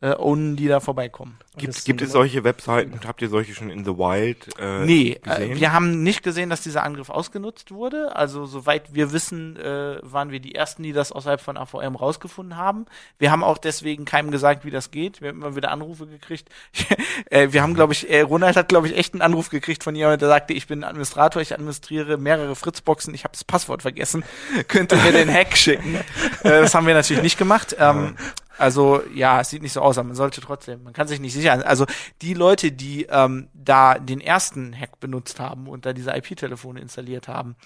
äh, 0.00 0.14
ownen, 0.16 0.56
die 0.56 0.68
da 0.68 0.80
vorbeikommen. 0.80 1.38
Gibt, 1.56 1.84
gibt 1.84 2.02
es 2.02 2.10
solche 2.10 2.42
Webseiten? 2.42 2.98
Habt 3.06 3.22
ihr 3.22 3.28
solche 3.28 3.54
schon 3.54 3.70
in 3.70 3.84
the 3.84 3.92
wild 3.92 4.48
äh, 4.58 4.84
Nee, 4.84 5.20
äh, 5.24 5.54
wir 5.56 5.72
haben 5.72 6.02
nicht 6.02 6.24
gesehen, 6.24 6.50
dass 6.50 6.62
dieser 6.62 6.82
Angriff 6.82 7.10
ausgenutzt 7.10 7.70
wurde. 7.70 8.16
Also 8.16 8.44
soweit 8.44 8.92
wir 8.92 9.12
wissen, 9.12 9.56
äh, 9.56 9.98
waren 10.02 10.32
wir 10.32 10.40
die 10.40 10.54
Ersten, 10.54 10.82
die 10.82 10.92
das 10.92 11.12
außerhalb 11.12 11.40
von 11.40 11.56
AVM 11.56 11.94
rausgefunden 11.94 12.56
haben. 12.56 12.86
Wir 13.18 13.30
haben 13.30 13.44
auch 13.44 13.56
deswegen 13.56 14.04
keinem 14.04 14.32
gesagt, 14.32 14.64
wie 14.64 14.72
das 14.72 14.90
geht. 14.90 15.20
Wir 15.20 15.28
haben 15.28 15.42
immer 15.42 15.54
wieder 15.54 15.70
Anrufe 15.70 16.06
gekriegt. 16.06 16.48
äh, 17.30 17.52
wir 17.52 17.62
haben, 17.62 17.74
glaube 17.74 17.92
ich, 17.92 18.10
äh, 18.10 18.22
Ronald 18.22 18.56
hat, 18.56 18.68
glaube 18.68 18.88
ich, 18.88 18.96
echt 18.96 19.14
einen 19.14 19.22
Anruf 19.22 19.48
gekriegt 19.48 19.84
von 19.84 19.94
jemandem, 19.94 20.18
der 20.20 20.28
sagte, 20.28 20.54
ich 20.54 20.66
bin 20.66 20.82
Administrator, 20.82 21.40
ich 21.40 21.54
administriere 21.54 22.18
mehrere 22.18 22.56
Fritzboxen, 22.56 23.14
ich 23.14 23.22
habe 23.22 23.32
das 23.32 23.44
Passwort 23.44 23.82
vergessen. 23.82 24.24
Könnt 24.68 24.90
ihr 24.90 24.98
mir 24.98 25.12
den 25.12 25.32
Hack 25.32 25.56
schicken? 25.56 25.94
äh, 26.42 26.62
das 26.62 26.74
haben 26.74 26.88
wir 26.88 26.94
natürlich 26.94 27.22
nicht 27.22 27.38
gemacht. 27.38 27.76
Ähm, 27.78 28.16
also 28.58 29.02
ja, 29.14 29.40
es 29.40 29.50
sieht 29.50 29.62
nicht 29.62 29.72
so 29.72 29.80
aus, 29.80 29.98
aber 29.98 30.08
man 30.08 30.16
sollte 30.16 30.40
trotzdem, 30.40 30.82
man 30.82 30.92
kann 30.92 31.08
sich 31.08 31.20
nicht 31.20 31.34
sicher. 31.34 31.66
Also 31.66 31.86
die 32.22 32.34
Leute, 32.34 32.72
die 32.72 33.04
ähm, 33.04 33.48
da 33.54 33.98
den 33.98 34.20
ersten 34.20 34.78
Hack 34.78 35.00
benutzt 35.00 35.40
haben 35.40 35.68
und 35.68 35.86
da 35.86 35.92
diese 35.92 36.16
IP-Telefone 36.16 36.80
installiert 36.80 37.28
haben, 37.28 37.56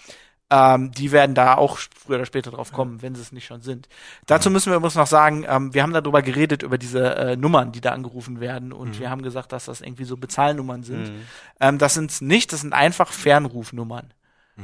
ähm, 0.51 0.92
die 0.92 1.12
werden 1.12 1.35
da 1.35 1.55
auch 1.57 1.79
früher 1.79 2.16
oder 2.16 2.27
später 2.27 2.51
drauf 2.51 2.72
kommen, 2.72 3.03
wenn 3.03 3.14
sie 3.14 3.20
es 3.20 3.33
nicht 3.33 3.46
schon 3.46 3.61
sind. 3.61 3.88
Dazu 4.27 4.51
müssen 4.51 4.70
wir 4.72 4.77
übrigens 4.77 4.94
noch 4.94 5.07
sagen, 5.07 5.44
ähm, 5.46 5.74
wir 5.74 5.83
haben 5.83 5.92
darüber 5.92 6.22
geredet, 6.22 6.62
über 6.62 6.79
diese 6.79 7.16
äh, 7.16 7.37
Nummern, 7.37 7.72
die 7.72 7.83
da 7.83 7.92
angerufen 7.92 8.40
werden 8.40 8.72
und 8.72 8.98
wir 8.98 9.11
haben 9.11 9.22
gesagt, 9.22 9.53
dass 9.53 9.66
das 9.66 9.83
irgendwie 9.83 10.05
so 10.05 10.16
Bezahlnummern 10.16 10.85
sind. 10.85 11.07
Ähm, 11.61 11.79
das 11.79 11.94
sind's 11.94 12.22
nicht, 12.22 12.53
das 12.53 12.62
sind 12.62 12.72
einfach 12.72 13.12
Fernrufnummern. 13.12 14.14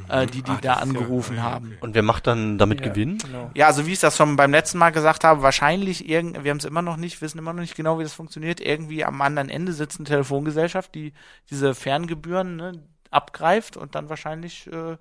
Äh, 0.09 0.27
die 0.27 0.43
die 0.43 0.51
Ach, 0.51 0.61
da 0.61 0.69
ja- 0.75 0.79
angerufen 0.81 1.37
ja, 1.37 1.43
haben. 1.43 1.69
okay. 1.69 1.77
Und 1.81 1.95
wer 1.95 2.03
macht 2.03 2.27
dann 2.27 2.59
damit 2.59 2.81
Ja, 2.81 2.89
Gewinn? 2.89 3.19
Genau. 3.19 3.51
Ja, 3.55 3.67
also 3.67 3.87
wie 3.87 3.93
ich 3.93 4.01
das 4.01 4.17
schon 4.17 4.37
beim 4.37 4.51
letzten 4.51 4.79
Mal 4.79 4.91
gesagt 4.91 5.25
habe, 5.25 5.43
wahrscheinlich 5.43 6.09
irgend, 6.09 6.43
wir 6.45 6.51
haben 6.51 6.59
es 6.59 6.65
immer 6.65 6.83
noch 6.83 6.97
nicht, 6.97 7.21
wissen 7.23 7.39
immer 7.39 7.53
noch 7.53 7.61
nicht 7.61 7.77
genau, 7.77 7.99
wie 7.99 8.03
das 8.03 8.13
funktioniert. 8.15 8.61
Irgendwie 8.61 9.05
am 9.05 9.21
anderen 9.23 9.49
Ende 9.49 9.73
sitzt 9.73 9.99
eine 9.99 10.07
Telefongesellschaft, 10.09 10.95
die 10.95 11.13
diese 11.51 11.75
Ferngebühren 11.75 12.57
ne, 12.57 12.83
abgreift 13.11 13.77
und 13.77 13.95
dann 13.95 14.09
wahrscheinlich 14.09 14.67
äh, 14.67 14.97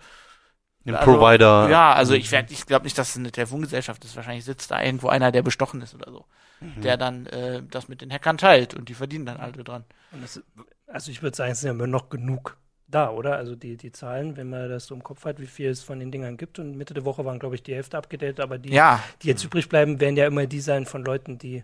Den 0.86 0.95
Also, 0.95 1.13
Provider. 1.17 1.69
Ja, 1.69 1.93
also 1.93 2.13
ich 2.13 2.32
werd, 2.32 2.51
ich 2.51 2.65
glaube 2.65 2.84
nicht, 2.84 2.97
dass 2.97 3.10
es 3.12 3.17
eine 3.17 3.32
Telefongesellschaft 3.32 4.03
ist. 4.06 4.15
Wahrscheinlich 4.15 4.43
sitzt 4.45 4.69
da 4.69 4.82
irgendwo 4.84 5.08
einer, 5.08 5.32
der 5.32 5.41
bestochen 5.41 5.82
ist 5.82 5.95
oder 5.95 6.12
so, 6.12 6.25
der 6.60 6.97
dann 6.97 7.25
äh, 7.27 7.63
das 7.71 7.88
mit 7.88 8.01
den 8.01 8.12
Hackern 8.12 8.38
teilt 8.38 8.73
und 8.73 8.89
die 8.89 8.93
verdienen 8.93 9.25
dann 9.25 9.38
alle 9.38 9.63
dran. 9.63 9.86
Und 10.12 10.21
das, 10.23 10.41
also 10.88 11.10
ich 11.10 11.21
würde 11.23 11.36
sagen, 11.38 11.51
es 11.53 11.62
sind 11.62 11.67
ja 11.69 11.73
immer 11.73 11.88
noch 11.88 12.10
genug 12.10 12.58
da, 12.93 13.10
oder? 13.12 13.36
Also 13.38 13.56
die, 13.56 13.77
die 13.77 13.91
Zahlen, 13.91 14.38
wenn 14.38 14.49
man 14.49 14.69
das 14.69 14.86
so 14.88 14.95
im 14.95 15.03
Kopf 15.03 15.25
hat, 15.25 15.39
wie 15.39 15.47
viel 15.47 15.69
es 15.69 15.82
von 15.84 15.99
den 15.99 16.12
Dingern 16.12 16.38
gibt. 16.38 16.60
Und 16.60 16.77
Mitte 16.77 16.93
der 16.93 17.06
Woche 17.06 17.25
waren, 17.25 17.39
glaube 17.39 17.56
ich, 17.56 17.63
die 17.63 17.73
Hälfte 17.75 17.97
abgedatet, 17.97 18.39
aber 18.39 18.58
die, 18.58 18.69
Ja, 18.71 19.03
die 19.21 19.27
jetzt 19.27 19.43
übrig 19.43 19.69
bleiben, 19.69 19.99
werden 19.99 20.15
ja 20.17 20.25
immer 20.27 20.45
die 20.45 20.60
sein 20.62 20.86
von 20.86 21.03
Leuten, 21.03 21.38
die 21.38 21.63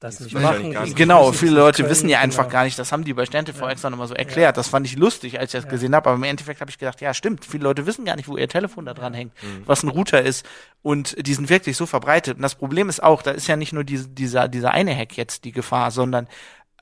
das 0.00 0.18
nicht 0.18 0.32
machen. 0.32 0.70
nicht 0.70 0.96
genau. 0.96 1.30
Viele 1.32 1.56
Leute 1.56 1.82
können, 1.82 1.90
wissen 1.90 2.08
ja 2.08 2.20
einfach 2.20 2.44
genau. 2.44 2.52
gar 2.54 2.64
nicht. 2.64 2.78
Das 2.78 2.90
haben 2.90 3.04
die 3.04 3.12
bei 3.12 3.26
SternTV 3.26 3.60
Ja. 3.66 3.70
extra 3.72 3.90
nochmal 3.90 4.08
so 4.08 4.14
erklärt. 4.14 4.56
Das 4.56 4.68
fand 4.68 4.86
ich 4.86 4.96
lustig, 4.96 5.38
als 5.38 5.52
ich 5.52 5.58
das 5.58 5.64
Ja. 5.66 5.70
gesehen 5.70 5.94
habe. 5.94 6.08
Aber 6.08 6.16
im 6.16 6.22
Endeffekt 6.22 6.62
habe 6.62 6.70
ich 6.70 6.78
gedacht, 6.78 7.02
ja, 7.02 7.12
stimmt. 7.12 7.44
Viele 7.44 7.64
Leute 7.64 7.84
wissen 7.84 8.06
gar 8.06 8.16
nicht, 8.16 8.26
wo 8.26 8.38
ihr 8.38 8.48
Telefon 8.48 8.86
da 8.86 8.94
dran 8.94 9.12
hängt, 9.12 9.34
Mhm. 9.42 9.64
was 9.66 9.82
ein 9.82 9.90
Router 9.90 10.22
ist. 10.22 10.46
Und 10.80 11.14
die 11.26 11.34
sind 11.34 11.50
wirklich 11.50 11.76
so 11.76 11.84
verbreitet. 11.84 12.36
Und 12.36 12.42
das 12.42 12.54
Problem 12.54 12.88
ist 12.88 13.02
auch, 13.02 13.20
da 13.20 13.32
ist 13.32 13.46
ja 13.46 13.56
nicht 13.56 13.74
nur 13.74 13.84
diese, 13.84 14.08
dieser, 14.08 14.48
dieser 14.48 14.70
eine 14.70 14.96
Hack 14.96 15.18
jetzt 15.18 15.44
die 15.44 15.52
Gefahr, 15.52 15.90
sondern 15.90 16.28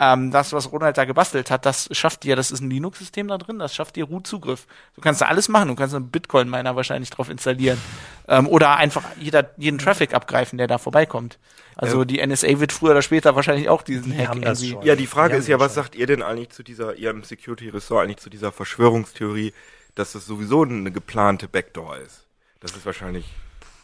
ähm, 0.00 0.30
das, 0.30 0.52
was 0.52 0.70
Ronald 0.70 0.96
da 0.96 1.04
gebastelt 1.04 1.50
hat, 1.50 1.66
das 1.66 1.88
schafft 1.92 2.22
dir, 2.22 2.36
das 2.36 2.50
ist 2.50 2.60
ein 2.60 2.70
Linux-System 2.70 3.28
da 3.28 3.38
drin, 3.38 3.58
das 3.58 3.74
schafft 3.74 3.96
dir 3.96 4.04
Root-Zugriff. 4.04 4.66
Du 4.94 5.00
kannst 5.00 5.20
da 5.20 5.26
alles 5.26 5.48
machen, 5.48 5.68
du 5.68 5.74
kannst 5.74 5.94
einen 5.94 6.08
Bitcoin-Miner 6.10 6.76
wahrscheinlich 6.76 7.10
drauf 7.10 7.28
installieren. 7.28 7.80
Ähm, 8.28 8.46
oder 8.46 8.76
einfach 8.76 9.04
jeder, 9.18 9.50
jeden 9.56 9.78
Traffic 9.78 10.14
abgreifen, 10.14 10.56
der 10.58 10.68
da 10.68 10.78
vorbeikommt. 10.78 11.38
Also 11.74 12.00
Ja. 12.00 12.04
die 12.04 12.20
NSA 12.26 12.60
wird 12.60 12.72
früher 12.72 12.92
oder 12.92 13.02
später 13.02 13.34
wahrscheinlich 13.34 13.68
auch 13.68 13.82
diesen 13.82 14.12
Die 14.12 14.18
Hack 14.18 14.36
irgendwie. 14.36 14.76
Ja, 14.82 14.94
die 14.96 15.06
Frage 15.06 15.36
ist 15.36 15.48
ja, 15.48 15.58
was 15.58 15.74
sagt 15.74 15.94
ihr 15.94 16.06
denn 16.06 16.22
eigentlich 16.22 16.50
zu 16.50 16.62
dieser, 16.62 16.94
ihr 16.94 17.10
im 17.10 17.22
Security-Ressort 17.24 18.04
eigentlich 18.04 18.18
zu 18.18 18.30
dieser 18.30 18.52
Verschwörungstheorie, 18.52 19.52
dass 19.94 20.12
das 20.12 20.26
sowieso 20.26 20.62
eine 20.62 20.92
geplante 20.92 21.48
Backdoor 21.48 21.96
ist? 21.98 22.26
Das 22.60 22.72
ist 22.72 22.84
wahrscheinlich, 22.86 23.26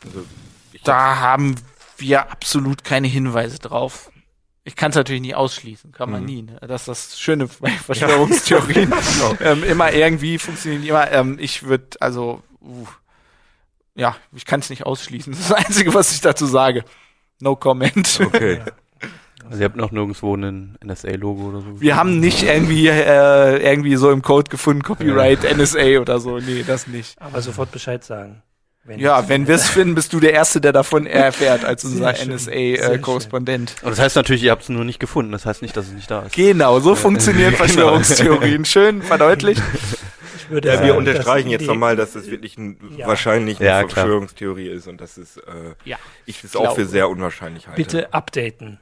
also, 0.05 0.25
ich 0.73 0.83
Da 0.83 1.19
haben 1.21 1.55
wir 1.97 2.31
absolut 2.31 2.85
keine 2.85 3.07
Hinweise 3.07 3.59
drauf. 3.59 4.11
Ich 4.67 4.77
kann 4.77 4.91
es 4.91 4.97
natürlich 4.97 5.21
nie 5.21 5.35
ausschließen, 5.35 5.93
kann 5.93 6.11
man 6.11 6.21
Mhm. 6.23 6.27
nie. 6.27 6.43
Ne? 6.43 6.57
Das 6.67 6.83
ist 6.83 6.89
das 6.89 7.21
Schöne 7.21 7.49
bei 7.61 7.71
Verschwörungstheorien. 7.71 8.93
ähm, 9.41 9.63
immer 9.63 9.93
irgendwie 9.93 10.39
funktionieren 10.39 10.83
die 10.83 10.89
immer. 10.89 11.11
Ähm, 11.13 11.37
ich 11.39 11.65
würde, 11.65 11.85
also, 12.01 12.43
uh, 12.63 12.87
ja, 13.95 14.17
ich 14.33 14.47
kann 14.47 14.61
es 14.61 14.71
nicht 14.71 14.87
ausschließen. 14.87 15.33
Das 15.35 15.41
ist 15.43 15.51
das 15.51 15.67
Einzige, 15.67 15.93
was 15.93 16.13
ich 16.13 16.21
dazu 16.23 16.47
sage. 16.47 16.85
No 17.41 17.57
comment. 17.57 18.21
okay. 18.25 18.63
Also 19.47 19.59
ihr 19.61 19.67
habt 19.67 19.77
noch 19.77 19.91
nirgendwo 19.91 20.35
ein 20.35 20.79
NSA-Logo 20.83 21.51
oder 21.51 21.61
so. 21.61 21.79
Wir 21.79 21.97
haben 21.97 22.19
nicht 22.19 22.45
irgendwie, 22.45 22.89
äh, 22.89 23.59
irgendwie 23.59 23.97
so 23.97 24.11
im 24.11 24.23
Code 24.23 24.49
gefunden, 24.49 24.83
Copyright, 24.83 25.45
NSA 25.45 26.01
oder 26.01 26.19
so. 26.19 26.39
Nee, 26.39 26.65
das 26.67 26.87
nicht. 26.87 27.21
Aber 27.21 27.43
sofort 27.43 27.71
Bescheid 27.71 28.03
sagen. 28.03 28.43
Wenn 28.87 28.99
Ja, 28.99 29.29
wenn 29.31 29.49
wir 29.49 29.55
es 29.55 29.67
finden, 29.69 29.95
bist 29.95 30.13
du 30.13 30.21
der 30.21 30.35
Erste, 30.35 30.61
der 30.61 30.73
davon 30.73 31.07
erfährt, 31.07 31.65
als 31.65 31.85
unser 31.85 32.13
NSA-Korrespondent. 32.13 33.77
Und 33.83 33.91
das 33.91 33.99
heißt 33.99 34.17
natürlich, 34.17 34.43
ihr 34.43 34.51
habt 34.51 34.65
es 34.65 34.69
nur 34.69 34.85
nicht 34.85 35.01
gefunden. 35.01 35.33
Das 35.33 35.47
heißt 35.47 35.63
nicht, 35.63 35.75
dass 35.77 35.87
es 35.87 35.93
nicht 35.93 36.11
da 36.11 36.21
ist. 36.23 36.35
Genau, 36.35 36.81
so 36.81 36.95
funktionieren 36.95 37.55
Verschwörungstheorien. 37.57 38.65
Schön 38.67 39.03
verdeutlicht. 39.03 39.63
ich 40.37 40.51
würde 40.51 40.69
Ja, 40.69 40.75
sagen, 40.75 40.87
wir 40.87 40.97
unterstreichen 40.97 41.51
dass 41.51 41.61
jetzt 41.61 41.67
nochmal, 41.67 41.97
dass 41.97 42.15
es 42.15 42.31
wirklich 42.31 42.59
ein, 42.59 42.77
Ja. 42.99 43.07
wahrscheinlich 43.07 43.59
eine 43.59 43.69
Ja. 43.69 43.79
Verschwörungstheorie 43.89 44.69
ist 44.69 44.87
und 44.87 45.01
das 45.01 45.17
ist, 45.17 45.39
äh, 45.39 45.43
Ja, 45.85 45.97
ich 46.27 46.45
es 46.45 46.55
auch 46.55 46.75
für 46.75 46.85
sehr 46.85 47.09
unwahrscheinlich 47.09 47.67
halte. 47.67 47.83
Bitte 47.83 48.13
updaten. 48.13 48.81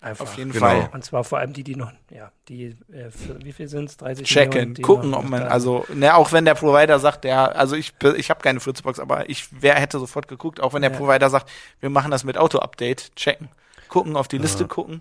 Einfach. 0.00 0.26
auf 0.26 0.36
jeden 0.36 0.52
Genau. 0.52 0.64
Fall. 0.66 0.90
Und 0.92 1.04
zwar 1.04 1.24
vor 1.24 1.38
allem 1.38 1.52
die, 1.52 1.64
die 1.64 1.74
noch, 1.74 1.90
ja, 2.10 2.30
die, 2.48 2.66
äh, 2.92 3.10
für, 3.10 3.42
wie 3.44 3.52
viel 3.52 3.68
sind 3.68 3.88
es? 3.90 3.96
30 3.96 4.26
Checken, 4.28 4.50
Millionen, 4.50 4.74
die 4.74 4.82
gucken, 4.82 5.12
ob 5.12 5.24
man, 5.28 5.42
also, 5.42 5.84
ne, 5.92 6.14
auch 6.14 6.30
wenn 6.30 6.44
der 6.44 6.54
Provider 6.54 7.00
sagt, 7.00 7.24
der, 7.24 7.56
also 7.56 7.74
ich, 7.74 7.94
ich 8.16 8.30
habe 8.30 8.40
keine 8.40 8.60
Fritzbox, 8.60 9.00
aber 9.00 9.28
ich 9.28 9.48
wer 9.50 9.74
hätte 9.74 9.98
sofort 9.98 10.28
geguckt, 10.28 10.60
auch 10.60 10.72
wenn 10.72 10.82
der 10.82 10.92
Ja. 10.92 10.96
Provider 10.98 11.28
sagt, 11.30 11.50
wir 11.80 11.90
machen 11.90 12.12
das 12.12 12.22
mit 12.22 12.38
Auto-Update, 12.38 13.16
checken. 13.16 13.48
Gucken, 13.88 14.16
auf 14.16 14.28
die 14.28 14.38
Liste 14.38 14.66
gucken. 14.68 15.00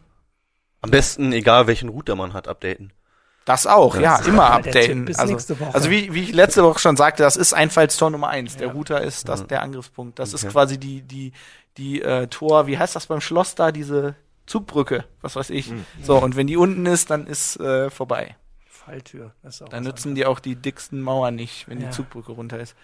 Am 0.81 0.89
besten, 0.89 1.31
egal 1.31 1.67
welchen 1.67 1.89
Router 1.89 2.15
man 2.15 2.33
hat, 2.33 2.47
updaten. 2.47 2.91
Das 3.45 3.67
auch, 3.67 3.95
ja, 3.97 4.17
ist 4.17 4.27
immer 4.27 4.43
ja 4.49 4.61
der 4.61 4.71
Tipp 4.73 4.81
updaten. 4.81 5.05
bis 5.05 5.19
Also, 5.19 5.33
nächste 5.33 5.59
Woche. 5.59 5.75
also 5.75 5.89
wie, 5.91 6.13
wie 6.13 6.23
ich 6.23 6.33
letzte 6.33 6.63
Woche 6.63 6.79
schon 6.79 6.97
sagte, 6.97 7.21
das 7.23 7.35
ist 7.35 7.53
Einfallstor 7.53 8.09
Nummer 8.09 8.29
eins. 8.29 8.57
Der 8.57 8.67
Ja. 8.67 8.73
Router 8.73 9.01
ist 9.01 9.29
das 9.29 9.41
Ja. 9.41 9.45
der 9.45 9.61
Angriffspunkt. 9.61 10.17
Das 10.19 10.33
ist 10.33 10.43
Okay. 10.43 10.51
quasi 10.53 10.77
die, 10.79 11.01
die, 11.03 11.33
die 11.77 12.01
äh, 12.01 12.27
Tor, 12.27 12.67
wie 12.67 12.77
heißt 12.77 12.95
das 12.95 13.05
beim 13.07 13.21
Schloss 13.21 13.55
da, 13.55 13.71
diese 13.71 14.15
Zugbrücke, 14.47 15.05
was 15.21 15.35
weiß 15.35 15.49
ich. 15.51 15.69
Mhm. 15.69 15.85
So, 16.01 16.17
und 16.17 16.35
wenn 16.35 16.47
die 16.47 16.57
unten 16.57 16.85
ist, 16.87 17.09
dann 17.11 17.27
ist 17.27 17.59
äh, 17.59 17.89
vorbei. 17.91 18.35
Falltür. 18.67 19.33
Das 19.43 19.55
ist 19.55 19.61
auch 19.61 19.69
Dann 19.69 19.83
nützen 19.83 20.15
die 20.15 20.25
auch 20.25 20.39
die 20.39 20.55
dicksten 20.55 21.01
Mauern 21.01 21.35
nicht, 21.35 21.67
wenn 21.69 21.79
Ja. 21.79 21.87
die 21.87 21.91
Zugbrücke 21.93 22.31
runter 22.31 22.59
ist. 22.59 22.75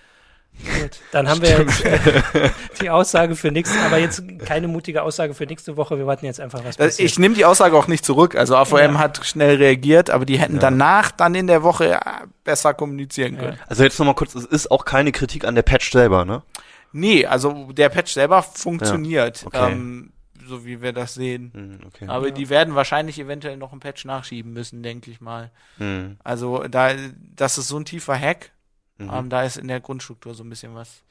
Gut, 0.79 0.99
dann 1.11 1.27
haben 1.27 1.41
wir 1.41 1.49
jetzt 1.49 1.83
äh, 1.83 1.97
die 2.81 2.91
Aussage 2.91 3.35
für 3.35 3.51
nächste, 3.51 3.79
aber 3.79 3.97
jetzt 3.97 4.21
keine 4.45 4.67
mutige 4.67 5.01
Aussage 5.01 5.33
für 5.33 5.47
nächste 5.47 5.77
Woche. 5.77 5.97
Wir 5.97 6.05
warten 6.05 6.27
jetzt 6.27 6.39
einfach, 6.39 6.63
was 6.63 6.75
Äh, 6.75 6.85
passiert. 6.85 7.09
Ich 7.09 7.17
nehme 7.17 7.33
die 7.33 7.43
Aussage 7.45 7.75
auch 7.75 7.87
nicht 7.87 8.05
zurück. 8.05 8.35
Also 8.35 8.55
AVM 8.55 8.93
Ja. 8.93 8.99
hat 8.99 9.25
schnell 9.25 9.55
reagiert, 9.55 10.11
aber 10.11 10.25
die 10.25 10.37
hätten 10.37 10.55
Ja. 10.55 10.59
danach 10.59 11.09
dann 11.09 11.33
in 11.33 11.47
der 11.47 11.63
Woche 11.63 11.93
äh, 11.93 11.99
besser 12.43 12.75
kommunizieren 12.75 13.37
können. 13.39 13.57
Also 13.67 13.83
jetzt 13.83 13.97
nochmal 13.97 14.13
kurz, 14.13 14.35
es 14.35 14.45
ist 14.45 14.69
auch 14.69 14.85
keine 14.85 15.11
Kritik 15.11 15.43
an 15.45 15.55
der 15.55 15.63
Patch 15.63 15.91
selber, 15.91 16.23
ne? 16.23 16.43
Nee, 16.91 17.25
also 17.25 17.71
der 17.73 17.89
Patch 17.89 18.13
selber 18.13 18.43
funktioniert, 18.43 19.43
Okay. 19.47 19.71
ähm, 19.71 20.12
so 20.47 20.65
wie 20.65 20.81
wir 20.81 20.93
das 20.93 21.13
sehen. 21.13 21.51
Hm, 21.53 21.79
okay. 21.87 22.07
Aber 22.07 22.27
Ja. 22.27 22.33
die 22.33 22.49
werden 22.49 22.75
wahrscheinlich 22.75 23.19
eventuell 23.19 23.57
noch 23.57 23.71
einen 23.71 23.79
Patch 23.81 24.05
nachschieben 24.05 24.53
müssen, 24.53 24.83
denke 24.83 25.11
ich 25.11 25.21
mal. 25.21 25.51
Hm, 25.77 26.17
Also 26.23 26.67
da, 26.67 26.91
das 27.35 27.57
ist 27.57 27.67
so 27.67 27.77
ein 27.77 27.85
tiefer 27.85 28.17
Hack. 28.19 28.51
mhm, 28.97 29.09
Ähm, 29.11 29.29
da 29.29 29.43
ist 29.43 29.57
in 29.57 29.67
der 29.67 29.79
Grundstruktur 29.79 30.33
so 30.35 30.43
ein 30.43 30.49
bisschen 30.49 30.75
was, 30.75 31.01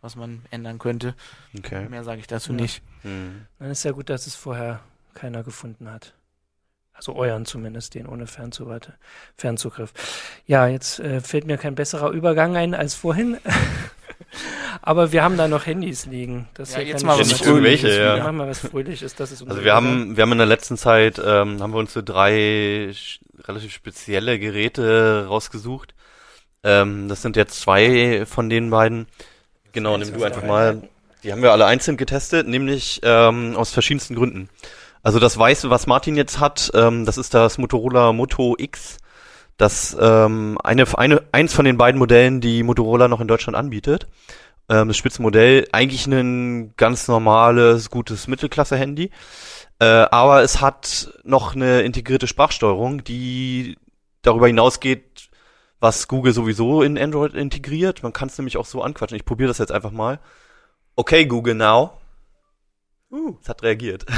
was 0.00 0.16
man 0.16 0.42
ändern 0.50 0.78
könnte. 0.78 1.14
okay. 1.58 1.88
Mehr 1.88 2.04
sage 2.04 2.20
ich 2.20 2.26
dazu 2.26 2.52
Ja. 2.52 2.60
nicht. 2.60 2.82
Hm. 3.02 3.46
Dann 3.58 3.70
ist 3.70 3.84
ja 3.84 3.92
gut, 3.92 4.08
dass 4.10 4.26
es 4.26 4.34
vorher 4.36 4.80
keiner 5.14 5.42
gefunden 5.42 5.90
hat. 5.90 6.14
Also 6.92 7.14
euren 7.14 7.44
zumindest, 7.44 7.94
den 7.94 8.06
ohne 8.06 8.26
Fernzuwarte, 8.26 8.94
Fernzugriff. 9.36 9.92
Ja, 10.46 10.66
jetzt 10.66 10.98
äh, 10.98 11.20
fällt 11.20 11.44
mir 11.46 11.58
kein 11.58 11.74
besserer 11.74 12.10
Übergang 12.10 12.56
ein 12.56 12.74
als 12.74 12.94
vorhin. 12.94 13.36
Aber 14.82 15.12
wir 15.12 15.22
haben 15.22 15.36
da 15.36 15.48
noch 15.48 15.66
Handys 15.66 16.06
liegen. 16.06 16.48
Das 16.54 16.74
Ja, 16.74 16.80
jetzt 16.80 17.04
mal 17.04 17.14
ich 17.14 17.20
was 17.20 17.28
nicht 17.28 17.44
Fröhliches 17.44 17.84
irgendwelche, 17.84 18.02
ja. 18.02 18.16
Wir 18.16 18.22
machen 18.22 18.36
mal 18.36 18.48
was 18.48 18.58
Fröhliches. 18.60 19.14
Das 19.14 19.32
ist 19.32 19.48
Also 19.48 19.64
wir 19.64 19.74
haben, 19.74 20.16
wir 20.16 20.22
haben 20.22 20.32
in 20.32 20.38
der 20.38 20.46
letzten 20.46 20.76
Zeit, 20.76 21.18
ähm, 21.18 21.60
haben 21.60 21.72
wir 21.72 21.78
uns 21.78 21.92
so 21.92 22.02
drei 22.02 22.92
relativ 23.44 23.72
spezielle 23.72 24.38
Geräte 24.38 25.26
rausgesucht. 25.28 25.94
Ähm, 26.62 27.08
das 27.08 27.22
sind 27.22 27.36
jetzt 27.36 27.60
zwei 27.60 28.24
von 28.26 28.48
den 28.48 28.70
beiden. 28.70 29.06
Genau, 29.72 29.96
nimm 29.96 30.12
du 30.12 30.24
einfach 30.24 30.42
mal. 30.42 30.82
Die 31.22 31.32
haben 31.32 31.42
wir 31.42 31.52
alle 31.52 31.66
einzeln 31.66 31.96
getestet, 31.96 32.46
nämlich 32.46 33.00
ähm, 33.02 33.56
aus 33.56 33.70
verschiedensten 33.70 34.14
Gründen. 34.14 34.48
Also 35.02 35.18
das 35.20 35.38
Weiße, 35.38 35.70
was 35.70 35.86
Martin 35.86 36.16
jetzt 36.16 36.40
hat, 36.40 36.70
ähm, 36.74 37.04
das 37.04 37.18
ist 37.18 37.34
das 37.34 37.58
Motorola 37.58 38.12
Moto 38.12 38.56
X. 38.58 38.98
Das 39.56 39.96
ähm, 39.98 40.58
eine, 40.62 40.84
eine, 40.98 41.22
eins 41.32 41.54
von 41.54 41.64
den 41.64 41.78
beiden 41.78 41.98
Modellen, 41.98 42.40
die 42.40 42.62
Motorola 42.62 43.08
noch 43.08 43.20
in 43.20 43.28
Deutschland 43.28 43.56
anbietet. 43.56 44.06
Ähm, 44.68 44.88
das 44.88 44.96
Spitzenmodell, 44.96 45.66
eigentlich 45.72 46.06
ein 46.06 46.74
ganz 46.76 47.08
normales, 47.08 47.90
gutes 47.90 48.26
Mittelklasse-Handy. 48.26 49.10
Äh, 49.78 49.84
aber 49.84 50.42
es 50.42 50.60
hat 50.60 51.10
noch 51.24 51.54
eine 51.54 51.82
integrierte 51.82 52.26
Sprachsteuerung, 52.26 53.04
die 53.04 53.76
darüber 54.22 54.46
hinausgeht, 54.46 55.28
was 55.80 56.08
Google 56.08 56.32
sowieso 56.32 56.82
in 56.82 56.98
Android 56.98 57.34
integriert. 57.34 58.02
Man 58.02 58.12
kann 58.12 58.28
es 58.28 58.38
nämlich 58.38 58.56
auch 58.56 58.66
so 58.66 58.82
anquatschen. 58.82 59.16
Ich 59.16 59.24
probiere 59.24 59.48
das 59.48 59.58
jetzt 59.58 59.72
einfach 59.72 59.90
mal. 59.90 60.20
Okay, 60.96 61.26
Google 61.26 61.54
Now. 61.54 61.98
Uh, 63.10 63.36
es 63.40 63.48
hat 63.48 63.62
reagiert. 63.62 64.04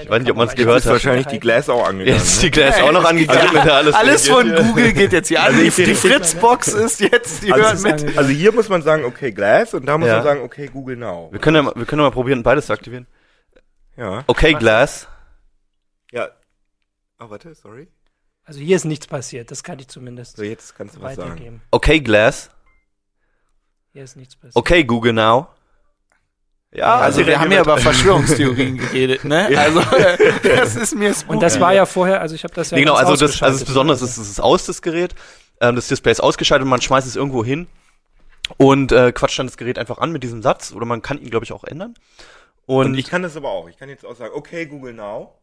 Ich 0.00 0.08
weiß 0.10 0.20
nicht, 0.22 0.30
ob 0.30 0.36
man's 0.38 0.52
Jetzt 0.52 0.56
gehört 0.58 0.78
ist 0.78 0.86
hat. 0.86 0.92
wahrscheinlich 0.92 1.26
die 1.26 1.40
Glass 1.40 1.68
auch 1.68 1.86
angegangen. 1.86 2.18
Jetzt 2.18 2.34
ist 2.34 2.42
die 2.42 2.46
ne? 2.46 2.50
Glass 2.52 2.80
auch 2.80 2.92
noch 2.92 3.04
angegangen. 3.04 3.52
wenn 3.54 3.66
da 3.66 3.76
alles 3.76 3.94
Alles 3.94 4.28
von. 4.28 4.54
Google 4.54 4.92
geht 4.94 5.12
jetzt 5.12 5.28
hier 5.28 5.40
an. 5.42 5.54
Also 5.54 5.60
Die, 5.62 5.84
die 5.84 5.94
Fritzbox 5.94 6.68
ist 6.68 7.00
jetzt, 7.00 7.42
die 7.42 7.52
Also 7.52 7.64
hört 7.64 7.74
es 7.74 7.82
mit. 7.82 8.16
Also 8.18 8.30
hier 8.30 8.52
muss 8.52 8.68
man 8.70 8.80
sagen, 8.82 9.04
okay, 9.04 9.30
Glass 9.32 9.74
und 9.74 9.84
da 9.86 9.98
muss 9.98 10.08
Ja. 10.08 10.16
man 10.16 10.24
sagen, 10.24 10.40
okay, 10.42 10.68
Google 10.72 10.96
Now. 10.96 11.28
Wir 11.32 11.38
können 11.40 11.56
ja, 11.56 11.62
mal- 11.62 11.72
wir 11.76 11.84
können 11.84 12.00
ja 12.00 12.08
mal 12.08 12.12
probieren, 12.14 12.42
beides 12.42 12.66
zu 12.66 12.72
aktivieren. 12.72 13.06
Ja. 13.96 14.24
Okay, 14.26 14.54
Glass. 14.54 15.06
Ja. 16.12 16.28
Oh, 17.20 17.28
warte, 17.28 17.54
sorry. 17.54 17.88
Also 18.44 18.60
hier 18.60 18.76
ist 18.76 18.84
nichts 18.84 19.06
passiert. 19.06 19.50
Das 19.50 19.62
kann 19.62 19.78
ich 19.78 19.88
zumindest 19.88 20.36
So, 20.38 20.42
jetzt 20.44 20.74
kannst 20.76 20.96
du 20.96 21.02
was 21.02 21.16
sagen. 21.16 21.30
weitergeben. 21.32 21.62
Okay, 21.70 22.00
Glass. 22.00 22.50
Hier 23.92 24.04
ist 24.04 24.16
nichts 24.16 24.34
passiert. 24.36 24.56
Okay, 24.56 24.84
Google 24.84 25.12
Now. 25.12 25.48
Ja, 26.74 26.96
Also 26.98 27.20
sie 27.20 27.26
wir 27.28 27.38
haben 27.40 27.52
ja 27.52 27.62
über 27.62 27.78
Verschwörungstheorien 27.78 28.76
geredet, 28.78 29.24
ne? 29.24 29.46
Also 29.56 29.80
das 30.42 30.74
ist 30.74 30.94
mir 30.96 31.14
Und 31.28 31.40
das 31.42 31.60
war 31.60 31.72
ja 31.72 31.86
vorher, 31.86 32.20
also 32.20 32.34
ich 32.34 32.42
habe 32.44 32.52
das 32.54 32.70
ja 32.70 32.76
Nee, 32.76 32.82
genau, 32.84 32.94
also 32.96 33.14
das, 33.16 33.42
also 33.42 33.58
das. 33.60 33.64
Besondere 33.68 33.94
ist, 33.96 34.02
es 34.02 34.18
ist 34.18 34.40
aus 34.40 34.66
das 34.66 34.82
Gerät. 34.82 35.14
Ähm, 35.60 35.76
das 35.76 35.86
Display 35.86 36.10
ist 36.12 36.20
ausgeschaltet 36.20 36.64
und 36.64 36.70
man 36.70 36.80
schmeißt 36.80 37.06
es 37.06 37.14
irgendwo 37.14 37.44
hin. 37.44 37.68
und 38.56 38.90
äh, 38.92 39.12
quatscht 39.12 39.38
dann 39.38 39.46
das 39.46 39.56
Gerät 39.56 39.78
einfach 39.78 39.98
an 39.98 40.10
mit 40.10 40.22
diesem 40.24 40.42
Satz 40.42 40.72
oder 40.72 40.84
man 40.84 41.00
kann 41.00 41.18
ihn, 41.20 41.30
glaube 41.30 41.44
ich, 41.44 41.52
auch 41.52 41.62
ändern. 41.64 41.94
Und, 42.66 42.86
Und 42.86 42.94
ich 42.98 43.06
kann 43.08 43.22
das 43.22 43.36
aber 43.36 43.50
auch. 43.50 43.68
Ich 43.68 43.76
kann 43.78 43.88
jetzt 43.88 44.04
auch 44.04 44.16
sagen, 44.16 44.32
okay, 44.34 44.66
Google 44.66 44.94
Now. 44.94 45.38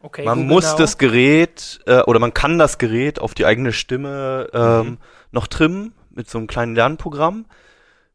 Okay, 0.00 0.24
man 0.24 0.38
Google 0.38 0.54
muss 0.54 0.72
Now. 0.72 0.78
das 0.78 0.98
Gerät 0.98 1.80
äh, 1.86 2.00
oder 2.02 2.18
man 2.18 2.32
kann 2.34 2.58
das 2.58 2.78
Gerät 2.78 3.18
auf 3.20 3.34
die 3.34 3.44
eigene 3.46 3.72
Stimme 3.72 4.48
ähm, 4.52 4.86
Mhm. 4.86 4.98
noch 5.30 5.46
trimmen 5.46 5.92
mit 6.10 6.28
so 6.30 6.38
einem 6.38 6.46
kleinen 6.46 6.74
Lernprogramm. 6.74 7.46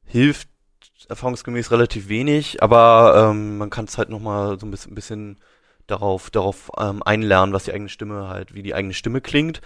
Hilft 0.06 0.50
erfahrungsgemäß 1.12 1.72
relativ 1.72 2.10
wenig, 2.10 2.64
aber 2.64 3.30
ähm, 3.30 3.58
man 3.58 3.70
kann 3.70 3.86
es 3.86 3.98
halt 3.98 4.10
noch 4.10 4.20
mal 4.20 4.60
so 4.60 4.66
ein 4.66 4.72
bisschen, 4.72 4.96
bisschen 4.96 5.38
darauf 5.88 6.30
darauf 6.30 6.72
ähm, 6.78 7.04
einlernen, 7.04 7.54
was 7.54 7.66
die 7.66 7.74
eigene 7.74 7.90
Stimme 7.90 8.28
halt, 8.30 8.54
wie 8.54 8.64
die 8.64 8.74
eigene 8.74 8.94
Stimme 8.94 9.22
klingt. 9.22 9.62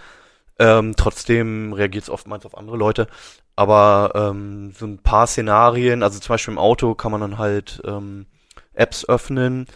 Ähm, 0.58 0.96
trotzdem 0.98 1.74
reagiert 1.74 2.06
es 2.06 2.10
oftmals 2.10 2.46
auf 2.46 2.58
andere 2.58 2.78
Leute. 2.78 3.08
Aber 3.56 4.12
ähm, 4.16 4.74
so 4.78 4.86
ein 4.86 5.00
paar 5.00 5.28
Szenarien, 5.28 6.04
also 6.04 6.20
zum 6.20 6.34
Beispiel 6.34 6.54
im 6.54 6.60
Auto 6.60 6.96
kann 6.96 7.12
man 7.12 7.22
dann 7.22 7.38
halt 7.38 7.82
ähm, 7.86 8.26
Apps 8.74 9.08
öffnen, 9.08 9.68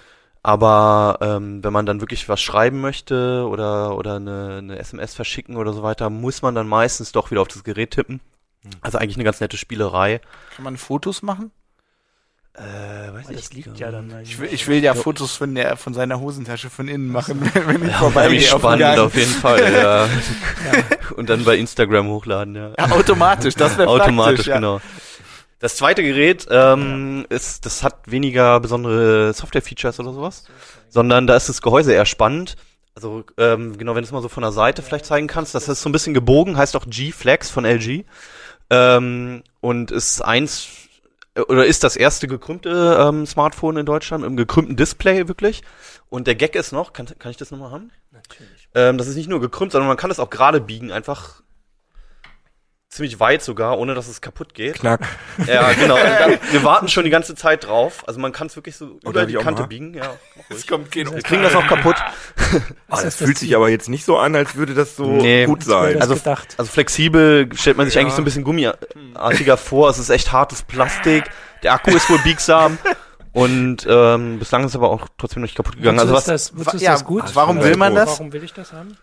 aber 0.41 1.17
ähm, 1.21 1.63
wenn 1.63 1.73
man 1.73 1.85
dann 1.85 2.01
wirklich 2.01 2.27
was 2.29 2.41
schreiben 2.41 2.81
möchte 2.81 3.45
oder, 3.47 3.97
oder 3.97 4.15
eine, 4.15 4.57
eine 4.57 4.79
SMS 4.79 5.13
verschicken 5.13 5.57
oder 5.57 5.73
so 5.73 5.83
weiter, 5.83 6.09
muss 6.09 6.41
man 6.41 6.55
dann 6.55 6.67
meistens 6.67 7.11
doch 7.11 7.31
wieder 7.31 7.41
auf 7.41 7.47
das 7.47 7.63
Gerät 7.63 7.91
tippen. 7.91 8.21
Also 8.81 8.97
eigentlich 8.97 9.15
eine 9.15 9.23
ganz 9.23 9.39
nette 9.39 9.57
Spielerei. 9.57 10.21
Kann 10.55 10.63
man 10.65 10.77
Fotos 10.77 11.21
machen? 11.21 11.51
Äh, 12.53 13.13
weiß 13.13 13.27
das 13.31 13.53
liegt 13.53 13.79
ja 13.79 13.91
dann. 13.91 14.13
Ich 14.23 14.39
will, 14.39 14.49
ich 14.51 14.67
will 14.67 14.83
ja 14.83 14.93
Fotos 14.93 15.37
von 15.37 15.55
der 15.55 15.77
von 15.77 15.93
seiner 15.93 16.19
Hosentasche 16.19 16.69
von 16.69 16.87
innen 16.87 17.07
machen, 17.07 17.39
wenn 17.53 17.83
ich 17.83 17.91
Ja, 17.91 18.01
auf 18.01 18.13
dem 18.13 18.39
spannend 18.41 18.99
auf 18.99 19.15
jeden 19.15 19.31
Fall, 19.31 19.73
ja. 19.73 20.07
Und 21.15 21.29
dann 21.29 21.45
bei 21.45 21.57
Instagram 21.57 22.07
hochladen, 22.07 22.55
ja. 22.55 22.73
Ja, 22.77 22.91
automatisch, 22.91 23.55
das 23.55 23.77
wäre 23.77 23.87
Automatisch, 23.87 24.47
ja. 24.47 24.55
genau. 24.55 24.81
Das 25.59 25.75
zweite 25.75 26.03
Gerät 26.03 26.47
ähm, 26.49 27.25
ist, 27.29 27.65
das 27.65 27.83
hat 27.83 27.99
weniger 28.05 28.59
besondere 28.59 29.33
Software-Features 29.33 29.99
oder 29.99 30.13
sowas, 30.13 30.45
sondern 30.89 31.27
da 31.27 31.35
ist 31.35 31.49
das 31.49 31.61
Gehäuse 31.61 31.93
eher 31.93 32.05
spannend. 32.05 32.55
Also 32.95 33.23
ähm, 33.37 33.77
genau, 33.77 33.93
wenn 33.93 34.01
du 34.01 34.07
es 34.07 34.11
mal 34.11 34.21
so 34.21 34.29
von 34.29 34.43
der 34.43 34.51
Seite 34.51 34.81
vielleicht 34.81 35.05
zeigen 35.05 35.27
kannst, 35.27 35.55
das 35.55 35.67
ist 35.67 35.81
so 35.81 35.89
ein 35.89 35.91
bisschen 35.91 36.13
gebogen, 36.13 36.57
heißt 36.57 36.75
auch 36.75 36.85
G-Flex 36.85 37.49
von 37.49 37.65
LG 37.65 38.05
ähm, 38.69 39.43
und 39.61 39.91
ist 39.91 40.21
eins 40.21 40.67
oder 41.47 41.65
ist 41.65 41.83
das 41.83 41.95
erste 41.95 42.27
gekrümmte 42.27 42.97
ähm, 42.99 43.25
Smartphone 43.25 43.77
in 43.77 43.85
Deutschland 43.85 44.23
im 44.23 44.37
gekrümmten 44.37 44.75
Display 44.75 45.27
wirklich. 45.27 45.63
Und 46.09 46.27
der 46.27 46.35
Gag 46.35 46.55
ist 46.55 46.71
noch, 46.71 46.93
kann, 46.93 47.07
kann 47.19 47.31
ich 47.31 47.37
das 47.37 47.51
nochmal 47.51 47.71
haben? 47.71 47.91
Natürlich. 48.11 48.69
Ähm, 48.73 48.97
das 48.97 49.07
ist 49.07 49.15
nicht 49.15 49.29
nur 49.29 49.39
gekrümmt, 49.39 49.71
sondern 49.71 49.87
man 49.87 49.97
kann 49.97 50.11
es 50.11 50.19
auch 50.19 50.29
gerade 50.29 50.59
biegen, 50.59 50.91
einfach 50.91 51.41
ziemlich 52.89 53.19
weit 53.19 53.43
sogar, 53.43 53.77
ohne 53.77 53.93
dass 53.93 54.07
es 54.07 54.19
kaputt 54.19 54.53
geht. 54.55 54.75
Knack. 54.79 55.01
Ja, 55.45 55.71
genau. 55.73 55.95
Dann, 56.19 56.39
wir 56.51 56.63
warten 56.63 56.87
schon 56.87 57.03
die 57.03 57.11
ganze 57.11 57.35
Zeit 57.35 57.67
drauf. 57.67 58.03
Also 58.07 58.19
man 58.19 58.31
kann 58.31 58.47
es 58.47 58.55
wirklich 58.55 58.75
so 58.75 58.97
über 59.03 59.13
darf 59.13 59.27
die 59.27 59.37
auch 59.37 59.43
Kante 59.43 59.67
biegen. 59.67 59.93
Ja, 59.93 60.15
Es 60.49 60.65
kommt 60.65 60.91
kein 60.91 61.05
Wir 61.13 61.21
kriegen 61.21 61.43
das 61.43 61.53
noch 61.53 61.67
kaputt. 61.67 61.95
Ah, 62.91 62.95
das 62.95 63.03
ist 63.05 63.17
fühlt 63.19 63.35
das 63.35 63.41
sich 63.41 63.55
aber 63.55 63.69
jetzt 63.69 63.89
nicht 63.89 64.03
so 64.03 64.17
an, 64.17 64.35
als 64.35 64.55
würde 64.55 64.73
das 64.73 64.95
so 64.95 65.05
Nee. 65.05 65.45
gut 65.45 65.63
sein. 65.63 65.93
das 65.93 66.01
Also- 66.01 66.15
gedacht. 66.15 66.55
Also 66.57 66.71
flexibel 66.71 67.47
stellt 67.53 67.77
man 67.77 67.85
sich 67.85 67.93
Ja. 67.93 68.01
eigentlich 68.01 68.15
so 68.15 68.21
ein 68.23 68.25
bisschen 68.25 68.43
gummiartiger 68.43 69.55
vor. 69.57 69.89
Es 69.91 69.99
ist 69.99 70.09
echt 70.09 70.31
hartes 70.31 70.63
Plastik. 70.63 71.25
Der 71.61 71.73
Akku 71.73 71.91
ist 71.91 72.09
wohl 72.09 72.17
biegsam. 72.23 72.79
Und 73.31 73.85
ähm, 73.87 74.39
bislang 74.39 74.63
ist 74.63 74.71
es 74.71 74.75
aber 74.75 74.89
auch 74.89 75.07
trotzdem 75.19 75.43
nicht 75.43 75.53
kaputt 75.53 75.77
gegangen. 75.77 75.99
Also 75.99 76.13
was, 76.13 76.21
ist 76.21 76.27
das, 76.29 76.57
wozu 76.57 76.77
ist 76.77 76.81
ja, 76.81 76.93
das 76.93 77.05
gut? 77.05 77.23
warum 77.35 77.61
will 77.61 77.77
man 77.77 77.93
das? 77.93 78.09
Warum 78.09 78.33
will 78.33 78.43
ich 78.43 78.53
das 78.53 78.73
haben? 78.73 78.97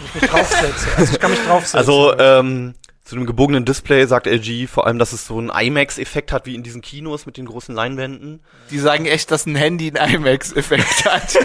Ich 0.00 0.20
mich 0.20 0.30
draufsetze. 0.30 0.88
Also 0.96 1.12
ich 1.14 1.20
kann 1.20 1.30
mich 1.30 1.40
draufsetzen. 1.40 1.78
Also 1.78 2.18
ähm, 2.18 2.74
zu 3.04 3.16
dem 3.16 3.26
gebogenen 3.26 3.64
Display 3.64 4.06
sagt 4.06 4.26
LG 4.26 4.66
vor 4.66 4.86
allem, 4.86 4.98
dass 4.98 5.12
es 5.12 5.26
so 5.26 5.38
einen 5.38 5.50
IMAX-Effekt 5.50 6.32
hat 6.32 6.46
wie 6.46 6.54
in 6.54 6.62
diesen 6.62 6.80
Kinos 6.80 7.26
mit 7.26 7.36
den 7.36 7.44
großen 7.44 7.74
Leinwänden. 7.74 8.42
Die 8.70 8.78
sagen 8.78 9.04
echt, 9.04 9.30
dass 9.30 9.44
ein 9.44 9.56
Handy 9.56 9.92
einen 9.96 10.14
IMAX-Effekt 10.14 11.04
hat. 11.04 11.36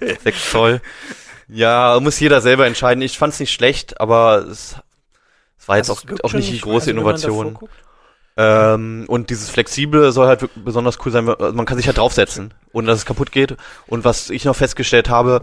6 0.22 0.50
Zoll. 0.50 0.80
Ja, 1.48 1.98
muss 2.00 2.20
jeder 2.20 2.40
selber 2.40 2.66
entscheiden. 2.66 3.02
Ich 3.02 3.18
fand's 3.18 3.40
nicht 3.40 3.52
schlecht, 3.52 4.00
aber 4.00 4.46
es, 4.50 4.76
es 5.58 5.68
war 5.68 5.78
jetzt 5.78 5.88
Also 5.88 6.02
auch, 6.02 6.24
auch 6.24 6.32
nicht 6.34 6.52
die 6.52 6.60
große 6.60 6.90
also 6.90 6.90
Innovation. 6.90 7.58
Ähm, 8.36 9.04
und 9.08 9.30
dieses 9.30 9.48
Flexible 9.48 10.12
soll 10.12 10.26
halt 10.26 10.46
besonders 10.62 10.98
cool 11.04 11.12
sein. 11.12 11.26
Also 11.26 11.52
man 11.54 11.64
kann 11.64 11.78
sich 11.78 11.86
halt 11.86 11.96
draufsetzen, 11.96 12.52
ohne 12.72 12.88
dass 12.88 12.98
es 12.98 13.06
kaputt 13.06 13.32
geht. 13.32 13.56
Und 13.86 14.04
was 14.04 14.28
ich 14.28 14.44
noch 14.44 14.56
festgestellt 14.56 15.08
habe, 15.08 15.40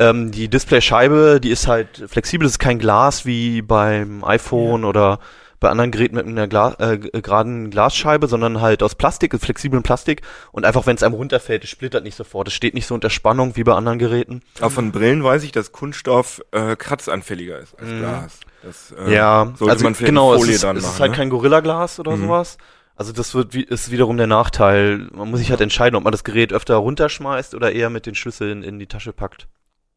ähm, 0.00 0.30
die 0.32 0.48
Displayscheibe, 0.48 1.40
die 1.40 1.50
ist 1.50 1.68
halt 1.68 2.04
flexibel, 2.08 2.44
das 2.44 2.52
ist 2.54 2.58
kein 2.58 2.78
Glas 2.80 3.24
wie 3.26 3.62
beim 3.62 4.24
iPhone 4.24 4.84
oder 4.84 5.20
bei 5.60 5.68
anderen 5.68 5.90
Geräten 5.90 6.16
mit 6.16 6.24
einer 6.26 6.48
Gla 6.48 6.74
äh, 6.78 6.96
g- 6.96 7.10
geraden 7.20 7.68
Glasscheibe, 7.70 8.26
sondern 8.28 8.62
halt 8.62 8.82
aus 8.82 8.94
Plastik, 8.94 9.38
flexiblen 9.38 9.82
Plastik. 9.82 10.22
Und 10.52 10.64
einfach, 10.64 10.86
wenn 10.86 10.96
es 10.96 11.02
einem 11.02 11.12
runterfällt, 11.14 11.64
es 11.64 11.68
splittert 11.70 12.02
nicht 12.02 12.16
sofort. 12.16 12.48
Es 12.48 12.54
steht 12.54 12.72
nicht 12.72 12.86
so 12.86 12.94
unter 12.94 13.10
Spannung 13.10 13.56
wie 13.56 13.62
bei 13.64 13.74
anderen 13.74 13.98
Geräten. 13.98 14.40
Aber 14.58 14.70
von 14.70 14.90
Brillen 14.90 15.22
weiß 15.22 15.42
ich, 15.44 15.52
dass 15.52 15.70
Kunststoff 15.72 16.40
äh, 16.52 16.76
kratzanfälliger 16.76 17.58
ist 17.58 17.78
als 17.78 17.90
Mhm. 17.90 17.98
Glas. 17.98 18.40
Das, 18.62 18.94
äh, 19.06 19.14
Ja, 19.14 19.52
also 19.60 19.90
genau, 19.98 20.32
es 20.32 20.40
Folie 20.40 20.54
ist, 20.54 20.60
es 20.60 20.64
machen. 20.64 20.76
ist 20.78 20.98
halt 21.00 21.10
ne? 21.10 21.16
kein 21.18 21.28
Gorilla-Glas 21.28 22.00
oder 22.00 22.16
Mhm. 22.16 22.22
sowas. 22.22 22.56
Also 22.96 23.12
das 23.12 23.34
wird 23.34 23.54
ist 23.54 23.90
wiederum 23.90 24.16
der 24.16 24.26
Nachteil. 24.26 25.08
Man 25.12 25.30
muss 25.30 25.40
sich 25.40 25.50
halt 25.50 25.60
entscheiden, 25.60 25.94
ob 25.96 26.04
man 26.04 26.12
das 26.12 26.24
Gerät 26.24 26.54
öfter 26.54 26.76
runterschmeißt 26.76 27.54
oder 27.54 27.70
eher 27.72 27.90
mit 27.90 28.06
den 28.06 28.14
Schlüsseln 28.14 28.62
in 28.62 28.78
die 28.78 28.86
Tasche 28.86 29.12
packt. 29.12 29.46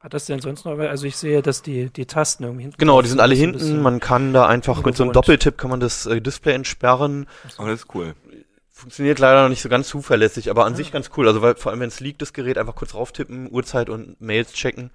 Hat 0.03 0.13
das 0.13 0.25
denn 0.25 0.41
sonst 0.41 0.65
noch, 0.65 0.77
also 0.77 1.05
ich 1.07 1.15
sehe, 1.15 1.41
dass 1.41 1.61
die, 1.61 1.89
die 1.89 2.05
Tasten 2.05 2.43
irgendwie 2.43 2.63
hinten 2.63 2.77
Genau, 2.77 3.01
die 3.01 3.07
sind 3.07 3.21
alle 3.21 3.35
Das 3.35 3.39
hinten. 3.39 3.81
Man 3.81 4.01
kann 4.01 4.33
da 4.33 4.45
einfach 4.47 4.83
mit 4.83 4.97
so 4.97 5.03
einem 5.03 5.09
ungewohnt. 5.11 5.15
Doppeltipp 5.15 5.57
kann 5.57 5.69
man 5.69 5.79
das 5.79 6.05
äh, 6.05 6.19
Display 6.19 6.53
entsperren. 6.53 7.25
Aber 7.57 7.69
das 7.69 7.83
ist 7.83 7.95
cool. 7.95 8.13
Funktioniert 8.69 9.19
leider 9.19 9.43
noch 9.43 9.49
nicht 9.49 9.61
so 9.61 9.69
ganz 9.69 9.87
zuverlässig, 9.87 10.49
aber 10.49 10.65
an 10.65 10.75
sich 10.75 10.91
ganz 10.91 11.09
cool. 11.15 11.25
Also 11.27 11.41
weil 11.41 11.55
vor 11.55 11.71
allem 11.71 11.79
wenn 11.79 11.87
es 11.87 12.01
liegt, 12.01 12.21
das 12.21 12.33
Gerät 12.33 12.57
einfach 12.57 12.75
kurz 12.75 12.93
rauftippen, 12.95 13.49
Uhrzeit 13.49 13.89
und 13.89 14.19
Mails 14.19 14.51
checken. 14.51 14.91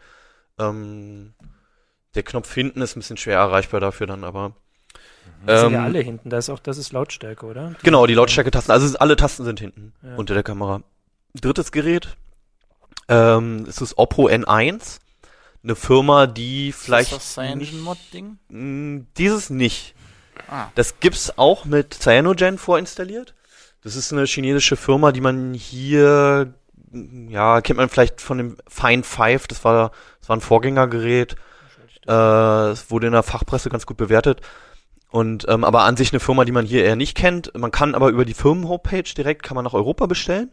Ähm, 0.59 1.33
der 2.15 2.23
Knopf 2.23 2.53
hinten 2.53 2.83
ist 2.83 2.95
ein 2.95 3.01
bisschen 3.01 3.17
schwer 3.17 3.39
erreichbar 3.39 3.81
dafür 3.81 4.07
dann, 4.07 4.25
aber 4.25 4.53
Die 5.47 5.57
sind 5.59 5.73
ja 5.73 5.79
ähm, 5.79 5.85
alle 5.85 6.01
hinten. 6.01 6.29
Da 6.29 6.37
ist 6.37 6.51
auch, 6.51 6.59
das 6.59 6.77
ist 6.77 6.93
Lautstärke, 6.93 7.47
oder? 7.47 7.71
Die- 7.81 7.85
Genau, 7.85 8.07
die 8.07 8.15
Lautstärke-Tasten. 8.15 8.73
Also 8.73 8.99
alle 8.99 9.17
Tasten 9.17 9.45
sind 9.45 9.59
hinten 9.61 9.95
Ja. 10.03 10.17
unter 10.17 10.35
der 10.35 10.43
Kamera. 10.43 10.83
Drittes 11.41 11.73
Gerät 11.73 12.17
ähm, 13.09 13.65
ist 13.67 13.81
das 13.81 13.97
Oppo 13.99 14.29
N1. 14.29 14.99
Eine 15.65 15.75
Firma, 15.75 16.27
die 16.27 16.73
vielleicht 16.73 17.13
Ist 17.13 17.19
das 17.19 17.35
CyanogenMod-Ding? 17.35 18.39
mh, 18.49 19.05
dieses 19.17 19.51
nicht. 19.51 19.95
Ah. 20.49 20.69
Das 20.77 21.01
gibt's 21.01 21.37
auch 21.37 21.65
mit 21.65 21.95
Cyanogen 21.95 22.59
vorinstalliert. 22.59 23.35
Das 23.83 23.97
ist 23.97 24.13
eine 24.13 24.25
chinesische 24.25 24.77
Firma, 24.77 25.13
die 25.13 25.21
man 25.21 25.55
hier, 25.55 26.55
ja, 27.29 27.61
kennt 27.61 27.77
man 27.79 27.89
vielleicht 27.89 28.21
von 28.21 28.39
dem 28.39 28.57
Fine 28.69 29.03
5. 29.03 29.49
Das 29.49 29.65
war, 29.65 29.91
das 30.21 30.29
war 30.29 30.37
ein 30.37 30.41
Vorgängergerät. 30.41 31.37
Äh, 32.07 32.13
es 32.71 32.91
wurde 32.91 33.09
in 33.09 33.13
der 33.13 33.23
Fachpresse 33.23 33.69
ganz 33.69 33.85
gut 33.85 33.97
bewertet. 33.97 34.41
Und 35.11 35.47
ähm, 35.49 35.65
aber 35.65 35.83
an 35.83 35.97
sich 35.97 36.13
eine 36.13 36.21
Firma, 36.21 36.45
die 36.45 36.53
man 36.53 36.67
hier 36.67 36.85
eher 36.85 36.97
nicht 36.97 37.17
kennt. 37.17 37.57
Man 37.57 37.71
kann 37.71 37.95
aber 37.95 38.09
über 38.09 38.25
die 38.25 38.35
Firmen-Homepage 38.35 39.03
direkt 39.17 39.43
kann 39.43 39.55
man 39.55 39.65
nach 39.65 39.75
Europa 39.75 40.07
bestellen. 40.07 40.53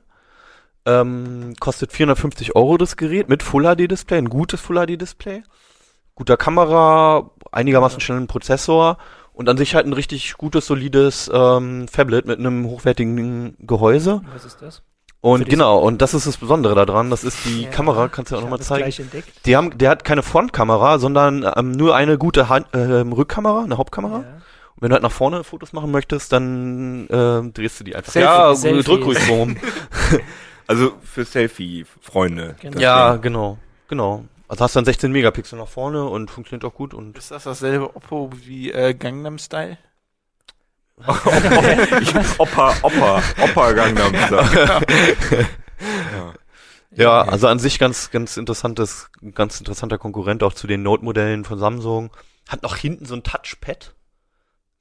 Ähm, 0.86 1.56
kostet 1.60 1.92
450 1.92 2.56
Euro 2.56 2.78
das 2.78 2.96
Gerät 2.98 3.28
mit 3.30 3.42
Full 3.44 3.64
HD 3.64 3.90
Display, 3.90 4.18
ein 4.20 4.30
gutes 4.30 4.62
Full 4.62 4.78
HD 4.86 5.02
Display, 5.02 5.42
guter 6.14 6.38
Kamera, 6.38 7.32
einigermaßen 7.52 8.00
schnellen 8.00 8.28
Prozessor 8.28 8.98
und 9.34 9.50
an 9.50 9.58
sich 9.58 9.74
halt 9.76 9.88
ein 9.88 9.94
richtig 9.94 10.34
gutes, 10.38 10.68
solides 10.68 11.30
ähm, 11.34 11.88
Phablet 11.88 12.26
mit 12.28 12.40
einem 12.40 12.68
hochwertigen 12.68 13.58
Gehäuse. 13.60 14.22
Was 14.34 14.46
ist 14.46 14.62
das? 14.62 14.84
Und 15.22 15.50
genau, 15.50 15.80
und 15.80 16.04
das 16.04 16.14
ist 16.14 16.28
das 16.28 16.38
Besondere 16.38 16.86
daran. 16.86 17.10
Das 17.10 17.24
ist 17.24 17.44
die 17.46 17.64
Ja, 17.64 17.70
Kamera, 17.72 18.08
kannst 18.08 18.32
du 18.32 18.36
auch 18.36 18.40
ich 18.40 18.44
nochmal 18.44 18.60
zeigen. 18.62 18.84
gleich 18.84 19.00
entdeckt. 19.00 19.32
Die 19.48 19.56
haben, 19.58 19.76
der 19.76 19.90
hat 19.90 20.04
keine 20.04 20.22
Frontkamera, 20.22 21.00
sondern 21.00 21.44
ähm, 21.56 21.72
nur 21.72 21.96
eine 21.96 22.20
gute 22.20 22.48
Hand, 22.48 22.68
ähm, 22.74 23.12
Rückkamera, 23.12 23.64
eine 23.64 23.78
Hauptkamera. 23.80 24.18
Ja. 24.18 24.20
Und 24.20 24.82
wenn 24.82 24.90
du 24.90 24.94
halt 24.94 25.04
nach 25.04 25.12
vorne 25.12 25.44
Fotos 25.44 25.74
machen 25.74 25.90
möchtest, 25.90 26.32
dann 26.32 27.08
ähm, 27.10 27.54
drehst 27.54 27.80
du 27.80 27.84
die 27.86 27.96
einfach. 27.96 28.14
Selfie- 28.14 28.24
ja, 28.24 28.54
Selfie. 28.54 28.84
drück 28.84 29.06
ruhig 29.06 29.30
rum. 29.30 29.58
Also 30.68 30.93
für 31.03 31.26
Selfie-Freunde. 31.26 32.55
Genau. 32.59 32.80
ja, 32.80 33.16
genau, 33.18 33.57
genau. 33.88 34.26
Also 34.47 34.63
hast 34.63 34.76
dann 34.76 34.86
16 34.86 35.11
Megapixel 35.11 35.57
nach 35.57 35.68
vorne 35.68 36.05
und 36.05 36.30
funktioniert 36.30 36.66
auch 36.66 36.74
gut 36.74 36.93
und 36.93 37.18
Ist 37.18 37.32
das 37.32 37.43
dasselbe 37.43 37.95
Oppo 37.95 38.32
wie 38.34 38.72
äh, 38.72 38.93
Gangnam 38.93 39.38
Style? 39.39 39.78
Opa, 42.38 42.74
Opa, 42.84 43.22
Opa 43.41 43.72
Gangnam 43.74 44.16
Style. 44.16 44.82
ja. 46.13 46.34
ja, 46.91 47.22
also 47.24 47.47
an 47.47 47.59
sich 47.59 47.80
ganz, 47.80 48.11
ganz 48.11 48.38
interessantes, 48.38 49.09
ganz 49.34 49.59
interessanter 49.59 49.97
Konkurrent 49.97 50.41
auch 50.43 50.53
zu 50.53 50.68
den 50.68 50.84
Note-Modellen 50.84 51.43
von 51.43 51.59
Samsung. 51.59 52.11
Hat 52.47 52.63
noch 52.63 52.76
hinten 52.78 53.05
so 53.05 53.16
ein 53.16 53.24
Touchpad. 53.24 53.93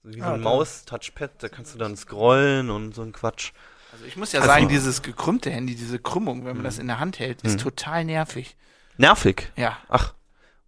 Wie 0.05 0.21
so 0.21 0.25
Ah, 0.25 0.35
ein 0.35 0.43
Maus-Touchpad, 0.43 1.43
da 1.43 1.49
kannst 1.49 1.75
du 1.75 1.79
dann 1.79 1.97
scrollen 1.97 2.71
und 2.71 2.95
so 2.95 3.03
ein 3.03 3.13
Quatsch. 3.13 3.53
Also 3.95 4.07
ich 4.07 4.17
muss 4.17 4.33
ja 4.33 4.41
Also- 4.41 4.53
sagen, 4.53 4.69
dieses 4.69 5.03
gekrümmte 5.03 5.51
Handy, 5.51 5.77
diese 5.77 6.01
Krümmung, 6.01 6.45
wenn 6.45 6.57
man 6.57 6.65
das 6.65 6.79
in 6.81 6.89
der 6.89 6.99
Hand 6.99 7.21
hält, 7.21 7.43
ist 7.43 7.59
Mhm. 7.59 7.63
total 7.63 8.05
nervig. 8.05 8.57
Nervig. 8.99 9.53
Ja. 9.57 9.79
Ach, 9.89 10.15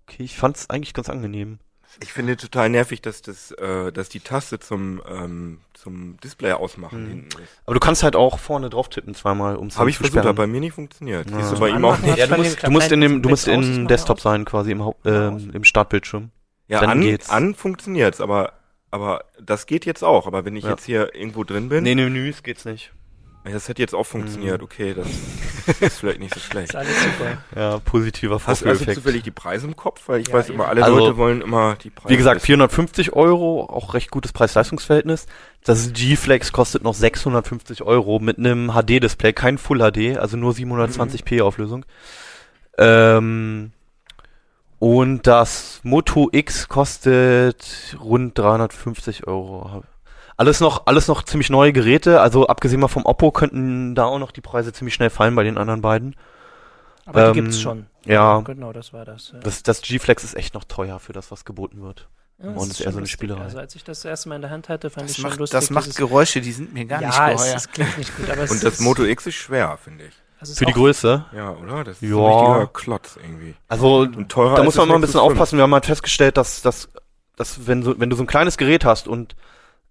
okay, 0.07 0.22
ich 0.22 0.37
fand's 0.37 0.70
eigentlich 0.70 0.95
ganz 0.95 1.09
angenehm. 1.09 1.59
Ich 2.03 2.12
finde 2.12 2.37
total 2.37 2.68
nervig, 2.68 3.01
dass 3.03 3.22
das, 3.22 3.51
äh, 3.53 3.91
dass 3.91 4.09
die 4.11 4.20
Taste 4.20 4.61
zum 4.61 5.03
ähm, 5.09 5.61
zum 5.74 6.18
Display 6.22 6.53
ausmachen 6.53 7.05
Mhm. 7.05 7.09
hinten 7.09 7.43
ist. 7.43 7.61
Aber 7.64 7.74
du 7.74 7.81
kannst 7.81 8.03
halt 8.05 8.14
auch 8.16 8.39
vorne 8.39 8.70
drauf 8.70 8.89
tippen 8.91 9.14
zweimal, 9.14 9.57
um 9.57 9.68
es 9.68 9.79
Habe 9.79 9.91
ich 9.91 9.97
zu 9.97 10.05
versucht, 10.05 10.24
hat 10.24 10.37
bei 10.37 10.47
mir 10.47 10.61
nicht 10.61 10.74
funktioniert. 10.74 11.29
Ja. 11.31 11.39
Siehst 11.39 11.53
du 11.53 11.59
bei 11.59 11.70
ihm 11.70 11.85
auch 11.85 11.99
nicht? 11.99 12.16
Ja, 12.18 12.27
du 12.29 12.37
musst, 12.37 12.62
du 12.62 12.70
musst 12.70 12.93
in 12.93 13.01
dem, 13.01 13.22
du 13.22 13.29
musst 13.29 13.49
es 13.49 13.57
mach 13.79 13.87
Desktop 13.89 14.20
sein, 14.20 14.45
quasi 14.45 14.70
im, 14.72 14.85
Haupt, 14.85 15.05
ähm, 15.07 15.51
im 15.53 15.64
Startbildschirm. 15.64 16.31
Ja, 16.68 16.81
Dann 16.81 16.91
an, 16.91 17.01
geht's. 17.01 17.29
an 17.31 17.55
funktioniert's, 17.57 18.20
aber 18.20 18.53
aber 18.93 19.24
das 19.41 19.66
geht 19.66 19.85
jetzt 19.85 20.03
auch. 20.05 20.27
Aber 20.27 20.45
wenn 20.45 20.55
ich 20.57 20.64
Ja. 20.64 20.70
jetzt 20.70 20.85
hier 20.85 21.14
irgendwo 21.14 21.45
drin 21.45 21.68
bin, 21.68 21.83
Nee, 21.85 21.93
in 21.93 21.99
den 21.99 22.12
Menüs 22.12 22.43
geht's 22.43 22.64
nicht. 22.64 22.93
Das 23.53 23.68
hätte 23.68 23.82
jetzt 23.82 23.94
auch 23.94 24.05
funktioniert. 24.05 24.59
Mhm. 24.61 24.64
Okay, 24.64 24.94
das 24.94 25.07
ist 25.80 25.99
vielleicht 25.99 26.20
nicht 26.20 26.34
so 26.34 26.40
schlecht. 26.40 26.70
Ist 26.70 26.76
alles 26.76 27.03
super. 27.03 27.38
Ja, 27.55 27.78
positiver 27.78 28.40
Hast 28.47 28.62
du 28.62 28.68
also 28.68 28.84
zufällig 28.92 29.22
die 29.22 29.30
Preise 29.30 29.66
im 29.66 29.76
Kopf? 29.76 30.09
Weil 30.09 30.20
ich 30.20 30.28
Ja, 30.28 30.34
weiß 30.34 30.49
immer, 30.51 30.68
alle 30.68 30.82
Also, 30.82 30.99
Leute 30.99 31.16
wollen 31.16 31.40
immer 31.42 31.76
die 31.76 31.90
Preise. 31.90 32.09
Wie 32.12 32.16
gesagt, 32.16 32.36
wissen. 32.36 32.47
450 32.47 33.12
Euro, 33.14 33.64
auch 33.64 33.94
recht 33.94 34.11
gutes 34.11 34.32
Preis-Leistungs-Verhältnis. 34.32 35.26
Das 35.64 35.92
G-Flex 35.92 36.53
kostet 36.53 36.82
noch 36.82 36.94
650 36.94 37.82
Euro 37.82 38.18
mit 38.18 38.38
einem 38.38 38.72
HD-Display, 38.72 39.32
kein 39.32 39.59
Full 39.59 39.78
HD, 39.78 40.18
also 40.18 40.36
nur 40.36 40.53
720p 40.53 41.42
Auflösung. 41.42 41.84
Ähm, 42.78 43.72
und 44.78 45.26
das 45.26 45.80
Moto 45.82 46.28
X 46.32 46.68
kostet 46.68 47.97
rund 48.01 48.38
350 48.38 49.26
Euro. 49.26 49.82
Alles 50.39 50.61
noch, 50.61 50.87
alles 50.87 51.09
noch 51.09 51.22
ziemlich 51.22 51.49
neue 51.51 51.72
Geräte, 51.72 52.20
also 52.20 52.47
abgesehen 52.47 52.80
mal 52.80 52.89
vom 52.89 53.07
Oppo 53.07 53.30
könnten 53.30 53.95
da 53.95 54.05
auch 54.05 54.18
noch 54.18 54.32
die 54.32 54.43
Preise 54.43 54.72
ziemlich 54.72 54.95
schnell 54.95 55.09
fallen 55.11 55.34
bei 55.34 55.45
den 55.45 55.57
anderen 55.57 55.80
beiden. 55.80 56.14
Aber 57.07 57.32
die 57.32 57.39
Ähm, 57.39 57.45
gibt's 57.47 57.61
schon. 57.61 57.87
ja. 58.05 58.41
Genau, 58.41 58.72
das 58.72 58.93
war 58.93 59.05
das. 59.05 59.30
ja. 59.32 59.39
Das, 59.41 59.62
das 59.62 59.80
G-Flex 59.80 60.24
ist 60.24 60.34
echt 60.34 60.53
noch 60.55 60.64
teuer 60.64 60.99
für 60.99 61.12
das, 61.12 61.30
was 61.30 61.45
geboten 61.45 61.82
wird. 61.82 62.09
Ja, 62.39 62.49
und 62.51 62.57
das 62.57 62.66
ist 62.68 62.80
eher 62.80 62.84
schon 62.87 62.93
so 62.93 62.99
eine. 62.99 63.07
Spielerei. 63.07 63.41
Also 63.43 63.59
als 63.59 63.74
ich 63.76 63.84
das 63.84 64.05
erste 64.05 64.28
Mal 64.28 64.34
in 64.37 64.43
der 64.43 64.51
Hand 64.51 64.68
hatte, 64.68 64.91
fand 64.91 65.05
Das 65.09 65.12
ich 65.12 65.16
schon 65.22 65.30
macht, 65.30 65.39
lustig. 65.39 65.59
das 65.59 65.70
macht 65.70 65.97
Geräusche, 65.97 66.43
die 66.43 66.53
sind 66.53 66.74
mir 66.74 66.84
gar 66.84 67.01
nicht 67.01 67.14
ja, 67.14 67.30
es, 67.30 67.41
geheuer. 67.43 67.57
es 67.57 67.70
klingt 67.70 67.97
nicht 67.99 68.14
gut, 68.16 68.28
aber 68.28 68.43
es 68.43 68.51
Und 68.51 68.62
das 68.62 68.74
ist, 68.74 68.80
Moto 68.80 69.05
X 69.05 69.26
ist 69.26 69.37
schwer, 69.37 69.78
finde 69.82 70.05
ich. 70.07 70.12
also 70.39 70.53
Für 70.55 70.66
die 70.66 70.72
Größe. 70.74 71.24
Ja, 71.34 71.53
oder? 71.53 71.82
Das 71.84 72.03
ist 72.03 72.11
Ja. 72.11 72.16
ein 72.18 72.24
richtiger 72.26 72.66
Klotz 72.74 73.16
irgendwie. 73.22 73.55
Also 73.68 74.01
Und 74.01 74.28
teurer 74.28 74.57
da 74.57 74.64
muss 74.64 74.74
man 74.74 74.82
das 74.82 74.89
mal 74.91 74.95
ein 74.97 75.01
bisschen 75.01 75.20
5. 75.20 75.24
aufpassen. 75.32 75.57
Wir 75.57 75.62
haben 75.62 75.72
halt 75.72 75.87
festgestellt, 75.87 76.37
dass, 76.37 76.61
dass, 76.61 76.91
dass 77.37 77.66
wenn, 77.66 77.82
so, 77.82 77.99
wenn 77.99 78.11
du 78.11 78.16
so 78.16 78.22
ein 78.24 78.26
kleines 78.26 78.59
Gerät 78.59 78.84
hast 78.84 79.09
und 79.09 79.34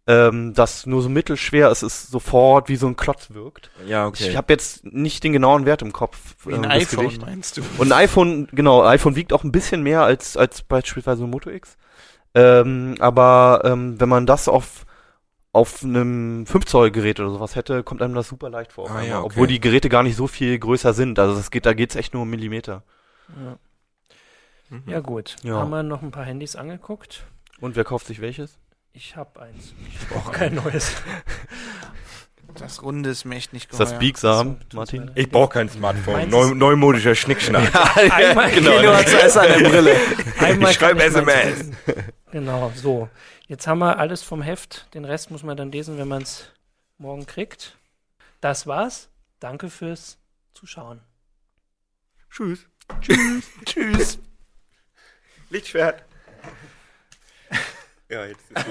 ähm, 0.08 0.54
das 0.54 0.86
nur 0.86 1.02
so 1.02 1.10
mittelschwer 1.10 1.70
ist, 1.72 1.82
es 1.82 2.08
sofort 2.08 2.70
wie 2.70 2.76
so 2.76 2.88
ein 2.88 2.96
Klotz 2.96 3.32
wirkt. 3.32 3.72
Ja, 3.88 4.06
okay. 4.08 4.30
Ich 4.30 4.38
habe 4.38 4.54
jetzt 4.54 4.86
nicht 4.86 5.24
den 5.24 5.34
genauen 5.34 5.66
Wert 5.66 5.82
im 5.82 5.94
Kopf. 5.94 6.36
Wie 6.46 6.54
ein 6.54 6.64
das 6.64 6.72
iPhone, 6.74 7.06
Gewicht. 7.06 7.22
meinst 7.22 7.58
du? 7.58 7.62
Und 7.80 7.92
ein 7.92 7.98
iPhone, 8.04 8.48
genau, 8.52 8.82
ein 8.82 8.90
iPhone 8.90 9.16
wiegt 9.16 9.34
auch 9.34 9.44
ein 9.44 9.52
bisschen 9.52 9.82
mehr 9.84 10.04
als, 10.04 10.38
als 10.38 10.62
beispielsweise 10.62 11.24
ein 11.24 11.30
Moto 11.30 11.50
X. 11.50 11.78
Ähm, 12.36 12.96
aber 13.00 13.62
ähm, 13.64 14.00
wenn 14.00 14.10
man 14.10 14.26
das 14.26 14.48
auf 14.48 14.86
auf 15.54 15.84
einem 15.86 16.46
5 16.46 16.66
Zoll 16.66 16.92
Gerät 16.92 17.22
oder 17.22 17.30
sowas 17.30 17.56
hätte, 17.56 17.82
kommt 17.82 18.02
einem 18.02 18.14
das 18.14 18.28
super 18.28 18.50
leicht 18.50 18.74
vor. 18.74 18.92
Ah, 18.92 19.02
ja, 19.02 19.20
okay. 19.20 19.28
Obwohl 19.28 19.48
die 19.48 19.62
Geräte 19.62 19.88
gar 19.88 20.04
nicht 20.04 20.18
so 20.18 20.28
viel 20.28 20.60
größer 20.60 20.94
sind. 20.94 21.18
Also 21.18 21.34
das 21.34 21.50
geht, 21.50 21.66
da 21.66 21.72
geht's 21.74 21.96
echt 21.96 22.14
nur 22.14 22.24
um 22.24 22.30
Millimeter. 22.30 22.84
Ja. 23.30 23.58
Mhm. 24.70 24.84
ja 24.86 25.00
gut, 25.00 25.38
Ja. 25.44 25.56
haben 25.56 25.70
wir 25.70 25.82
noch 25.82 26.02
ein 26.02 26.12
paar 26.12 26.26
Handys 26.26 26.58
angeguckt. 26.58 27.24
Und 27.62 27.78
wer 27.78 27.86
kauft 27.86 28.06
sich 28.08 28.20
welches? 28.20 28.60
Ich 28.96 29.18
habe 29.18 29.42
eins. 29.42 29.74
Ich 29.90 30.08
brauche 30.08 30.32
kein 30.32 30.56
neues. 30.56 30.94
Das 32.54 32.82
Runde 32.82 33.10
ist 33.10 33.26
mir 33.26 33.36
echt 33.36 33.52
nicht 33.52 33.70
Ist 33.70 33.78
das 33.78 33.90
geheuer. 33.90 34.00
biegsam, 34.00 34.60
tut's 34.62 34.74
Martin? 34.74 35.06
mir 35.08 35.12
Ich 35.16 35.30
brauche 35.30 35.50
kein 35.50 35.68
Smartphone. 35.68 36.30
Neu, 36.30 36.54
neumodischer 36.54 37.14
Schnickschnack. 37.14 37.76
Einmal, 38.12 38.50
genau. 38.52 38.72
Kino 38.78 38.94
hat 38.94 39.10
zuerst 39.10 39.38
eine 39.38 39.68
Brille. 39.70 39.98
einmal 40.40 40.72
Ich 40.72 40.78
schreibe 40.78 41.04
SMS. 41.04 41.72
Genau, 42.32 42.72
so. 42.74 43.10
Jetzt 43.48 43.68
haben 43.68 43.80
wir 43.80 44.00
alles 44.00 44.24
vom 44.24 44.42
Heft. 44.42 44.88
Den 44.94 45.04
Rest 45.04 45.30
muss 45.30 45.44
man 45.44 45.58
dann 45.58 45.74
lesen, 45.74 45.98
wenn 45.98 46.08
man 46.08 46.22
es 46.22 46.50
morgen 46.98 47.26
kriegt. 47.26 47.78
Das 48.40 48.66
war's. 48.66 49.10
Danke 49.42 49.70
fürs 49.70 50.18
Zuschauen. 50.54 51.02
Tschüss. 52.30 52.66
Tschüss. 53.66 54.20
Lichtschwert. 55.50 56.06
Ja, 58.10 58.26
jetzt 58.26 58.52
ist. 58.52 58.66